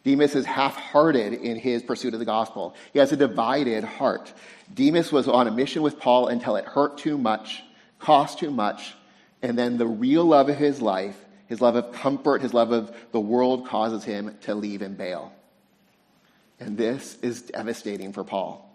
Demas 0.03 0.35
is 0.35 0.47
half 0.47 0.77
hearted 0.77 1.35
in 1.35 1.57
his 1.57 1.83
pursuit 1.83 2.15
of 2.15 2.21
the 2.21 2.27
gospel. 2.27 2.75
He 2.93 2.99
has 2.99 3.13
a 3.13 3.17
divided 3.17 3.85
heart. 3.85 4.33
Demas 4.73 5.13
was 5.13 5.29
on 5.29 5.47
a 5.47 5.51
mission 5.51 5.83
with 5.83 5.99
Paul 5.99 6.29
until 6.29 6.57
it 6.57 6.65
hurt 6.65 6.97
too 6.97 7.19
much, 7.19 7.63
cost 7.99 8.39
too 8.39 8.51
much, 8.51 8.95
and 9.43 9.59
then 9.59 9.77
the 9.77 9.87
real 9.87 10.25
love 10.25 10.49
of 10.49 10.57
his 10.57 10.81
life, 10.81 11.17
his 11.49 11.61
love 11.61 11.77
of 11.77 11.93
comfort, 11.93 12.41
his 12.41 12.55
love 12.55 12.73
of 12.73 12.95
the 13.13 13.21
world, 13.21 13.67
causes 13.67 14.05
him 14.05 14.37
to 14.43 14.55
leave 14.55 14.81
and 14.81 14.97
bail. 14.97 15.33
And 16.59 16.77
this 16.77 17.19
is 17.23 17.43
devastating 17.43 18.13
for 18.13 18.25
Paul. 18.25 18.67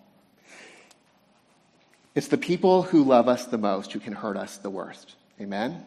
It's 2.14 2.28
the 2.28 2.38
people 2.38 2.84
who 2.84 3.04
love 3.04 3.28
us 3.28 3.46
the 3.46 3.58
most 3.58 3.92
who 3.94 4.00
can 4.00 4.14
hurt 4.14 4.38
us 4.38 4.58
the 4.58 4.70
worst. 4.70 5.16
Amen? 5.40 5.84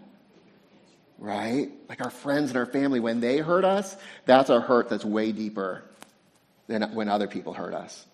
Right? 1.18 1.70
Like 1.88 2.00
our 2.00 2.10
friends 2.10 2.50
and 2.50 2.58
our 2.58 2.66
family, 2.66 3.00
when 3.00 3.20
they 3.20 3.38
hurt 3.38 3.64
us, 3.64 3.96
that's 4.24 4.50
a 4.50 4.60
hurt 4.60 4.88
that's 4.88 5.04
way 5.04 5.32
deeper 5.32 5.82
than 6.68 6.82
when 6.94 7.08
other 7.08 7.26
people 7.26 7.52
hurt 7.52 7.74
us. 7.74 8.06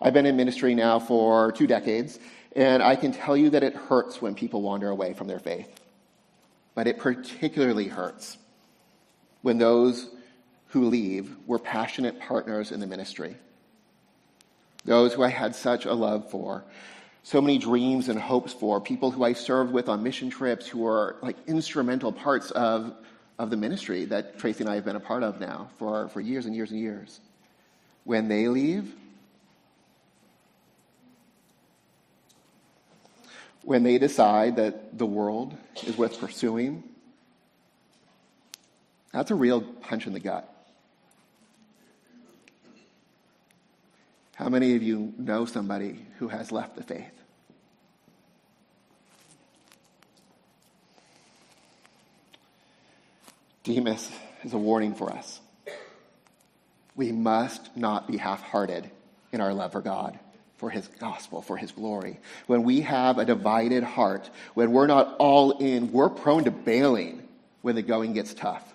I've 0.00 0.12
been 0.12 0.26
in 0.26 0.36
ministry 0.36 0.74
now 0.74 0.98
for 0.98 1.52
two 1.52 1.66
decades, 1.66 2.18
and 2.54 2.82
I 2.82 2.96
can 2.96 3.12
tell 3.12 3.36
you 3.36 3.50
that 3.50 3.62
it 3.62 3.74
hurts 3.74 4.20
when 4.20 4.34
people 4.34 4.60
wander 4.62 4.90
away 4.90 5.14
from 5.14 5.26
their 5.26 5.38
faith. 5.38 5.68
But 6.74 6.86
it 6.86 6.98
particularly 6.98 7.88
hurts 7.88 8.36
when 9.42 9.58
those 9.58 10.10
who 10.68 10.88
leave 10.88 11.36
were 11.46 11.58
passionate 11.58 12.18
partners 12.20 12.72
in 12.72 12.80
the 12.80 12.86
ministry. 12.86 13.36
Those 14.84 15.14
who 15.14 15.22
I 15.22 15.28
had 15.28 15.54
such 15.54 15.86
a 15.86 15.94
love 15.94 16.30
for, 16.30 16.64
so 17.24 17.40
many 17.40 17.56
dreams 17.56 18.10
and 18.10 18.20
hopes 18.20 18.52
for, 18.52 18.80
people 18.82 19.10
who 19.10 19.24
I 19.24 19.32
served 19.32 19.72
with 19.72 19.88
on 19.88 20.02
mission 20.02 20.28
trips 20.28 20.68
who 20.68 20.86
are 20.86 21.16
like 21.22 21.36
instrumental 21.46 22.12
parts 22.12 22.50
of, 22.50 22.94
of 23.38 23.48
the 23.48 23.56
ministry 23.56 24.04
that 24.04 24.38
Tracy 24.38 24.60
and 24.60 24.68
I 24.68 24.74
have 24.74 24.84
been 24.84 24.94
a 24.94 25.00
part 25.00 25.22
of 25.22 25.40
now 25.40 25.70
for, 25.78 26.08
for 26.10 26.20
years 26.20 26.44
and 26.44 26.54
years 26.54 26.70
and 26.70 26.78
years. 26.78 27.20
When 28.04 28.28
they 28.28 28.48
leave, 28.48 28.94
when 33.62 33.84
they 33.84 33.96
decide 33.96 34.56
that 34.56 34.98
the 34.98 35.06
world 35.06 35.56
is 35.82 35.96
worth 35.96 36.20
pursuing, 36.20 36.84
that's 39.14 39.30
a 39.30 39.34
real 39.34 39.62
punch 39.62 40.06
in 40.06 40.12
the 40.12 40.20
gut. 40.20 40.53
How 44.34 44.48
many 44.48 44.74
of 44.74 44.82
you 44.82 45.12
know 45.16 45.44
somebody 45.44 46.04
who 46.18 46.28
has 46.28 46.50
left 46.50 46.76
the 46.76 46.82
faith? 46.82 47.10
Demas 53.62 54.10
is 54.42 54.52
a 54.52 54.58
warning 54.58 54.94
for 54.94 55.10
us. 55.10 55.40
We 56.96 57.12
must 57.12 57.76
not 57.76 58.06
be 58.08 58.18
half 58.18 58.42
hearted 58.42 58.90
in 59.32 59.40
our 59.40 59.54
love 59.54 59.72
for 59.72 59.80
God, 59.80 60.18
for 60.58 60.68
His 60.68 60.86
gospel, 61.00 61.40
for 61.40 61.56
His 61.56 61.72
glory. 61.72 62.20
When 62.46 62.62
we 62.64 62.82
have 62.82 63.18
a 63.18 63.24
divided 63.24 63.82
heart, 63.82 64.28
when 64.54 64.72
we're 64.72 64.86
not 64.86 65.16
all 65.18 65.58
in, 65.58 65.92
we're 65.92 66.10
prone 66.10 66.44
to 66.44 66.50
bailing 66.50 67.26
when 67.62 67.74
the 67.74 67.82
going 67.82 68.12
gets 68.12 68.34
tough. 68.34 68.70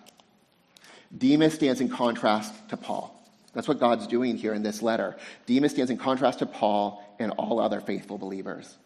Demas 1.15 1.53
stands 1.53 1.81
in 1.81 1.89
contrast 1.89 2.53
to 2.69 2.77
Paul. 2.77 3.18
That's 3.53 3.67
what 3.67 3.79
God's 3.79 4.07
doing 4.07 4.37
here 4.37 4.53
in 4.53 4.63
this 4.63 4.81
letter. 4.81 5.17
Demas 5.45 5.71
stands 5.71 5.91
in 5.91 5.97
contrast 5.97 6.39
to 6.39 6.45
Paul 6.45 7.03
and 7.19 7.31
all 7.31 7.59
other 7.59 7.81
faithful 7.81 8.17
believers. 8.17 8.77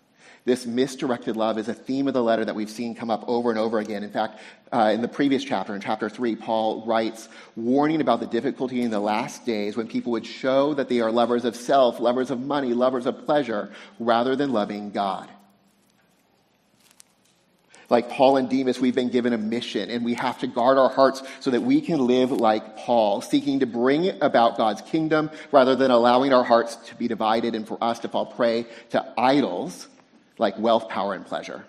This 0.45 0.65
misdirected 0.65 1.37
love 1.37 1.57
is 1.57 1.69
a 1.69 1.73
theme 1.73 2.07
of 2.07 2.13
the 2.13 2.23
letter 2.23 2.43
that 2.43 2.55
we've 2.55 2.69
seen 2.69 2.95
come 2.95 3.09
up 3.09 3.23
over 3.27 3.49
and 3.49 3.57
over 3.57 3.79
again. 3.79 4.03
In 4.03 4.09
fact, 4.09 4.39
uh, 4.73 4.91
in 4.93 5.01
the 5.01 5.07
previous 5.07 5.43
chapter, 5.43 5.73
in 5.73 5.79
chapter 5.79 6.09
3, 6.09 6.35
Paul 6.35 6.85
writes, 6.85 7.29
warning 7.55 8.01
about 8.01 8.19
the 8.19 8.27
difficulty 8.27 8.81
in 8.81 8.91
the 8.91 8.99
last 8.99 9.45
days 9.45 9.77
when 9.77 9.87
people 9.87 10.11
would 10.11 10.25
show 10.25 10.73
that 10.73 10.89
they 10.89 10.99
are 10.99 11.11
lovers 11.11 11.45
of 11.45 11.55
self, 11.55 12.01
lovers 12.01 12.29
of 12.29 12.41
money, 12.41 12.73
lovers 12.73 13.05
of 13.05 13.25
pleasure, 13.25 13.71
rather 13.99 14.35
than 14.35 14.51
loving 14.51 14.91
God. 14.91 15.29
Like 17.89 18.09
Paul 18.09 18.37
and 18.37 18.49
Demas, 18.49 18.79
we've 18.79 18.95
been 18.95 19.09
given 19.09 19.33
a 19.33 19.37
mission 19.37 19.89
and 19.89 20.05
we 20.05 20.13
have 20.15 20.39
to 20.39 20.47
guard 20.47 20.77
our 20.77 20.89
hearts 20.89 21.21
so 21.39 21.51
that 21.51 21.61
we 21.61 21.81
can 21.81 22.07
live 22.07 22.31
like 22.31 22.77
Paul, 22.77 23.21
seeking 23.21 23.59
to 23.59 23.65
bring 23.65 24.21
about 24.21 24.57
God's 24.57 24.81
kingdom 24.81 25.29
rather 25.51 25.75
than 25.75 25.91
allowing 25.91 26.33
our 26.33 26.43
hearts 26.43 26.75
to 26.87 26.95
be 26.95 27.07
divided 27.07 27.55
and 27.55 27.67
for 27.67 27.77
us 27.83 27.99
to 27.99 28.07
fall 28.07 28.25
prey 28.25 28.65
to 28.91 29.13
idols 29.17 29.87
like 30.37 30.57
wealth, 30.57 30.89
power, 30.89 31.13
and 31.13 31.25
pleasure. 31.25 31.63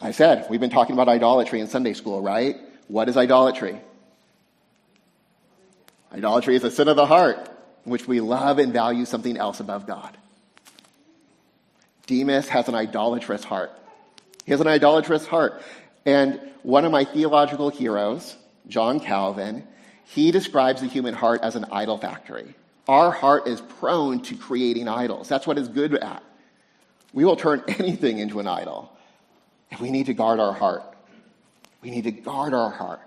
I 0.00 0.10
said, 0.10 0.46
we've 0.50 0.60
been 0.60 0.70
talking 0.70 0.94
about 0.94 1.08
idolatry 1.08 1.60
in 1.60 1.66
Sunday 1.66 1.94
school, 1.94 2.20
right? 2.20 2.56
What 2.88 3.08
is 3.08 3.16
idolatry? 3.16 3.80
Idolatry 6.12 6.56
is 6.56 6.64
a 6.64 6.70
sin 6.70 6.88
of 6.88 6.96
the 6.96 7.06
heart 7.06 7.38
in 7.84 7.92
which 7.92 8.06
we 8.06 8.20
love 8.20 8.58
and 8.58 8.72
value 8.72 9.04
something 9.04 9.36
else 9.36 9.60
above 9.60 9.86
God. 9.86 10.16
Demas 12.06 12.48
has 12.48 12.68
an 12.68 12.74
idolatrous 12.74 13.44
heart. 13.44 13.72
He 14.44 14.52
has 14.52 14.60
an 14.60 14.66
idolatrous 14.66 15.26
heart. 15.26 15.62
And 16.04 16.40
one 16.62 16.84
of 16.84 16.92
my 16.92 17.04
theological 17.04 17.70
heroes, 17.70 18.36
John 18.68 19.00
Calvin, 19.00 19.66
he 20.04 20.30
describes 20.30 20.80
the 20.80 20.86
human 20.86 21.14
heart 21.14 21.40
as 21.42 21.56
an 21.56 21.64
idol 21.72 21.98
factory. 21.98 22.54
Our 22.86 23.10
heart 23.10 23.46
is 23.46 23.60
prone 23.60 24.20
to 24.22 24.36
creating 24.36 24.88
idols. 24.88 25.28
That's 25.28 25.46
what 25.46 25.56
it's 25.56 25.68
good 25.68 25.94
at. 25.94 26.22
We 27.12 27.24
will 27.24 27.36
turn 27.36 27.64
anything 27.68 28.18
into 28.18 28.40
an 28.40 28.46
idol. 28.46 28.92
And 29.70 29.80
we 29.80 29.90
need 29.90 30.06
to 30.06 30.14
guard 30.14 30.40
our 30.40 30.52
heart. 30.52 30.82
We 31.80 31.90
need 31.90 32.04
to 32.04 32.12
guard 32.12 32.52
our 32.52 32.70
heart. 32.70 33.00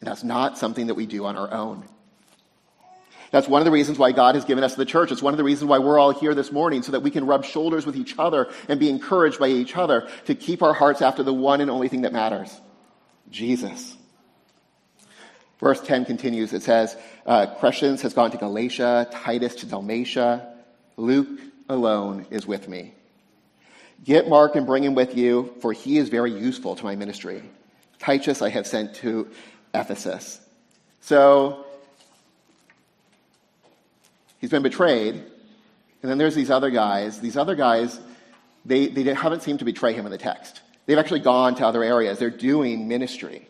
And 0.00 0.08
that's 0.08 0.24
not 0.24 0.58
something 0.58 0.88
that 0.88 0.94
we 0.94 1.06
do 1.06 1.24
on 1.24 1.36
our 1.36 1.52
own. 1.52 1.84
That's 3.36 3.48
one 3.48 3.60
of 3.60 3.66
the 3.66 3.70
reasons 3.70 3.98
why 3.98 4.12
God 4.12 4.34
has 4.34 4.46
given 4.46 4.64
us 4.64 4.76
the 4.76 4.86
church. 4.86 5.12
It's 5.12 5.20
one 5.20 5.34
of 5.34 5.36
the 5.36 5.44
reasons 5.44 5.68
why 5.68 5.78
we're 5.78 5.98
all 5.98 6.10
here 6.10 6.34
this 6.34 6.50
morning, 6.50 6.82
so 6.82 6.92
that 6.92 7.00
we 7.00 7.10
can 7.10 7.26
rub 7.26 7.44
shoulders 7.44 7.84
with 7.84 7.94
each 7.94 8.14
other 8.18 8.48
and 8.66 8.80
be 8.80 8.88
encouraged 8.88 9.38
by 9.38 9.48
each 9.48 9.76
other 9.76 10.08
to 10.24 10.34
keep 10.34 10.62
our 10.62 10.72
hearts 10.72 11.02
after 11.02 11.22
the 11.22 11.34
one 11.34 11.60
and 11.60 11.70
only 11.70 11.88
thing 11.88 12.00
that 12.00 12.14
matters 12.14 12.58
Jesus. 13.30 13.94
Verse 15.60 15.82
10 15.82 16.06
continues. 16.06 16.54
It 16.54 16.62
says, 16.62 16.96
uh, 17.26 17.48
Crescens 17.60 18.00
has 18.00 18.14
gone 18.14 18.30
to 18.30 18.38
Galatia, 18.38 19.06
Titus 19.12 19.56
to 19.56 19.66
Dalmatia. 19.66 20.54
Luke 20.96 21.38
alone 21.68 22.24
is 22.30 22.46
with 22.46 22.70
me. 22.70 22.94
Get 24.02 24.30
Mark 24.30 24.56
and 24.56 24.64
bring 24.64 24.82
him 24.82 24.94
with 24.94 25.14
you, 25.14 25.54
for 25.60 25.74
he 25.74 25.98
is 25.98 26.08
very 26.08 26.32
useful 26.32 26.74
to 26.74 26.84
my 26.84 26.96
ministry. 26.96 27.42
Titus 27.98 28.40
I 28.40 28.48
have 28.48 28.66
sent 28.66 28.94
to 28.94 29.28
Ephesus. 29.74 30.40
So 31.02 31.65
he's 34.46 34.52
been 34.52 34.62
betrayed. 34.62 35.16
And 35.16 36.10
then 36.10 36.18
there's 36.18 36.36
these 36.36 36.52
other 36.52 36.70
guys. 36.70 37.18
These 37.18 37.36
other 37.36 37.56
guys, 37.56 37.98
they, 38.64 38.86
they 38.86 39.02
haven't 39.12 39.42
seemed 39.42 39.58
to 39.58 39.64
betray 39.64 39.92
him 39.92 40.06
in 40.06 40.12
the 40.12 40.18
text. 40.18 40.60
They've 40.86 40.98
actually 40.98 41.18
gone 41.18 41.56
to 41.56 41.66
other 41.66 41.82
areas. 41.82 42.20
They're 42.20 42.30
doing 42.30 42.86
ministry. 42.86 43.48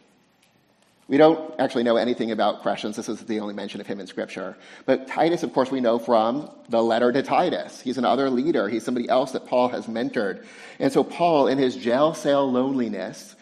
We 1.07 1.19
don't 1.19 1.53
actually 1.61 1.83
know 1.83 1.97
anything 1.97 2.31
about 2.31 2.63
Crescens. 2.63 2.95
This 2.95 3.11
is 3.11 3.21
the 3.27 3.41
only 3.41 3.53
mention 3.53 3.79
of 3.83 3.87
him 3.87 4.01
in 4.01 4.07
Scripture. 4.07 4.57
But 4.87 5.07
Titus, 5.07 5.43
of 5.43 5.53
course, 5.53 5.71
we 5.71 5.83
know 5.83 5.99
from 5.99 6.51
the 6.71 6.83
letter 6.83 7.13
to 7.13 7.23
Titus. 7.23 7.83
He's 7.83 7.99
another 7.99 8.31
leader. 8.31 8.67
He's 8.67 8.83
somebody 8.83 9.07
else 9.07 9.33
that 9.33 9.47
Paul 9.47 9.69
has 9.69 9.89
mentored. 9.89 10.47
And 10.79 10.91
so 10.91 11.05
Paul, 11.05 11.49
in 11.49 11.59
his 11.59 11.77
jail 11.77 12.15
cell 12.15 12.51
loneliness, 12.51 13.37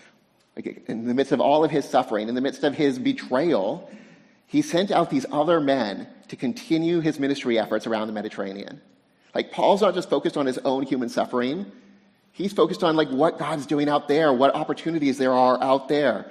in 0.56 1.06
the 1.06 1.14
midst 1.14 1.30
of 1.30 1.40
all 1.40 1.62
of 1.62 1.70
his 1.70 1.88
suffering, 1.88 2.28
in 2.28 2.34
the 2.34 2.40
midst 2.40 2.64
of 2.64 2.74
his 2.74 2.98
betrayal, 2.98 3.88
he 4.46 4.62
sent 4.62 4.90
out 4.90 5.10
these 5.10 5.26
other 5.30 5.60
men 5.60 6.06
to 6.28 6.36
continue 6.36 7.00
his 7.00 7.18
ministry 7.18 7.58
efforts 7.58 7.86
around 7.86 8.06
the 8.06 8.12
Mediterranean. 8.12 8.80
Like 9.34 9.50
Paul's 9.50 9.82
not 9.82 9.94
just 9.94 10.08
focused 10.08 10.36
on 10.36 10.46
his 10.46 10.58
own 10.58 10.84
human 10.84 11.08
suffering. 11.08 11.70
He's 12.32 12.52
focused 12.52 12.84
on 12.84 12.96
like 12.96 13.08
what 13.08 13.38
God's 13.38 13.66
doing 13.66 13.88
out 13.88 14.08
there, 14.08 14.32
what 14.32 14.54
opportunities 14.54 15.18
there 15.18 15.32
are 15.32 15.62
out 15.62 15.88
there. 15.88 16.30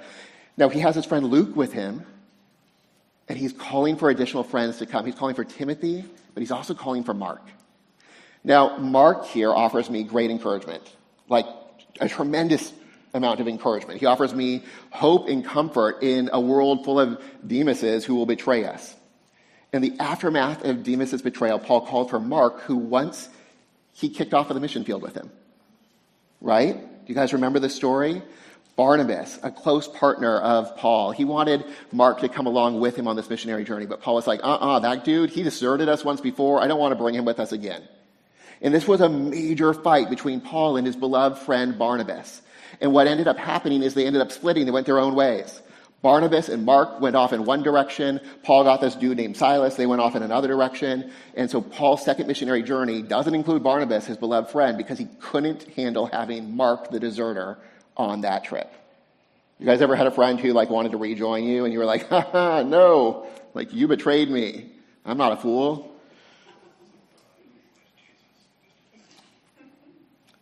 Now, 0.56 0.68
he 0.68 0.80
has 0.80 0.94
his 0.94 1.04
friend 1.04 1.26
Luke 1.26 1.56
with 1.56 1.72
him, 1.72 2.06
and 3.28 3.36
he's 3.36 3.52
calling 3.52 3.96
for 3.96 4.10
additional 4.10 4.44
friends 4.44 4.78
to 4.78 4.86
come. 4.86 5.04
He's 5.04 5.14
calling 5.14 5.34
for 5.34 5.44
Timothy, 5.44 6.04
but 6.32 6.40
he's 6.40 6.52
also 6.52 6.74
calling 6.74 7.02
for 7.02 7.14
Mark. 7.14 7.42
Now, 8.44 8.76
Mark 8.76 9.26
here 9.26 9.52
offers 9.52 9.90
me 9.90 10.04
great 10.04 10.30
encouragement, 10.30 10.82
like 11.28 11.46
a 12.00 12.08
tremendous 12.08 12.72
amount 13.14 13.40
of 13.40 13.48
encouragement. 13.48 14.00
He 14.00 14.06
offers 14.06 14.34
me 14.34 14.62
hope 14.90 15.28
and 15.28 15.44
comfort 15.44 16.02
in 16.02 16.28
a 16.32 16.40
world 16.40 16.84
full 16.84 17.00
of 17.00 17.22
Demases 17.46 18.04
who 18.04 18.16
will 18.16 18.26
betray 18.26 18.64
us. 18.64 18.94
In 19.72 19.82
the 19.82 19.94
aftermath 19.98 20.64
of 20.64 20.78
Demas's 20.78 21.22
betrayal, 21.22 21.58
Paul 21.58 21.86
called 21.86 22.10
for 22.10 22.20
Mark, 22.20 22.60
who 22.62 22.76
once 22.76 23.28
he 23.92 24.08
kicked 24.08 24.34
off 24.34 24.50
of 24.50 24.54
the 24.54 24.60
mission 24.60 24.84
field 24.84 25.02
with 25.02 25.14
him. 25.14 25.30
Right? 26.40 26.74
Do 26.74 27.12
you 27.12 27.14
guys 27.14 27.32
remember 27.32 27.58
the 27.58 27.70
story? 27.70 28.22
Barnabas, 28.76 29.38
a 29.44 29.52
close 29.52 29.86
partner 29.86 30.36
of 30.38 30.76
Paul, 30.76 31.12
he 31.12 31.24
wanted 31.24 31.64
Mark 31.92 32.20
to 32.20 32.28
come 32.28 32.46
along 32.46 32.80
with 32.80 32.96
him 32.96 33.06
on 33.06 33.14
this 33.14 33.30
missionary 33.30 33.62
journey, 33.62 33.86
but 33.86 34.00
Paul 34.00 34.16
was 34.16 34.26
like, 34.26 34.40
uh 34.42 34.48
uh-uh, 34.48 34.76
uh 34.76 34.78
that 34.80 35.04
dude, 35.04 35.30
he 35.30 35.44
deserted 35.44 35.88
us 35.88 36.04
once 36.04 36.20
before. 36.20 36.60
I 36.60 36.66
don't 36.66 36.80
want 36.80 36.90
to 36.90 36.96
bring 36.96 37.14
him 37.14 37.24
with 37.24 37.38
us 37.38 37.52
again. 37.52 37.82
And 38.60 38.74
this 38.74 38.88
was 38.88 39.00
a 39.00 39.08
major 39.08 39.74
fight 39.74 40.10
between 40.10 40.40
Paul 40.40 40.76
and 40.76 40.86
his 40.86 40.96
beloved 40.96 41.38
friend 41.38 41.78
Barnabas. 41.78 42.42
And 42.80 42.92
what 42.92 43.06
ended 43.06 43.28
up 43.28 43.38
happening 43.38 43.82
is 43.82 43.94
they 43.94 44.06
ended 44.06 44.22
up 44.22 44.32
splitting. 44.32 44.64
They 44.64 44.70
went 44.70 44.86
their 44.86 44.98
own 44.98 45.14
ways. 45.14 45.60
Barnabas 46.04 46.50
and 46.50 46.66
Mark 46.66 47.00
went 47.00 47.16
off 47.16 47.32
in 47.32 47.46
one 47.46 47.62
direction. 47.62 48.20
Paul 48.42 48.64
got 48.64 48.82
this 48.82 48.94
dude 48.94 49.16
named 49.16 49.38
Silas. 49.38 49.74
They 49.76 49.86
went 49.86 50.02
off 50.02 50.14
in 50.14 50.22
another 50.22 50.48
direction. 50.48 51.10
And 51.34 51.50
so 51.50 51.62
Paul's 51.62 52.04
second 52.04 52.26
missionary 52.26 52.62
journey 52.62 53.00
doesn't 53.00 53.34
include 53.34 53.62
Barnabas, 53.62 54.04
his 54.04 54.18
beloved 54.18 54.50
friend, 54.50 54.76
because 54.76 54.98
he 54.98 55.06
couldn't 55.18 55.62
handle 55.70 56.04
having 56.04 56.54
Mark, 56.54 56.90
the 56.90 57.00
deserter, 57.00 57.56
on 57.96 58.20
that 58.20 58.44
trip. 58.44 58.70
You 59.58 59.64
guys 59.64 59.80
ever 59.80 59.96
had 59.96 60.06
a 60.06 60.10
friend 60.10 60.38
who 60.38 60.52
like 60.52 60.68
wanted 60.68 60.92
to 60.92 60.98
rejoin 60.98 61.44
you 61.44 61.64
and 61.64 61.72
you 61.72 61.78
were 61.78 61.86
like, 61.86 62.06
ha 62.10 62.62
no, 62.62 63.26
like 63.54 63.72
you 63.72 63.88
betrayed 63.88 64.30
me. 64.30 64.66
I'm 65.06 65.16
not 65.16 65.32
a 65.32 65.36
fool. 65.36 65.90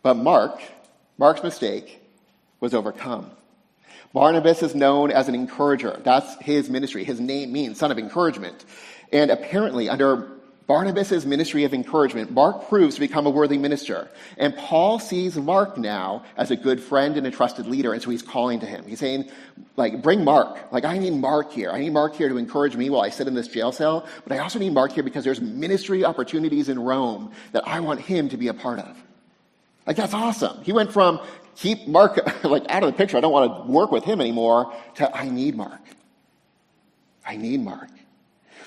But 0.01 0.15
Mark, 0.15 0.61
Mark's 1.17 1.41
mistake 1.41 2.02
was 2.63 2.73
overcome. 2.73 3.29
Barnabas 4.13 4.63
is 4.63 4.73
known 4.73 5.11
as 5.11 5.27
an 5.27 5.35
encourager. 5.35 5.99
That's 6.05 6.41
his 6.41 6.69
ministry. 6.69 7.03
His 7.03 7.19
name 7.19 7.51
means 7.51 7.77
son 7.77 7.91
of 7.91 7.99
encouragement. 7.99 8.63
And 9.11 9.29
apparently, 9.31 9.89
under 9.89 10.31
Barnabas' 10.65 11.25
ministry 11.25 11.65
of 11.65 11.73
encouragement, 11.73 12.31
Mark 12.31 12.69
proves 12.69 12.95
to 12.95 13.01
become 13.01 13.25
a 13.25 13.29
worthy 13.29 13.57
minister. 13.57 14.07
And 14.37 14.55
Paul 14.55 14.97
sees 14.97 15.35
Mark 15.35 15.77
now 15.77 16.23
as 16.37 16.51
a 16.51 16.55
good 16.55 16.81
friend 16.81 17.17
and 17.17 17.27
a 17.27 17.31
trusted 17.31 17.67
leader, 17.67 17.91
and 17.91 18.01
so 18.01 18.11
he's 18.11 18.21
calling 18.21 18.61
to 18.61 18.65
him. 18.65 18.85
He's 18.87 18.99
saying, 18.99 19.29
like, 19.75 20.01
bring 20.01 20.23
Mark. 20.23 20.71
Like, 20.71 20.85
I 20.85 20.97
need 20.97 21.15
Mark 21.15 21.51
here. 21.51 21.69
I 21.69 21.81
need 21.81 21.91
Mark 21.91 22.15
here 22.15 22.29
to 22.29 22.37
encourage 22.37 22.77
me 22.77 22.89
while 22.89 23.01
I 23.01 23.09
sit 23.09 23.27
in 23.27 23.33
this 23.33 23.49
jail 23.49 23.73
cell, 23.73 24.07
but 24.23 24.31
I 24.31 24.39
also 24.39 24.57
need 24.57 24.71
Mark 24.71 24.93
here 24.93 25.03
because 25.03 25.25
there's 25.25 25.41
ministry 25.41 26.05
opportunities 26.05 26.69
in 26.69 26.79
Rome 26.79 27.33
that 27.51 27.67
I 27.67 27.81
want 27.81 27.99
him 27.99 28.29
to 28.29 28.37
be 28.37 28.47
a 28.47 28.53
part 28.53 28.79
of. 28.79 29.03
Like, 29.85 29.97
that's 29.97 30.13
awesome. 30.13 30.63
He 30.63 30.71
went 30.71 30.91
from 30.91 31.19
keep 31.55 31.87
Mark, 31.87 32.19
like, 32.43 32.69
out 32.69 32.83
of 32.83 32.91
the 32.91 32.97
picture, 32.97 33.17
I 33.17 33.21
don't 33.21 33.31
want 33.31 33.65
to 33.65 33.71
work 33.71 33.91
with 33.91 34.03
him 34.03 34.21
anymore, 34.21 34.73
to 34.95 35.15
I 35.15 35.29
need 35.29 35.55
Mark. 35.55 35.81
I 37.25 37.37
need 37.37 37.61
Mark. 37.61 37.89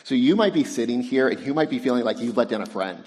So 0.04 0.14
you 0.14 0.36
might 0.36 0.54
be 0.54 0.64
sitting 0.64 1.02
here 1.02 1.28
and 1.28 1.40
you 1.40 1.52
might 1.52 1.68
be 1.68 1.78
feeling 1.78 2.04
like 2.04 2.18
you've 2.18 2.36
let 2.36 2.48
down 2.48 2.62
a 2.62 2.66
friend. 2.66 3.04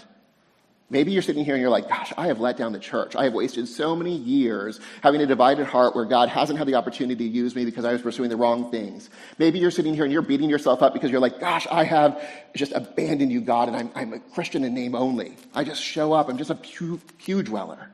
Maybe 0.92 1.12
you're 1.12 1.22
sitting 1.22 1.46
here 1.46 1.54
and 1.54 1.62
you're 1.62 1.70
like, 1.70 1.88
gosh, 1.88 2.12
I 2.18 2.28
have 2.28 2.40
let 2.40 2.58
down 2.58 2.74
the 2.74 2.80
church. 2.80 3.16
I 3.16 3.26
have 3.26 3.34
wasted 3.34 3.68
so 3.68 3.96
many 3.96 4.16
years 4.16 4.80
having 5.04 5.22
a 5.22 5.28
divided 5.28 5.68
heart 5.68 5.96
where 5.96 6.06
God 6.06 6.30
hasn't 6.30 6.58
had 6.58 6.68
the 6.68 6.74
opportunity 6.74 7.30
to 7.30 7.32
use 7.32 7.56
me 7.56 7.64
because 7.64 7.86
I 7.86 7.94
was 7.94 8.02
pursuing 8.02 8.30
the 8.30 8.36
wrong 8.36 8.72
things. 8.72 9.12
Maybe 9.38 9.60
you're 9.60 9.70
sitting 9.70 9.94
here 9.94 10.04
and 10.04 10.12
you're 10.12 10.24
beating 10.24 10.50
yourself 10.50 10.82
up 10.82 10.94
because 10.94 11.12
you're 11.12 11.20
like, 11.20 11.40
gosh, 11.40 11.68
I 11.70 11.84
have 11.84 12.22
just 12.56 12.72
abandoned 12.72 13.32
you, 13.32 13.40
God, 13.40 13.68
and 13.68 13.78
I'm, 13.78 13.92
I'm 13.94 14.14
a 14.14 14.20
Christian 14.20 14.64
in 14.64 14.74
name 14.74 14.96
only. 14.96 15.38
I 15.54 15.64
just 15.64 15.82
show 15.82 16.12
up. 16.14 16.28
I'm 16.28 16.40
just 16.40 16.50
a 16.50 16.56
pew, 16.56 17.00
pew 17.20 17.44
dweller. 17.44 17.92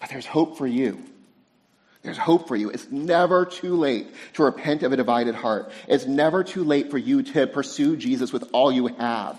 But 0.00 0.10
there's 0.10 0.26
hope 0.26 0.58
for 0.58 0.66
you. 0.66 1.02
There's 2.02 2.18
hope 2.18 2.46
for 2.46 2.56
you. 2.56 2.70
It's 2.70 2.90
never 2.90 3.44
too 3.44 3.76
late 3.76 4.06
to 4.34 4.44
repent 4.44 4.82
of 4.82 4.92
a 4.92 4.96
divided 4.96 5.34
heart. 5.34 5.72
It's 5.88 6.06
never 6.06 6.44
too 6.44 6.64
late 6.64 6.90
for 6.90 6.98
you 6.98 7.22
to 7.22 7.46
pursue 7.46 7.96
Jesus 7.96 8.32
with 8.32 8.48
all 8.52 8.70
you 8.70 8.86
have. 8.86 9.38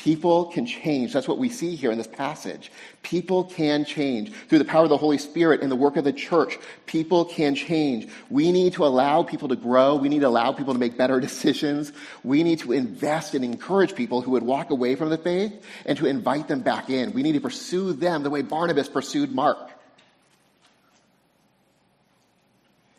People 0.00 0.46
can 0.46 0.64
change. 0.64 1.12
That's 1.12 1.28
what 1.28 1.36
we 1.36 1.50
see 1.50 1.76
here 1.76 1.92
in 1.92 1.98
this 1.98 2.06
passage. 2.06 2.72
People 3.02 3.44
can 3.44 3.84
change. 3.84 4.32
Through 4.32 4.60
the 4.60 4.64
power 4.64 4.84
of 4.84 4.88
the 4.88 4.96
Holy 4.96 5.18
Spirit 5.18 5.60
and 5.60 5.70
the 5.70 5.76
work 5.76 5.98
of 5.98 6.04
the 6.04 6.12
church, 6.12 6.58
people 6.86 7.26
can 7.26 7.54
change. 7.54 8.10
We 8.30 8.50
need 8.50 8.72
to 8.74 8.86
allow 8.86 9.22
people 9.22 9.48
to 9.48 9.56
grow. 9.56 9.96
We 9.96 10.08
need 10.08 10.20
to 10.20 10.28
allow 10.28 10.52
people 10.52 10.72
to 10.72 10.80
make 10.80 10.96
better 10.96 11.20
decisions. 11.28 11.92
We 12.24 12.42
need 12.42 12.60
to 12.60 12.72
invest 12.72 13.34
and 13.34 13.44
encourage 13.44 13.94
people 13.94 14.22
who 14.22 14.30
would 14.30 14.42
walk 14.42 14.70
away 14.70 14.94
from 14.94 15.10
the 15.10 15.18
faith 15.18 15.52
and 15.84 15.98
to 15.98 16.06
invite 16.06 16.48
them 16.48 16.60
back 16.60 16.88
in. 16.88 17.12
We 17.12 17.22
need 17.22 17.32
to 17.32 17.40
pursue 17.42 17.92
them 17.92 18.22
the 18.22 18.30
way 18.30 18.40
Barnabas 18.40 18.88
pursued 18.88 19.32
Mark. 19.32 19.70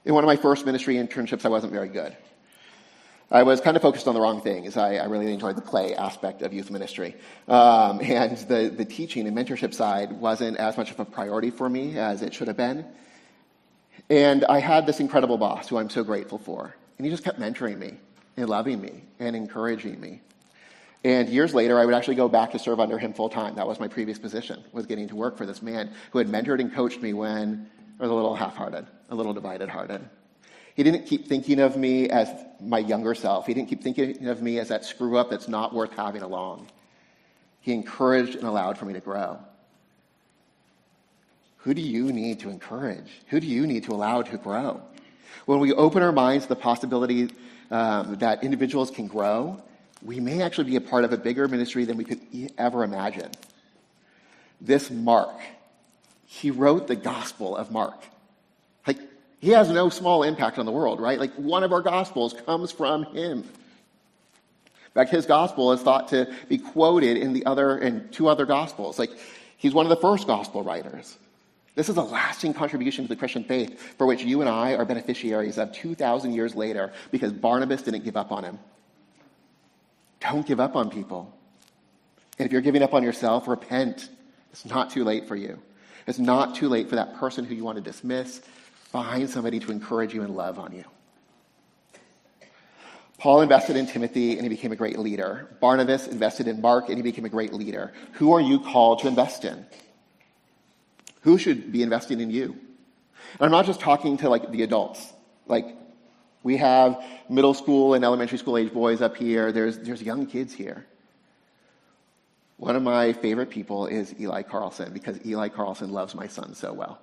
In 0.05 0.13
one 0.13 0.23
of 0.23 0.27
my 0.27 0.35
first 0.35 0.67
ministry 0.67 0.97
internships, 0.97 1.45
I 1.45 1.49
wasn't 1.49 1.73
very 1.73 1.89
good. 1.89 2.15
I 3.31 3.43
was 3.43 3.61
kind 3.61 3.77
of 3.77 3.81
focused 3.81 4.07
on 4.07 4.13
the 4.13 4.19
wrong 4.19 4.41
things. 4.41 4.75
I, 4.75 4.95
I 4.95 5.05
really 5.05 5.31
enjoyed 5.31 5.55
the 5.55 5.61
play 5.61 5.95
aspect 5.95 6.41
of 6.41 6.51
youth 6.51 6.69
ministry. 6.69 7.15
Um, 7.47 8.01
and 8.03 8.37
the, 8.37 8.69
the 8.75 8.85
teaching 8.85 9.25
and 9.25 9.37
mentorship 9.37 9.73
side 9.73 10.11
wasn't 10.11 10.57
as 10.57 10.77
much 10.77 10.91
of 10.91 10.99
a 10.99 11.05
priority 11.05 11.49
for 11.49 11.69
me 11.69 11.97
as 11.97 12.21
it 12.21 12.33
should 12.33 12.47
have 12.47 12.57
been. 12.57 12.85
And 14.09 14.43
I 14.45 14.59
had 14.59 14.85
this 14.85 14.99
incredible 14.99 15.37
boss 15.37 15.69
who 15.69 15.77
I'm 15.77 15.89
so 15.89 16.03
grateful 16.03 16.37
for. 16.37 16.75
And 16.97 17.05
he 17.05 17.11
just 17.11 17.23
kept 17.23 17.39
mentoring 17.39 17.77
me 17.77 17.93
and 18.35 18.49
loving 18.49 18.81
me 18.81 19.03
and 19.19 19.35
encouraging 19.35 19.99
me. 19.99 20.21
And 21.03 21.29
years 21.29 21.53
later, 21.53 21.79
I 21.79 21.85
would 21.85 21.95
actually 21.95 22.15
go 22.15 22.27
back 22.27 22.51
to 22.51 22.59
serve 22.59 22.79
under 22.79 22.99
him 22.99 23.13
full 23.13 23.29
time. 23.29 23.55
That 23.55 23.67
was 23.67 23.79
my 23.79 23.87
previous 23.87 24.19
position, 24.19 24.63
was 24.71 24.85
getting 24.85 25.07
to 25.07 25.15
work 25.15 25.37
for 25.37 25.45
this 25.45 25.61
man 25.61 25.91
who 26.11 26.19
had 26.19 26.27
mentored 26.27 26.59
and 26.59 26.71
coached 26.71 27.01
me 27.01 27.13
when 27.13 27.69
I 27.99 28.03
was 28.03 28.11
a 28.11 28.13
little 28.13 28.35
half-hearted 28.35 28.85
a 29.11 29.15
little 29.15 29.33
divided 29.33 29.69
hearted. 29.69 30.01
He 30.75 30.83
didn't 30.83 31.05
keep 31.05 31.27
thinking 31.27 31.59
of 31.59 31.75
me 31.75 32.09
as 32.09 32.29
my 32.61 32.79
younger 32.79 33.13
self. 33.13 33.45
He 33.45 33.53
didn't 33.53 33.69
keep 33.69 33.83
thinking 33.83 34.27
of 34.27 34.41
me 34.41 34.59
as 34.59 34.69
that 34.69 34.85
screw 34.85 35.17
up 35.17 35.29
that's 35.29 35.47
not 35.47 35.73
worth 35.73 35.93
having 35.93 36.21
along. 36.21 36.67
He 37.59 37.73
encouraged 37.73 38.35
and 38.35 38.45
allowed 38.45 38.77
for 38.77 38.85
me 38.85 38.93
to 38.93 38.99
grow. 38.99 39.39
Who 41.57 41.73
do 41.73 41.81
you 41.81 42.11
need 42.11 42.39
to 42.39 42.49
encourage? 42.49 43.11
Who 43.27 43.39
do 43.39 43.47
you 43.47 43.67
need 43.67 43.83
to 43.83 43.91
allow 43.91 44.23
to 44.23 44.37
grow? 44.37 44.81
When 45.45 45.59
we 45.59 45.73
open 45.73 46.01
our 46.01 46.11
minds 46.11 46.45
to 46.45 46.49
the 46.49 46.55
possibility 46.55 47.29
um, 47.69 48.15
that 48.15 48.43
individuals 48.43 48.89
can 48.89 49.07
grow, 49.07 49.61
we 50.03 50.19
may 50.19 50.41
actually 50.41 50.69
be 50.69 50.75
a 50.75 50.81
part 50.81 51.03
of 51.03 51.13
a 51.13 51.17
bigger 51.17 51.47
ministry 51.47 51.85
than 51.85 51.97
we 51.97 52.03
could 52.03 52.19
ever 52.57 52.83
imagine. 52.83 53.29
This 54.59 54.89
Mark, 54.89 55.39
he 56.25 56.49
wrote 56.49 56.87
the 56.87 56.95
Gospel 56.95 57.55
of 57.55 57.71
Mark. 57.71 58.01
He 59.41 59.49
has 59.49 59.69
no 59.71 59.89
small 59.89 60.21
impact 60.21 60.59
on 60.59 60.67
the 60.67 60.71
world, 60.71 61.01
right? 61.01 61.19
Like, 61.19 61.33
one 61.33 61.63
of 61.63 61.73
our 61.73 61.81
Gospels 61.81 62.33
comes 62.45 62.71
from 62.71 63.03
him. 63.05 63.39
In 63.39 64.93
fact, 64.93 65.09
his 65.09 65.25
Gospel 65.25 65.71
is 65.71 65.81
thought 65.81 66.09
to 66.09 66.31
be 66.47 66.59
quoted 66.59 67.17
in 67.17 67.33
the 67.33 67.45
other, 67.47 67.79
in 67.79 68.07
two 68.09 68.27
other 68.27 68.45
Gospels. 68.45 68.99
Like, 68.99 69.09
he's 69.57 69.73
one 69.73 69.85
of 69.85 69.89
the 69.89 69.95
first 69.95 70.27
Gospel 70.27 70.63
writers. 70.63 71.17
This 71.73 71.89
is 71.89 71.97
a 71.97 72.03
lasting 72.03 72.53
contribution 72.53 73.05
to 73.05 73.09
the 73.09 73.15
Christian 73.15 73.43
faith 73.43 73.79
for 73.97 74.05
which 74.05 74.21
you 74.21 74.41
and 74.41 74.49
I 74.49 74.75
are 74.75 74.85
beneficiaries 74.85 75.57
of 75.57 75.71
2,000 75.71 76.33
years 76.33 76.53
later 76.53 76.93
because 77.09 77.31
Barnabas 77.31 77.81
didn't 77.81 78.03
give 78.03 78.17
up 78.17 78.31
on 78.31 78.43
him. 78.43 78.59
Don't 80.19 80.45
give 80.45 80.59
up 80.59 80.75
on 80.75 80.91
people. 80.91 81.33
And 82.37 82.45
if 82.45 82.51
you're 82.51 82.61
giving 82.61 82.83
up 82.83 82.93
on 82.93 83.01
yourself, 83.01 83.47
repent. 83.47 84.09
It's 84.51 84.65
not 84.65 84.91
too 84.91 85.03
late 85.03 85.27
for 85.27 85.35
you. 85.35 85.59
It's 86.05 86.19
not 86.19 86.55
too 86.55 86.67
late 86.67 86.89
for 86.89 86.95
that 86.97 87.15
person 87.15 87.45
who 87.45 87.55
you 87.55 87.63
want 87.63 87.77
to 87.77 87.81
dismiss. 87.81 88.41
Find 88.91 89.29
somebody 89.29 89.59
to 89.59 89.71
encourage 89.71 90.13
you 90.13 90.21
and 90.21 90.35
love 90.35 90.59
on 90.59 90.73
you. 90.73 90.83
Paul 93.17 93.41
invested 93.41 93.77
in 93.77 93.87
Timothy 93.87 94.33
and 94.33 94.41
he 94.41 94.49
became 94.49 94.71
a 94.71 94.75
great 94.75 94.99
leader. 94.99 95.47
Barnabas 95.61 96.07
invested 96.07 96.47
in 96.47 96.59
Mark 96.59 96.89
and 96.89 96.97
he 96.97 97.03
became 97.03 97.23
a 97.23 97.29
great 97.29 97.53
leader. 97.53 97.93
Who 98.13 98.33
are 98.33 98.41
you 98.41 98.59
called 98.59 98.99
to 98.99 99.07
invest 99.07 99.45
in? 99.45 99.65
Who 101.21 101.37
should 101.37 101.71
be 101.71 101.83
investing 101.83 102.19
in 102.19 102.31
you? 102.31 102.55
And 103.33 103.41
I'm 103.41 103.51
not 103.51 103.65
just 103.65 103.79
talking 103.79 104.17
to 104.17 104.29
like 104.29 104.51
the 104.51 104.63
adults. 104.63 105.13
Like 105.47 105.77
we 106.43 106.57
have 106.57 107.01
middle 107.29 107.53
school 107.53 107.93
and 107.93 108.03
elementary 108.03 108.39
school 108.39 108.57
age 108.57 108.73
boys 108.73 109.01
up 109.01 109.15
here. 109.15 109.51
There's, 109.51 109.77
there's 109.79 110.01
young 110.01 110.25
kids 110.25 110.51
here. 110.51 110.85
One 112.57 112.75
of 112.75 112.83
my 112.83 113.13
favorite 113.13 113.51
people 113.51 113.85
is 113.85 114.13
Eli 114.19 114.41
Carlson 114.41 114.91
because 114.91 115.23
Eli 115.25 115.47
Carlson 115.49 115.91
loves 115.91 116.13
my 116.13 116.27
son 116.27 116.55
so 116.55 116.73
well. 116.73 116.99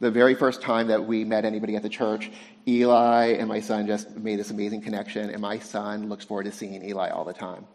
The 0.00 0.10
very 0.10 0.34
first 0.34 0.62
time 0.62 0.86
that 0.88 1.04
we 1.04 1.24
met 1.24 1.44
anybody 1.44 1.74
at 1.74 1.82
the 1.82 1.88
church, 1.88 2.30
Eli 2.68 3.32
and 3.32 3.48
my 3.48 3.60
son 3.60 3.86
just 3.86 4.16
made 4.16 4.38
this 4.38 4.50
amazing 4.50 4.80
connection, 4.80 5.30
and 5.30 5.40
my 5.40 5.58
son 5.58 6.08
looks 6.08 6.24
forward 6.24 6.44
to 6.44 6.52
seeing 6.52 6.84
Eli 6.84 7.08
all 7.08 7.24
the 7.24 7.32
time. 7.32 7.66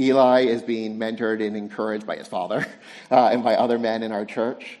Eli 0.00 0.40
is 0.40 0.62
being 0.62 0.98
mentored 0.98 1.46
and 1.46 1.56
encouraged 1.56 2.06
by 2.06 2.16
his 2.16 2.26
father 2.26 2.66
uh, 3.10 3.28
and 3.28 3.44
by 3.44 3.54
other 3.54 3.78
men 3.78 4.02
in 4.02 4.10
our 4.10 4.24
church. 4.24 4.78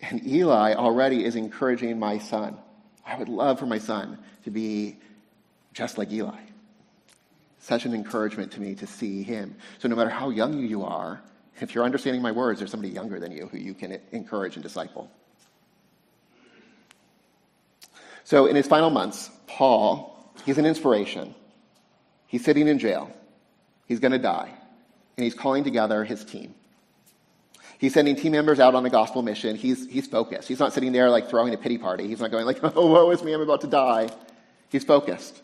And 0.00 0.26
Eli 0.26 0.74
already 0.74 1.24
is 1.24 1.36
encouraging 1.36 1.98
my 1.98 2.16
son. 2.16 2.56
I 3.04 3.18
would 3.18 3.28
love 3.28 3.58
for 3.58 3.66
my 3.66 3.78
son 3.78 4.18
to 4.44 4.50
be 4.50 4.96
just 5.74 5.98
like 5.98 6.10
Eli. 6.10 6.38
Such 7.58 7.84
an 7.84 7.92
encouragement 7.92 8.52
to 8.52 8.60
me 8.60 8.74
to 8.76 8.86
see 8.86 9.22
him. 9.22 9.54
So, 9.78 9.88
no 9.88 9.96
matter 9.96 10.08
how 10.08 10.30
young 10.30 10.66
you 10.66 10.82
are, 10.82 11.20
if 11.60 11.74
you're 11.74 11.84
understanding 11.84 12.22
my 12.22 12.32
words, 12.32 12.58
there's 12.58 12.70
somebody 12.70 12.92
younger 12.92 13.20
than 13.20 13.32
you 13.32 13.48
who 13.48 13.58
you 13.58 13.74
can 13.74 14.00
encourage 14.12 14.54
and 14.54 14.62
disciple. 14.62 15.10
So, 18.30 18.46
in 18.46 18.54
his 18.54 18.68
final 18.68 18.90
months, 18.90 19.28
Paul, 19.48 20.16
he's 20.46 20.56
an 20.56 20.64
inspiration. 20.64 21.34
He's 22.28 22.44
sitting 22.44 22.68
in 22.68 22.78
jail. 22.78 23.10
He's 23.88 23.98
going 23.98 24.12
to 24.12 24.20
die 24.20 24.48
and 25.16 25.24
he's 25.24 25.34
calling 25.34 25.64
together 25.64 26.04
his 26.04 26.24
team. 26.24 26.54
He's 27.78 27.92
sending 27.92 28.14
team 28.14 28.30
members 28.30 28.60
out 28.60 28.76
on 28.76 28.84
the 28.84 28.88
gospel 28.88 29.22
mission. 29.22 29.56
He's, 29.56 29.84
he's 29.88 30.06
focused. 30.06 30.46
He's 30.46 30.60
not 30.60 30.72
sitting 30.72 30.92
there 30.92 31.10
like 31.10 31.28
throwing 31.28 31.52
a 31.54 31.56
pity 31.56 31.76
party. 31.76 32.06
He's 32.06 32.20
not 32.20 32.30
going 32.30 32.46
like, 32.46 32.60
oh, 32.62 32.86
woe 32.86 33.10
is 33.10 33.24
me, 33.24 33.32
I'm 33.32 33.40
about 33.40 33.62
to 33.62 33.66
die. 33.66 34.08
He's 34.68 34.84
focused. 34.84 35.42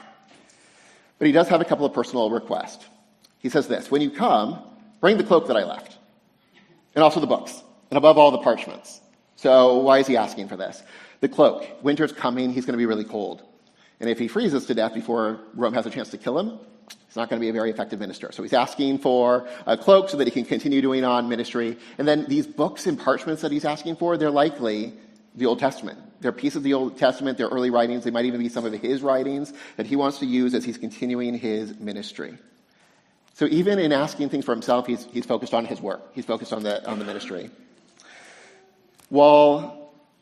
But 1.18 1.26
he 1.26 1.32
does 1.32 1.48
have 1.48 1.60
a 1.60 1.64
couple 1.64 1.86
of 1.86 1.92
personal 1.92 2.30
requests. 2.30 2.84
He 3.40 3.48
says 3.48 3.66
this, 3.66 3.90
when 3.90 4.00
you 4.00 4.12
come, 4.12 4.62
bring 5.00 5.16
the 5.16 5.24
cloak 5.24 5.48
that 5.48 5.56
I 5.56 5.64
left. 5.64 5.98
And 6.94 7.02
also 7.02 7.18
the 7.18 7.26
books. 7.26 7.64
And 7.90 7.98
above 7.98 8.16
all, 8.16 8.30
the 8.30 8.38
parchments. 8.38 9.00
So 9.34 9.78
why 9.78 9.98
is 9.98 10.06
he 10.06 10.16
asking 10.16 10.46
for 10.46 10.56
this? 10.56 10.84
The 11.20 11.28
cloak. 11.28 11.66
Winter's 11.82 12.12
coming. 12.12 12.52
He's 12.52 12.66
going 12.66 12.74
to 12.74 12.78
be 12.78 12.86
really 12.86 13.04
cold. 13.04 13.42
And 14.00 14.10
if 14.10 14.18
he 14.18 14.28
freezes 14.28 14.66
to 14.66 14.74
death 14.74 14.94
before 14.94 15.40
Rome 15.54 15.74
has 15.74 15.86
a 15.86 15.90
chance 15.90 16.10
to 16.10 16.18
kill 16.18 16.38
him, 16.38 16.58
He's 17.16 17.16
not 17.16 17.30
going 17.30 17.40
to 17.40 17.44
be 17.44 17.48
a 17.48 17.52
very 17.52 17.70
effective 17.70 17.98
minister. 17.98 18.30
So 18.30 18.42
he's 18.42 18.52
asking 18.52 18.98
for 18.98 19.48
a 19.64 19.76
cloak 19.76 20.10
so 20.10 20.18
that 20.18 20.26
he 20.26 20.30
can 20.30 20.44
continue 20.44 20.82
doing 20.82 21.02
on 21.02 21.28
ministry. 21.30 21.78
And 21.96 22.06
then 22.06 22.26
these 22.26 22.46
books 22.46 22.86
and 22.86 22.98
parchments 22.98 23.40
that 23.40 23.50
he's 23.50 23.64
asking 23.64 23.96
for, 23.96 24.18
they're 24.18 24.30
likely 24.30 24.92
the 25.34 25.46
Old 25.46 25.58
Testament. 25.58 25.98
They're 26.20 26.32
pieces 26.32 26.56
of 26.56 26.62
the 26.62 26.74
Old 26.74 26.98
Testament, 26.98 27.38
they're 27.38 27.48
early 27.48 27.70
writings, 27.70 28.04
they 28.04 28.10
might 28.10 28.26
even 28.26 28.40
be 28.40 28.50
some 28.50 28.64
of 28.64 28.72
his 28.74 29.02
writings 29.02 29.52
that 29.76 29.86
he 29.86 29.96
wants 29.96 30.18
to 30.18 30.26
use 30.26 30.54
as 30.54 30.64
he's 30.64 30.78
continuing 30.78 31.38
his 31.38 31.78
ministry. 31.78 32.36
So 33.34 33.46
even 33.46 33.78
in 33.78 33.92
asking 33.92 34.30
things 34.30 34.44
for 34.44 34.52
himself, 34.52 34.86
he's, 34.86 35.06
he's 35.12 35.26
focused 35.26 35.54
on 35.54 35.64
his 35.66 35.80
work. 35.80 36.14
He's 36.14 36.24
focused 36.24 36.52
on 36.52 36.62
the, 36.62 36.86
on 36.86 36.98
the 36.98 37.04
ministry. 37.04 37.50
While 39.08 39.75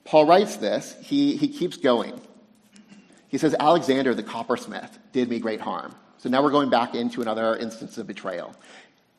Paul 0.04 0.26
writes 0.26 0.56
this, 0.56 0.94
he, 1.02 1.36
he 1.36 1.48
keeps 1.48 1.76
going. 1.76 2.20
He 3.28 3.38
says, 3.38 3.54
Alexander 3.58 4.14
the 4.14 4.22
coppersmith 4.22 4.98
did 5.12 5.28
me 5.28 5.38
great 5.40 5.60
harm. 5.60 5.94
So 6.18 6.28
now 6.28 6.42
we're 6.42 6.50
going 6.50 6.70
back 6.70 6.94
into 6.94 7.20
another 7.20 7.56
instance 7.56 7.98
of 7.98 8.06
betrayal. 8.06 8.54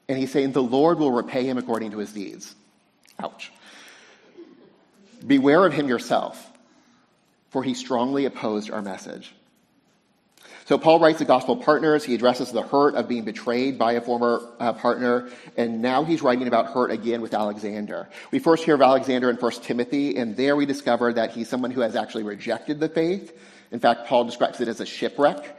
And 0.08 0.18
he's 0.18 0.32
saying, 0.32 0.52
The 0.52 0.64
Lord 0.64 1.00
will 1.00 1.12
repay 1.12 1.46
him 1.46 1.58
according 1.58 1.92
to 1.92 1.98
his 1.98 2.14
deeds. 2.14 2.56
Ouch. 3.20 3.52
Beware 5.26 5.66
of 5.66 5.74
him 5.74 5.88
yourself, 5.88 6.52
for 7.50 7.64
he 7.64 7.74
strongly 7.74 8.26
opposed 8.26 8.70
our 8.70 8.82
message. 8.82 9.34
So 10.66 10.80
Paul 10.80 11.00
writes 11.00 11.20
to 11.20 11.26
gospel 11.26 11.56
partners. 11.58 12.04
He 12.04 12.16
addresses 12.16 12.52
the 12.52 12.64
hurt 12.64 12.96
of 12.96 13.08
being 13.08 13.24
betrayed 13.24 13.78
by 13.78 13.94
a 13.94 14.02
former 14.02 14.42
uh, 14.60 14.74
partner, 14.74 15.30
and 15.56 15.80
now 15.80 16.04
he's 16.04 16.24
writing 16.24 16.48
about 16.48 16.74
hurt 16.74 16.90
again 16.90 17.22
with 17.22 17.36
Alexander. 17.36 18.10
We 18.32 18.40
first 18.40 18.64
hear 18.64 18.74
of 18.74 18.82
Alexander 18.82 19.30
in 19.30 19.36
1 19.36 19.52
Timothy, 19.62 20.18
and 20.18 20.36
there 20.36 20.56
we 20.56 20.66
discover 20.66 21.14
that 21.14 21.30
he's 21.30 21.50
someone 21.50 21.70
who 21.70 21.82
has 21.82 21.96
actually 21.96 22.24
rejected 22.24 22.80
the 22.80 22.90
faith. 22.90 23.38
In 23.72 23.80
fact, 23.80 24.08
Paul 24.08 24.24
describes 24.24 24.60
it 24.60 24.68
as 24.68 24.80
a 24.80 24.88
shipwreck. 24.88 25.56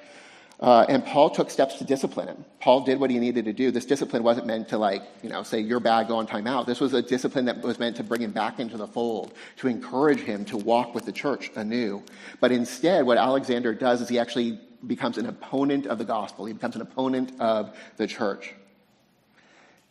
Uh, 0.59 0.87
and 0.89 1.05
Paul 1.05 1.29
took 1.29 1.51
steps 1.51 1.77
to 1.77 1.85
discipline 1.85 2.29
him. 2.29 2.45
Paul 2.61 2.81
did 2.81 2.99
what 2.99 3.11
he 3.11 3.19
needed 3.19 3.45
to 3.45 3.53
do. 3.53 3.71
This 3.71 3.85
discipline 3.85 4.23
wasn't 4.23 4.47
meant 4.47 4.71
to, 4.71 4.79
like, 4.79 5.03
you 5.23 5.29
know, 5.29 5.43
say, 5.43 5.61
you're 5.61 5.81
bad, 5.81 6.09
go 6.09 6.17
on 6.17 6.27
time 6.27 6.47
out. 6.47 6.67
This 6.67 6.81
was 6.81 6.95
a 6.95 7.03
discipline 7.03 7.45
that 7.45 7.61
was 7.61 7.79
meant 7.79 7.97
to 7.97 8.03
bring 8.03 8.23
him 8.23 8.33
back 8.33 8.59
into 8.59 8.79
the 8.79 8.87
fold, 8.87 9.35
to 9.59 9.69
encourage 9.69 10.21
him 10.21 10.47
to 10.47 10.57
walk 10.57 10.95
with 10.95 11.05
the 11.05 11.13
church 11.13 11.51
anew. 11.57 12.03
But 12.41 12.53
instead, 12.53 13.05
what 13.05 13.19
Alexander 13.19 13.75
does 13.75 14.01
is 14.01 14.09
he 14.09 14.19
actually 14.19 14.59
becomes 14.85 15.19
an 15.19 15.27
opponent 15.27 15.87
of 15.87 15.99
the 15.99 16.05
gospel. 16.05 16.47
He 16.47 16.53
becomes 16.53 16.77
an 16.77 16.83
opponent 16.83 17.33
of 17.41 17.77
the 17.97 18.07
church. 18.07 18.55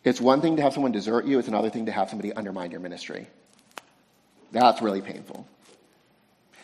It's 0.03 0.21
one 0.21 0.41
thing 0.41 0.57
to 0.57 0.61
have 0.61 0.73
someone 0.73 0.91
desert 0.91 1.25
you, 1.25 1.39
it's 1.39 1.47
another 1.47 1.69
thing 1.69 1.87
to 1.87 1.91
have 1.91 2.09
somebody 2.09 2.31
undermine 2.33 2.71
your 2.71 2.79
ministry. 2.79 3.27
That's 4.51 4.81
really 4.81 5.01
painful. 5.01 5.47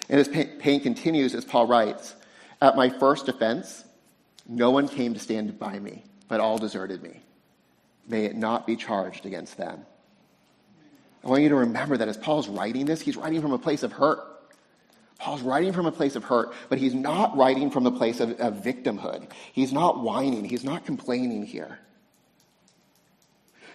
And 0.09 0.19
his 0.19 0.27
pain 0.27 0.81
continues 0.81 1.33
as 1.33 1.45
Paul 1.45 1.67
writes 1.67 2.13
At 2.61 2.75
my 2.75 2.89
first 2.89 3.27
offense, 3.29 3.83
no 4.47 4.71
one 4.71 4.87
came 4.87 5.13
to 5.13 5.19
stand 5.19 5.57
by 5.57 5.79
me, 5.79 6.03
but 6.27 6.39
all 6.39 6.57
deserted 6.57 7.01
me. 7.01 7.21
May 8.07 8.25
it 8.25 8.35
not 8.35 8.67
be 8.67 8.75
charged 8.75 9.25
against 9.25 9.57
them. 9.57 9.85
I 11.23 11.27
want 11.27 11.43
you 11.43 11.49
to 11.49 11.55
remember 11.55 11.97
that 11.97 12.07
as 12.07 12.17
Paul's 12.17 12.47
writing 12.47 12.85
this, 12.85 13.01
he's 13.01 13.15
writing 13.15 13.41
from 13.41 13.53
a 13.53 13.59
place 13.59 13.83
of 13.83 13.91
hurt. 13.91 14.19
Paul's 15.21 15.43
writing 15.43 15.71
from 15.71 15.85
a 15.85 15.91
place 15.91 16.15
of 16.15 16.23
hurt, 16.23 16.51
but 16.67 16.79
he's 16.79 16.95
not 16.95 17.37
writing 17.37 17.69
from 17.69 17.83
the 17.83 17.91
place 17.91 18.19
of, 18.19 18.31
of 18.39 18.55
victimhood. 18.55 19.29
He's 19.53 19.71
not 19.71 20.01
whining. 20.01 20.45
He's 20.45 20.63
not 20.63 20.83
complaining 20.83 21.45
here. 21.45 21.77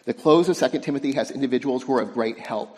The 0.07 0.15
close 0.15 0.49
of 0.49 0.59
2 0.59 0.81
Timothy 0.81 1.13
has 1.13 1.31
individuals 1.31 1.85
who 1.85 1.95
are 1.95 2.01
of 2.01 2.15
great 2.15 2.37
help. 2.41 2.77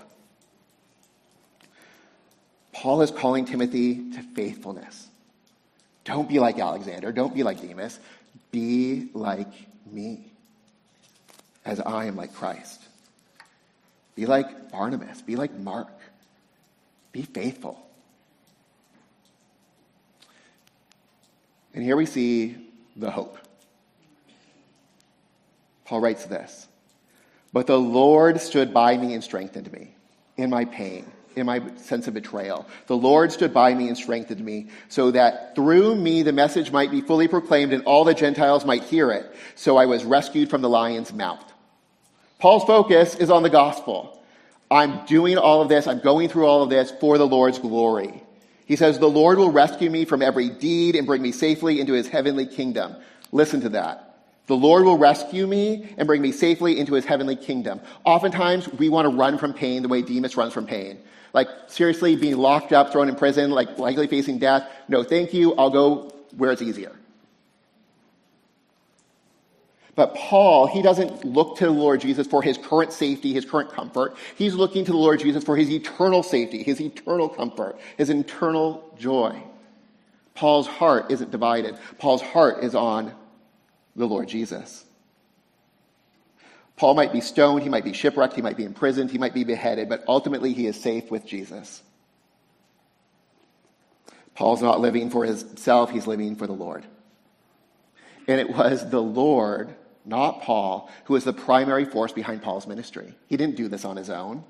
Paul 2.75 3.01
is 3.01 3.11
calling 3.11 3.47
Timothy 3.47 4.13
to 4.13 4.23
faithfulness. 4.35 5.09
Don't 6.05 6.29
be 6.29 6.39
like 6.39 6.59
Alexander. 6.59 7.11
Don't 7.11 7.35
be 7.35 7.43
like 7.43 7.63
Demas. 7.63 7.99
Be 8.51 9.09
like 9.15 9.53
me, 9.91 10.31
as 11.65 11.81
I 11.81 12.05
am 12.05 12.17
like 12.17 12.35
Christ. 12.35 12.83
Be 14.15 14.27
like 14.27 14.71
Barnabas. 14.71 15.23
Be 15.23 15.37
like 15.37 15.55
Mark. 15.55 15.89
Be 17.13 17.23
faithful. 17.23 17.88
And 21.79 21.87
here 21.87 21.95
we 21.95 22.07
see 22.07 22.57
the 22.97 23.09
hope. 23.09 23.39
Paul 25.85 26.01
writes 26.01 26.25
this 26.25 26.67
But 27.53 27.69
the 27.69 27.79
Lord 27.79 28.41
stood 28.41 28.75
by 28.75 28.97
me 28.97 29.15
and 29.15 29.23
strengthened 29.23 29.71
me 29.71 29.95
in 30.37 30.51
my 30.51 30.65
pain 30.65 31.05
in 31.37 31.47
my 31.47 31.63
sense 31.77 32.09
of 32.09 32.15
betrayal. 32.15 32.67
The 32.89 32.97
Lord 32.97 33.31
stood 33.31 33.55
by 33.55 33.75
me 33.75 33.87
and 33.87 33.97
strengthened 33.97 34.45
me 34.45 34.71
so 34.89 35.13
that 35.13 35.55
through 35.55 35.95
me 35.95 36.23
the 36.23 36.33
message 36.33 36.73
might 36.73 36.91
be 36.91 37.01
fully 37.01 37.29
proclaimed 37.29 37.73
and 37.73 37.85
all 37.85 38.03
the 38.03 38.13
Gentiles 38.13 38.65
might 38.65 38.83
hear 38.83 39.13
it. 39.13 39.33
So 39.55 39.77
I 39.77 39.87
was 39.87 40.05
rescued 40.05 40.51
from 40.51 40.63
the 40.63 40.69
lion's 40.69 41.13
mouth. 41.13 41.45
Paul's 42.41 42.65
focus 42.65 43.15
is 43.15 43.31
on 43.31 43.45
the 43.45 43.51
gospel. 43.51 44.21
I'm 44.69 45.07
doing 45.07 45.39
all 45.39 45.63
of 45.63 45.69
this, 45.69 45.87
I'm 45.87 46.01
going 46.01 46.29
through 46.29 46.47
all 46.47 46.65
of 46.65 46.71
this 46.71 46.91
for 46.91 47.19
the 47.19 47.27
Lord's 47.27 47.61
glory. 47.61 48.25
He 48.69 48.77
says, 48.77 48.99
The 48.99 49.09
Lord 49.09 49.39
will 49.39 49.51
rescue 49.51 49.89
me 49.91 50.05
from 50.05 50.21
every 50.21 50.51
deed 50.51 50.95
and 50.95 51.07
bring 51.07 51.23
me 51.23 51.33
safely 51.33 51.81
into 51.81 51.95
his 51.95 52.07
heavenly 52.07 52.47
kingdom. 52.47 52.95
Listen 53.33 53.63
to 53.63 53.71
that. 53.71 54.05
The 54.47 54.57
Lord 54.57 54.85
will 54.85 54.99
rescue 54.99 55.47
me 55.47 55.95
and 55.97 56.07
bring 56.07 56.21
me 56.21 56.33
safely 56.33 56.79
into 56.79 56.93
his 56.93 57.07
heavenly 57.07 57.35
kingdom. 57.35 57.81
Oftentimes, 58.05 58.69
we 58.75 58.91
want 58.91 59.11
to 59.11 59.17
run 59.17 59.39
from 59.39 59.55
pain 59.55 59.83
the 59.83 59.89
way 59.89 60.03
Demas 60.03 60.37
runs 60.37 60.53
from 60.53 60.67
pain. 60.67 60.99
Like, 61.33 61.49
seriously, 61.69 62.15
being 62.17 62.37
locked 62.37 62.73
up, 62.73 62.93
thrown 62.93 63.09
in 63.09 63.17
prison, 63.17 63.51
like 63.51 63.79
likely 63.79 64.07
facing 64.07 64.39
death. 64.39 64.71
No, 64.87 65.03
thank 65.03 65.33
you. 65.33 65.55
I'll 65.55 65.71
go 65.71 66.13
where 66.37 66.53
it's 66.53 66.63
easier. 66.63 66.95
But 69.99 70.15
Paul, 70.15 70.69
he 70.69 70.81
doesn't 70.81 71.25
look 71.25 71.57
to 71.57 71.65
the 71.65 71.73
Lord 71.73 72.01
Jesus 72.01 72.25
for 72.29 72.41
his 72.41 72.57
current 72.57 72.93
safety, 72.93 73.33
his 73.33 73.45
current 73.45 73.73
comfort. 73.73 74.17
He's 74.37 74.55
looking 74.55 74.85
to 74.85 74.93
the 74.93 74.97
Lord 74.97 75.19
Jesus 75.19 75.43
for 75.43 75.57
his 75.57 75.69
eternal 75.69 76.23
safety, 76.23 76.63
his 76.63 76.81
eternal 76.81 77.29
comfort, 77.29 77.81
his 77.97 78.09
eternal 78.09 78.95
joy. 78.97 79.43
Paul's 80.37 80.69
heart 80.69 81.11
isn't 81.11 81.33
divided. 81.33 81.77
Paul's 81.99 82.23
heart 82.23 82.63
is 82.63 82.77
on 82.77 83.13
the 83.97 84.07
Lord 84.07 84.29
Jesus. 84.29 84.85
Paul 86.77 86.95
might 86.95 87.13
be 87.13 87.21
stoned, 87.21 87.65
he 87.65 87.69
might 87.69 87.83
be 87.83 87.93
shipwrecked, 87.93 88.35
he 88.35 88.43
might 88.43 88.57
be 88.57 88.65
imprisoned, 88.65 89.11
he 89.11 89.19
might 89.19 89.35
be 89.35 89.43
beheaded, 89.43 89.89
but 89.89 90.05
ultimately 90.07 90.53
he 90.53 90.69
is 90.69 90.81
safe 90.81 91.11
with 91.11 91.27
Jesus. 91.27 91.83
Paul's 94.37 94.63
not 94.63 94.79
living 94.79 95.11
for 95.11 95.25
himself, 95.25 95.91
he's 95.91 96.07
living 96.07 96.37
for 96.37 96.47
the 96.47 96.53
Lord. 96.53 96.85
And 98.29 98.41
it 98.41 98.51
was 98.51 98.89
the 98.89 99.03
Lord 99.03 99.75
not 100.09 100.43
Paul, 100.43 100.91
who 101.05 101.15
was 101.15 101.25
the 101.25 101.33
primary 101.33 101.85
force 101.85 102.13
behind 102.13 102.43
Paul's 102.43 102.67
ministry. 102.67 103.15
He 103.27 103.37
didn't 103.37 103.57
do 103.57 103.69
this 103.69 103.85
on 103.85 103.97
his 103.97 104.11
own. 104.11 104.43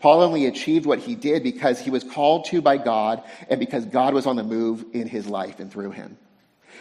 Paul 0.00 0.22
only 0.22 0.46
achieved 0.46 0.86
what 0.86 1.00
he 1.00 1.14
did 1.14 1.42
because 1.42 1.80
he 1.80 1.90
was 1.90 2.04
called 2.04 2.46
to 2.46 2.62
by 2.62 2.78
God 2.78 3.22
and 3.50 3.60
because 3.60 3.84
God 3.84 4.14
was 4.14 4.26
on 4.26 4.36
the 4.36 4.44
move 4.44 4.84
in 4.92 5.08
his 5.08 5.26
life 5.26 5.60
and 5.60 5.70
through 5.70 5.90
him. 5.90 6.16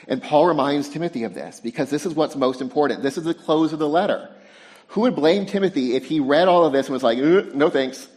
And 0.08 0.22
Paul 0.22 0.46
reminds 0.48 0.90
Timothy 0.90 1.24
of 1.24 1.34
this 1.34 1.60
because 1.60 1.90
this 1.90 2.06
is 2.06 2.14
what's 2.14 2.36
most 2.36 2.62
important. 2.62 3.04
This 3.04 3.18
is 3.18 3.24
the 3.24 3.34
close 3.34 3.74
of 3.74 3.80
the 3.80 3.90
letter. 3.90 4.30
Who 4.90 5.02
would 5.02 5.16
blame 5.16 5.46
Timothy 5.46 5.96
if 5.96 6.06
he 6.06 6.20
read 6.20 6.48
all 6.48 6.66
of 6.66 6.74
this 6.74 6.88
and 6.88 6.94
was 6.94 7.04
like, 7.04 7.18
uh, 7.18 7.50
no 7.54 7.70
thanks? 7.70 8.08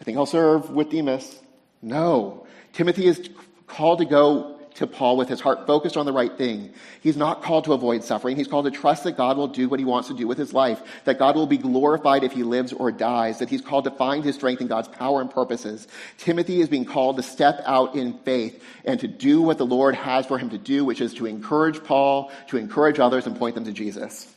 I 0.00 0.04
think 0.04 0.18
I'll 0.18 0.26
serve 0.26 0.70
with 0.70 0.90
Demas. 0.90 1.40
No. 1.82 2.46
Timothy 2.72 3.06
is 3.06 3.30
called 3.66 3.98
to 3.98 4.04
go 4.04 4.55
to 4.76 4.86
Paul 4.86 5.16
with 5.16 5.28
his 5.28 5.40
heart 5.40 5.66
focused 5.66 5.96
on 5.96 6.06
the 6.06 6.12
right 6.12 6.36
thing. 6.36 6.72
He's 7.00 7.16
not 7.16 7.42
called 7.42 7.64
to 7.64 7.72
avoid 7.72 8.04
suffering. 8.04 8.36
He's 8.36 8.46
called 8.46 8.66
to 8.66 8.70
trust 8.70 9.04
that 9.04 9.16
God 9.16 9.36
will 9.36 9.48
do 9.48 9.68
what 9.68 9.80
he 9.80 9.84
wants 9.84 10.08
to 10.08 10.14
do 10.14 10.26
with 10.26 10.38
his 10.38 10.52
life, 10.52 10.82
that 11.04 11.18
God 11.18 11.34
will 11.34 11.46
be 11.46 11.56
glorified 11.56 12.24
if 12.24 12.32
he 12.32 12.42
lives 12.42 12.72
or 12.72 12.92
dies, 12.92 13.38
that 13.38 13.48
he's 13.48 13.62
called 13.62 13.84
to 13.84 13.90
find 13.90 14.24
his 14.24 14.34
strength 14.34 14.60
in 14.60 14.66
God's 14.66 14.88
power 14.88 15.20
and 15.20 15.30
purposes. 15.30 15.88
Timothy 16.18 16.60
is 16.60 16.68
being 16.68 16.84
called 16.84 17.16
to 17.16 17.22
step 17.22 17.62
out 17.66 17.94
in 17.94 18.18
faith 18.18 18.62
and 18.84 19.00
to 19.00 19.08
do 19.08 19.42
what 19.42 19.58
the 19.58 19.66
Lord 19.66 19.94
has 19.94 20.26
for 20.26 20.38
him 20.38 20.50
to 20.50 20.58
do, 20.58 20.84
which 20.84 21.00
is 21.00 21.14
to 21.14 21.26
encourage 21.26 21.82
Paul, 21.82 22.30
to 22.48 22.56
encourage 22.56 22.98
others, 22.98 23.26
and 23.26 23.36
point 23.36 23.54
them 23.54 23.64
to 23.64 23.72
Jesus. 23.72 24.32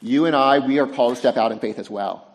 You 0.00 0.26
and 0.26 0.34
I, 0.34 0.58
we 0.58 0.78
are 0.80 0.86
called 0.86 1.14
to 1.14 1.18
step 1.18 1.36
out 1.36 1.52
in 1.52 1.58
faith 1.58 1.78
as 1.78 1.88
well. 1.88 2.33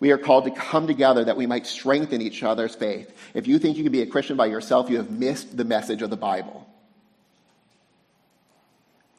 We 0.00 0.12
are 0.12 0.18
called 0.18 0.44
to 0.44 0.50
come 0.50 0.86
together 0.86 1.24
that 1.24 1.36
we 1.36 1.46
might 1.46 1.66
strengthen 1.66 2.22
each 2.22 2.42
other's 2.42 2.74
faith. 2.74 3.14
If 3.34 3.46
you 3.46 3.58
think 3.58 3.76
you 3.76 3.82
can 3.82 3.92
be 3.92 4.00
a 4.00 4.06
Christian 4.06 4.36
by 4.36 4.46
yourself, 4.46 4.88
you 4.88 4.96
have 4.96 5.10
missed 5.10 5.56
the 5.56 5.64
message 5.64 6.00
of 6.00 6.08
the 6.08 6.16
Bible. 6.16 6.66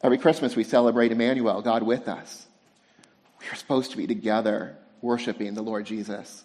Every 0.03 0.17
Christmas, 0.17 0.55
we 0.55 0.63
celebrate 0.63 1.11
Emmanuel, 1.11 1.61
God 1.61 1.84
with 1.84 2.07
us. 2.07 2.47
We 3.39 3.47
are 3.49 3.55
supposed 3.55 3.91
to 3.91 3.97
be 3.97 4.07
together 4.07 4.75
worshiping 5.01 5.53
the 5.53 5.61
Lord 5.61 5.86
Jesus. 5.86 6.43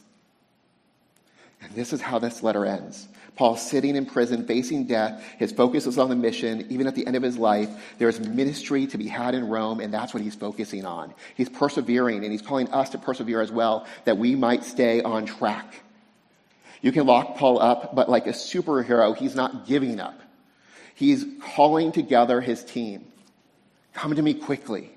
And 1.62 1.72
this 1.74 1.95
is 1.95 2.03
how 2.03 2.18
this 2.18 2.43
letter 2.43 2.66
ends. 2.66 3.09
Paul 3.37 3.57
sitting 3.57 3.97
in 3.97 4.07
prison, 4.07 4.47
facing 4.47 4.87
death. 4.87 5.22
His 5.39 5.53
focus 5.53 5.87
is 5.87 5.99
on 5.99 6.09
the 6.09 6.16
mission. 6.16 6.66
Even 6.70 6.87
at 6.87 6.95
the 6.95 7.07
end 7.07 7.16
of 7.16 7.22
his 7.22 7.37
life, 7.37 7.68
there's 7.99 8.18
ministry 8.18 8.87
to 8.89 8.99
be 8.99 9.07
had 9.07 9.34
in 9.34 9.49
Rome, 9.49 9.80
and 9.80 9.93
that's 9.93 10.14
what 10.14 10.22
he's 10.22 10.34
focusing 10.34 10.87
on. 10.87 11.12
He's 11.37 11.51
persevering, 11.51 12.24
and 12.24 12.32
he's 12.32 12.43
calling 12.43 12.68
us 12.72 12.91
to 12.91 12.99
persevere 12.99 13.43
as 13.43 13.53
well, 13.53 13.87
that 14.07 14.16
we 14.16 14.34
might 14.34 14.64
stay 14.64 15.03
on 15.03 15.26
track. 15.26 15.82
You 16.80 16.93
can 16.93 17.07
lock 17.07 17.37
Paul 17.37 17.61
up, 17.61 17.95
but 17.95 18.09
like 18.09 18.26
a 18.26 18.30
superhero, 18.30 19.14
he's 19.14 19.34
not 19.34 19.66
giving 19.66 20.01
up. 20.01 20.18
He's 20.95 21.26
calling 21.55 21.93
together 21.93 22.41
his 22.41 22.64
team. 22.64 23.05
Come 23.93 24.14
to 24.14 24.22
me 24.22 24.32
quickly. 24.32 24.91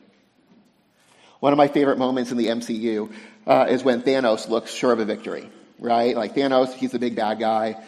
One 1.41 1.51
of 1.53 1.57
my 1.57 1.67
favorite 1.67 1.97
moments 1.97 2.31
in 2.31 2.37
the 2.37 2.47
MCU 2.47 3.11
uh, 3.45 3.67
is 3.69 3.83
when 3.83 4.01
Thanos 4.01 4.47
looks 4.47 4.73
sure 4.73 4.91
of 4.93 4.99
a 4.99 5.05
victory, 5.05 5.49
right? 5.77 6.15
Like 6.15 6.35
Thanos, 6.35 6.73
he's 6.73 6.91
the 6.91 6.99
big 6.99 7.15
bad 7.15 7.39
guy. 7.39 7.81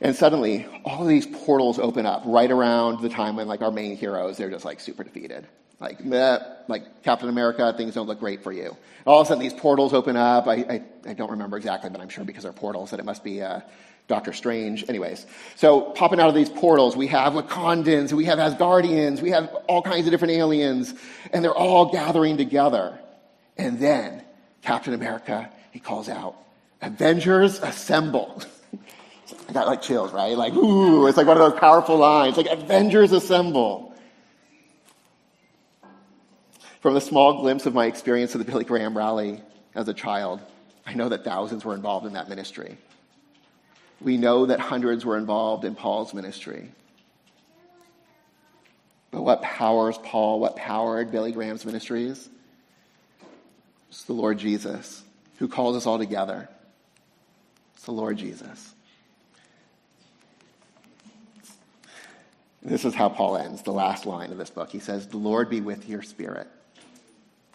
And 0.00 0.16
suddenly, 0.16 0.66
all 0.84 1.02
of 1.02 1.08
these 1.08 1.26
portals 1.26 1.78
open 1.78 2.06
up 2.06 2.22
right 2.24 2.50
around 2.50 3.02
the 3.02 3.08
time 3.10 3.36
when, 3.36 3.48
like, 3.48 3.60
our 3.60 3.70
main 3.70 3.96
heroes, 3.96 4.36
they're 4.36 4.50
just, 4.50 4.64
like, 4.64 4.80
super 4.80 5.04
defeated. 5.04 5.46
Like, 5.80 6.04
meh, 6.04 6.38
like 6.68 7.02
Captain 7.02 7.28
America, 7.28 7.72
things 7.74 7.94
don't 7.94 8.06
look 8.06 8.20
great 8.20 8.42
for 8.42 8.52
you. 8.52 8.76
All 9.06 9.20
of 9.20 9.26
a 9.26 9.28
sudden, 9.28 9.42
these 9.42 9.54
portals 9.54 9.94
open 9.94 10.14
up. 10.14 10.46
I, 10.46 10.54
I, 10.54 10.82
I 11.08 11.12
don't 11.14 11.30
remember 11.30 11.56
exactly, 11.56 11.88
but 11.88 12.00
I'm 12.02 12.10
sure 12.10 12.24
because 12.24 12.42
they're 12.42 12.52
portals 12.52 12.90
that 12.90 13.00
it 13.00 13.06
must 13.06 13.24
be 13.24 13.40
uh, 13.40 13.60
Doctor 14.06 14.34
Strange. 14.34 14.86
Anyways, 14.88 15.24
so 15.56 15.80
popping 15.80 16.20
out 16.20 16.28
of 16.28 16.34
these 16.34 16.50
portals, 16.50 16.96
we 16.96 17.06
have 17.06 17.32
Wakandans, 17.32 18.12
we 18.12 18.26
have 18.26 18.38
Asgardians, 18.38 19.22
we 19.22 19.30
have 19.30 19.48
all 19.68 19.80
kinds 19.80 20.06
of 20.06 20.10
different 20.10 20.34
aliens, 20.34 20.92
and 21.32 21.42
they're 21.42 21.54
all 21.54 21.90
gathering 21.90 22.36
together. 22.36 22.98
And 23.56 23.78
then 23.78 24.22
Captain 24.60 24.92
America, 24.92 25.50
he 25.70 25.78
calls 25.78 26.10
out, 26.10 26.36
Avengers 26.82 27.58
assemble. 27.58 28.42
I 29.48 29.52
got 29.52 29.66
like 29.66 29.82
chills, 29.82 30.12
right? 30.12 30.36
Like, 30.36 30.54
ooh, 30.54 31.06
it's 31.06 31.16
like 31.16 31.26
one 31.26 31.36
of 31.36 31.50
those 31.50 31.60
powerful 31.60 31.96
lines, 31.96 32.36
like 32.36 32.46
Avengers 32.46 33.12
assemble. 33.12 33.94
From 36.80 36.94
the 36.94 37.00
small 37.00 37.40
glimpse 37.40 37.66
of 37.66 37.74
my 37.74 37.86
experience 37.86 38.34
of 38.34 38.44
the 38.44 38.50
Billy 38.50 38.64
Graham 38.64 38.96
rally 38.96 39.42
as 39.74 39.86
a 39.88 39.94
child, 39.94 40.40
I 40.86 40.94
know 40.94 41.08
that 41.10 41.24
thousands 41.24 41.64
were 41.64 41.74
involved 41.74 42.06
in 42.06 42.14
that 42.14 42.28
ministry. 42.28 42.76
We 44.00 44.16
know 44.16 44.46
that 44.46 44.60
hundreds 44.60 45.04
were 45.04 45.18
involved 45.18 45.64
in 45.64 45.74
Paul's 45.74 46.14
ministry. 46.14 46.70
But 49.10 49.22
what 49.22 49.42
powers 49.42 49.98
Paul, 49.98 50.40
what 50.40 50.56
powered 50.56 51.10
Billy 51.10 51.32
Graham's 51.32 51.66
ministries? 51.66 52.28
It's 53.90 54.04
the 54.04 54.12
Lord 54.12 54.38
Jesus 54.38 55.02
who 55.38 55.48
calls 55.48 55.76
us 55.76 55.86
all 55.86 55.98
together. 55.98 56.48
It's 57.74 57.84
the 57.84 57.92
Lord 57.92 58.16
Jesus. 58.18 58.74
This 62.62 62.84
is 62.84 62.94
how 62.94 63.08
Paul 63.08 63.36
ends 63.36 63.62
the 63.62 63.72
last 63.72 64.04
line 64.04 64.32
of 64.32 64.38
this 64.38 64.50
book. 64.50 64.70
He 64.70 64.80
says, 64.80 65.06
The 65.06 65.16
Lord 65.16 65.48
be 65.48 65.60
with 65.60 65.88
your 65.88 66.02
spirit. 66.02 66.46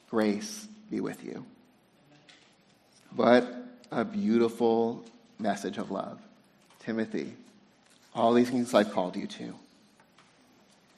Grace 0.09 0.67
be 0.89 0.99
with 0.99 1.23
you. 1.23 1.45
What 3.15 3.47
a 3.91 4.03
beautiful 4.03 5.03
message 5.39 5.77
of 5.77 5.91
love. 5.91 6.19
Timothy, 6.79 7.33
all 8.13 8.33
these 8.33 8.49
things 8.49 8.73
I've 8.73 8.91
called 8.91 9.15
you 9.15 9.27
to. 9.27 9.53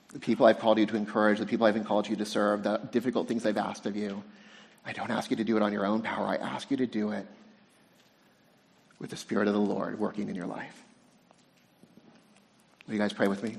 The 0.10 0.20
people 0.20 0.46
I've 0.46 0.60
called 0.60 0.78
you 0.78 0.86
to 0.86 0.96
encourage, 0.96 1.40
the 1.40 1.46
people 1.46 1.66
I've 1.66 1.86
called 1.86 2.08
you 2.08 2.16
to 2.16 2.26
serve, 2.26 2.64
the 2.64 2.78
difficult 2.78 3.28
things 3.28 3.46
I've 3.46 3.58
asked 3.58 3.86
of 3.86 3.96
you. 3.96 4.24
I 4.86 4.94
don't 4.94 5.12
ask 5.12 5.30
you 5.30 5.38
to 5.38 5.44
do 5.44 5.58
it 5.58 5.64
on 5.64 5.74
your 5.74 5.86
own 5.86 6.02
power. 6.02 6.28
I 6.28 6.38
ask 6.38 6.72
you 6.72 6.78
to 6.78 6.88
do 6.88 7.12
it 7.12 7.26
with 9.00 9.10
the 9.10 9.18
Spirit 9.18 9.48
of 9.48 9.54
the 9.54 9.60
Lord 9.60 10.00
working 10.00 10.30
in 10.30 10.36
your 10.36 10.48
life. 10.48 10.84
Will 12.88 12.94
you 12.94 13.00
guys 13.00 13.12
pray 13.12 13.28
with 13.28 13.44
me? 13.44 13.58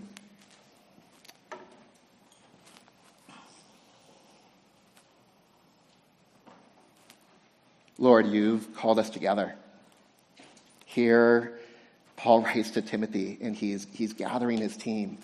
Lord, 7.99 8.29
you've 8.29 8.75
called 8.77 8.99
us 8.99 9.11
together. 9.11 9.55
Here, 10.85 11.59
Paul 12.17 12.43
writes 12.45 12.71
to 12.73 12.83
Timothy, 12.83 13.39
and 13.41 13.55
he's, 13.55 13.87
he's 13.93 14.13
gathering 14.13 14.59
his 14.59 14.77
team. 14.77 15.19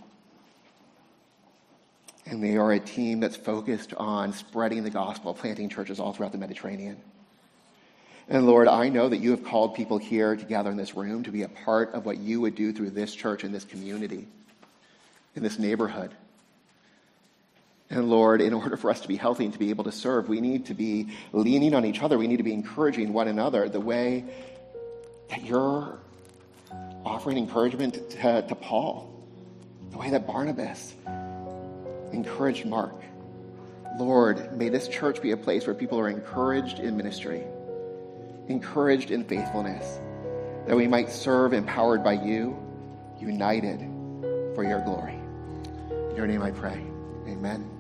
And 2.27 2.43
they 2.43 2.57
are 2.57 2.73
a 2.73 2.81
team 2.81 3.21
that's 3.21 3.37
focused 3.37 3.95
on 3.95 4.33
spreading 4.33 4.83
the 4.83 4.91
gospel, 4.91 5.35
planting 5.35 5.69
churches 5.69 6.01
all 6.01 6.13
throughout 6.13 6.33
the 6.33 6.39
Mediterranean. 6.39 6.97
And 8.29 8.47
Lord, 8.47 8.69
I 8.69 8.89
know 8.89 9.09
that 9.11 9.19
you 9.19 9.31
have 9.33 9.45
called 9.45 9.75
people 9.75 9.99
here 9.99 10.35
to 10.35 10.45
gather 10.45 10.71
in 10.71 10.79
this 10.79 10.95
room 10.95 11.23
to 11.25 11.31
be 11.31 11.43
a 11.43 11.49
part 11.49 11.93
of 11.93 12.07
what 12.07 12.17
you 12.17 12.41
would 12.41 12.55
do 12.55 12.73
through 12.73 12.91
this 12.91 13.15
church 13.15 13.45
and 13.45 13.55
this 13.55 13.65
community, 13.65 14.27
in 15.37 15.43
this 15.43 15.59
neighborhood. 15.59 16.15
And 17.95 18.11
Lord, 18.11 18.41
in 18.41 18.53
order 18.53 18.77
for 18.77 18.91
us 18.91 19.01
to 19.01 19.09
be 19.09 19.17
healthy 19.17 19.45
and 19.45 19.53
to 19.53 19.59
be 19.59 19.71
able 19.71 19.85
to 19.85 19.93
serve, 19.93 20.29
we 20.29 20.41
need 20.41 20.67
to 20.67 20.75
be 20.75 21.09
leaning 21.33 21.75
on 21.75 21.85
each 21.85 22.03
other. 22.03 22.19
We 22.19 22.27
need 22.27 22.39
to 22.39 22.43
be 22.43 22.53
encouraging 22.53 23.13
one 23.13 23.29
another 23.29 23.69
the 23.69 23.81
way 23.81 24.25
that 25.31 25.45
you're 25.45 25.99
offering 27.05 27.39
encouragement 27.39 28.11
to, 28.11 28.43
to 28.43 28.55
Paul, 28.55 29.11
the 29.91 29.99
way 29.99 30.11
that 30.11 30.27
Barnabas 30.27 30.95
encouraged 32.13 32.67
Mark. 32.67 32.95
Lord, 33.97 34.57
may 34.59 34.71
this 34.71 34.89
church 34.89 35.23
be 35.23 35.31
a 35.31 35.37
place 35.37 35.67
where 35.67 35.75
people 35.75 36.01
are 36.01 36.09
encouraged 36.09 36.81
in 36.81 36.97
ministry, 36.97 37.45
encouraged 38.49 39.13
in 39.13 39.23
faithfulness, 39.23 40.01
that 40.67 40.75
we 40.75 40.89
might 40.89 41.11
serve 41.11 41.53
empowered 41.53 42.03
by 42.03 42.15
you, 42.15 42.59
united 43.21 43.79
for 44.57 44.65
your 44.65 44.81
glory. 44.81 45.19
In 46.11 46.17
your 46.17 46.27
name 46.27 46.43
I 46.43 46.51
pray. 46.51 46.85
Amen. 47.29 47.74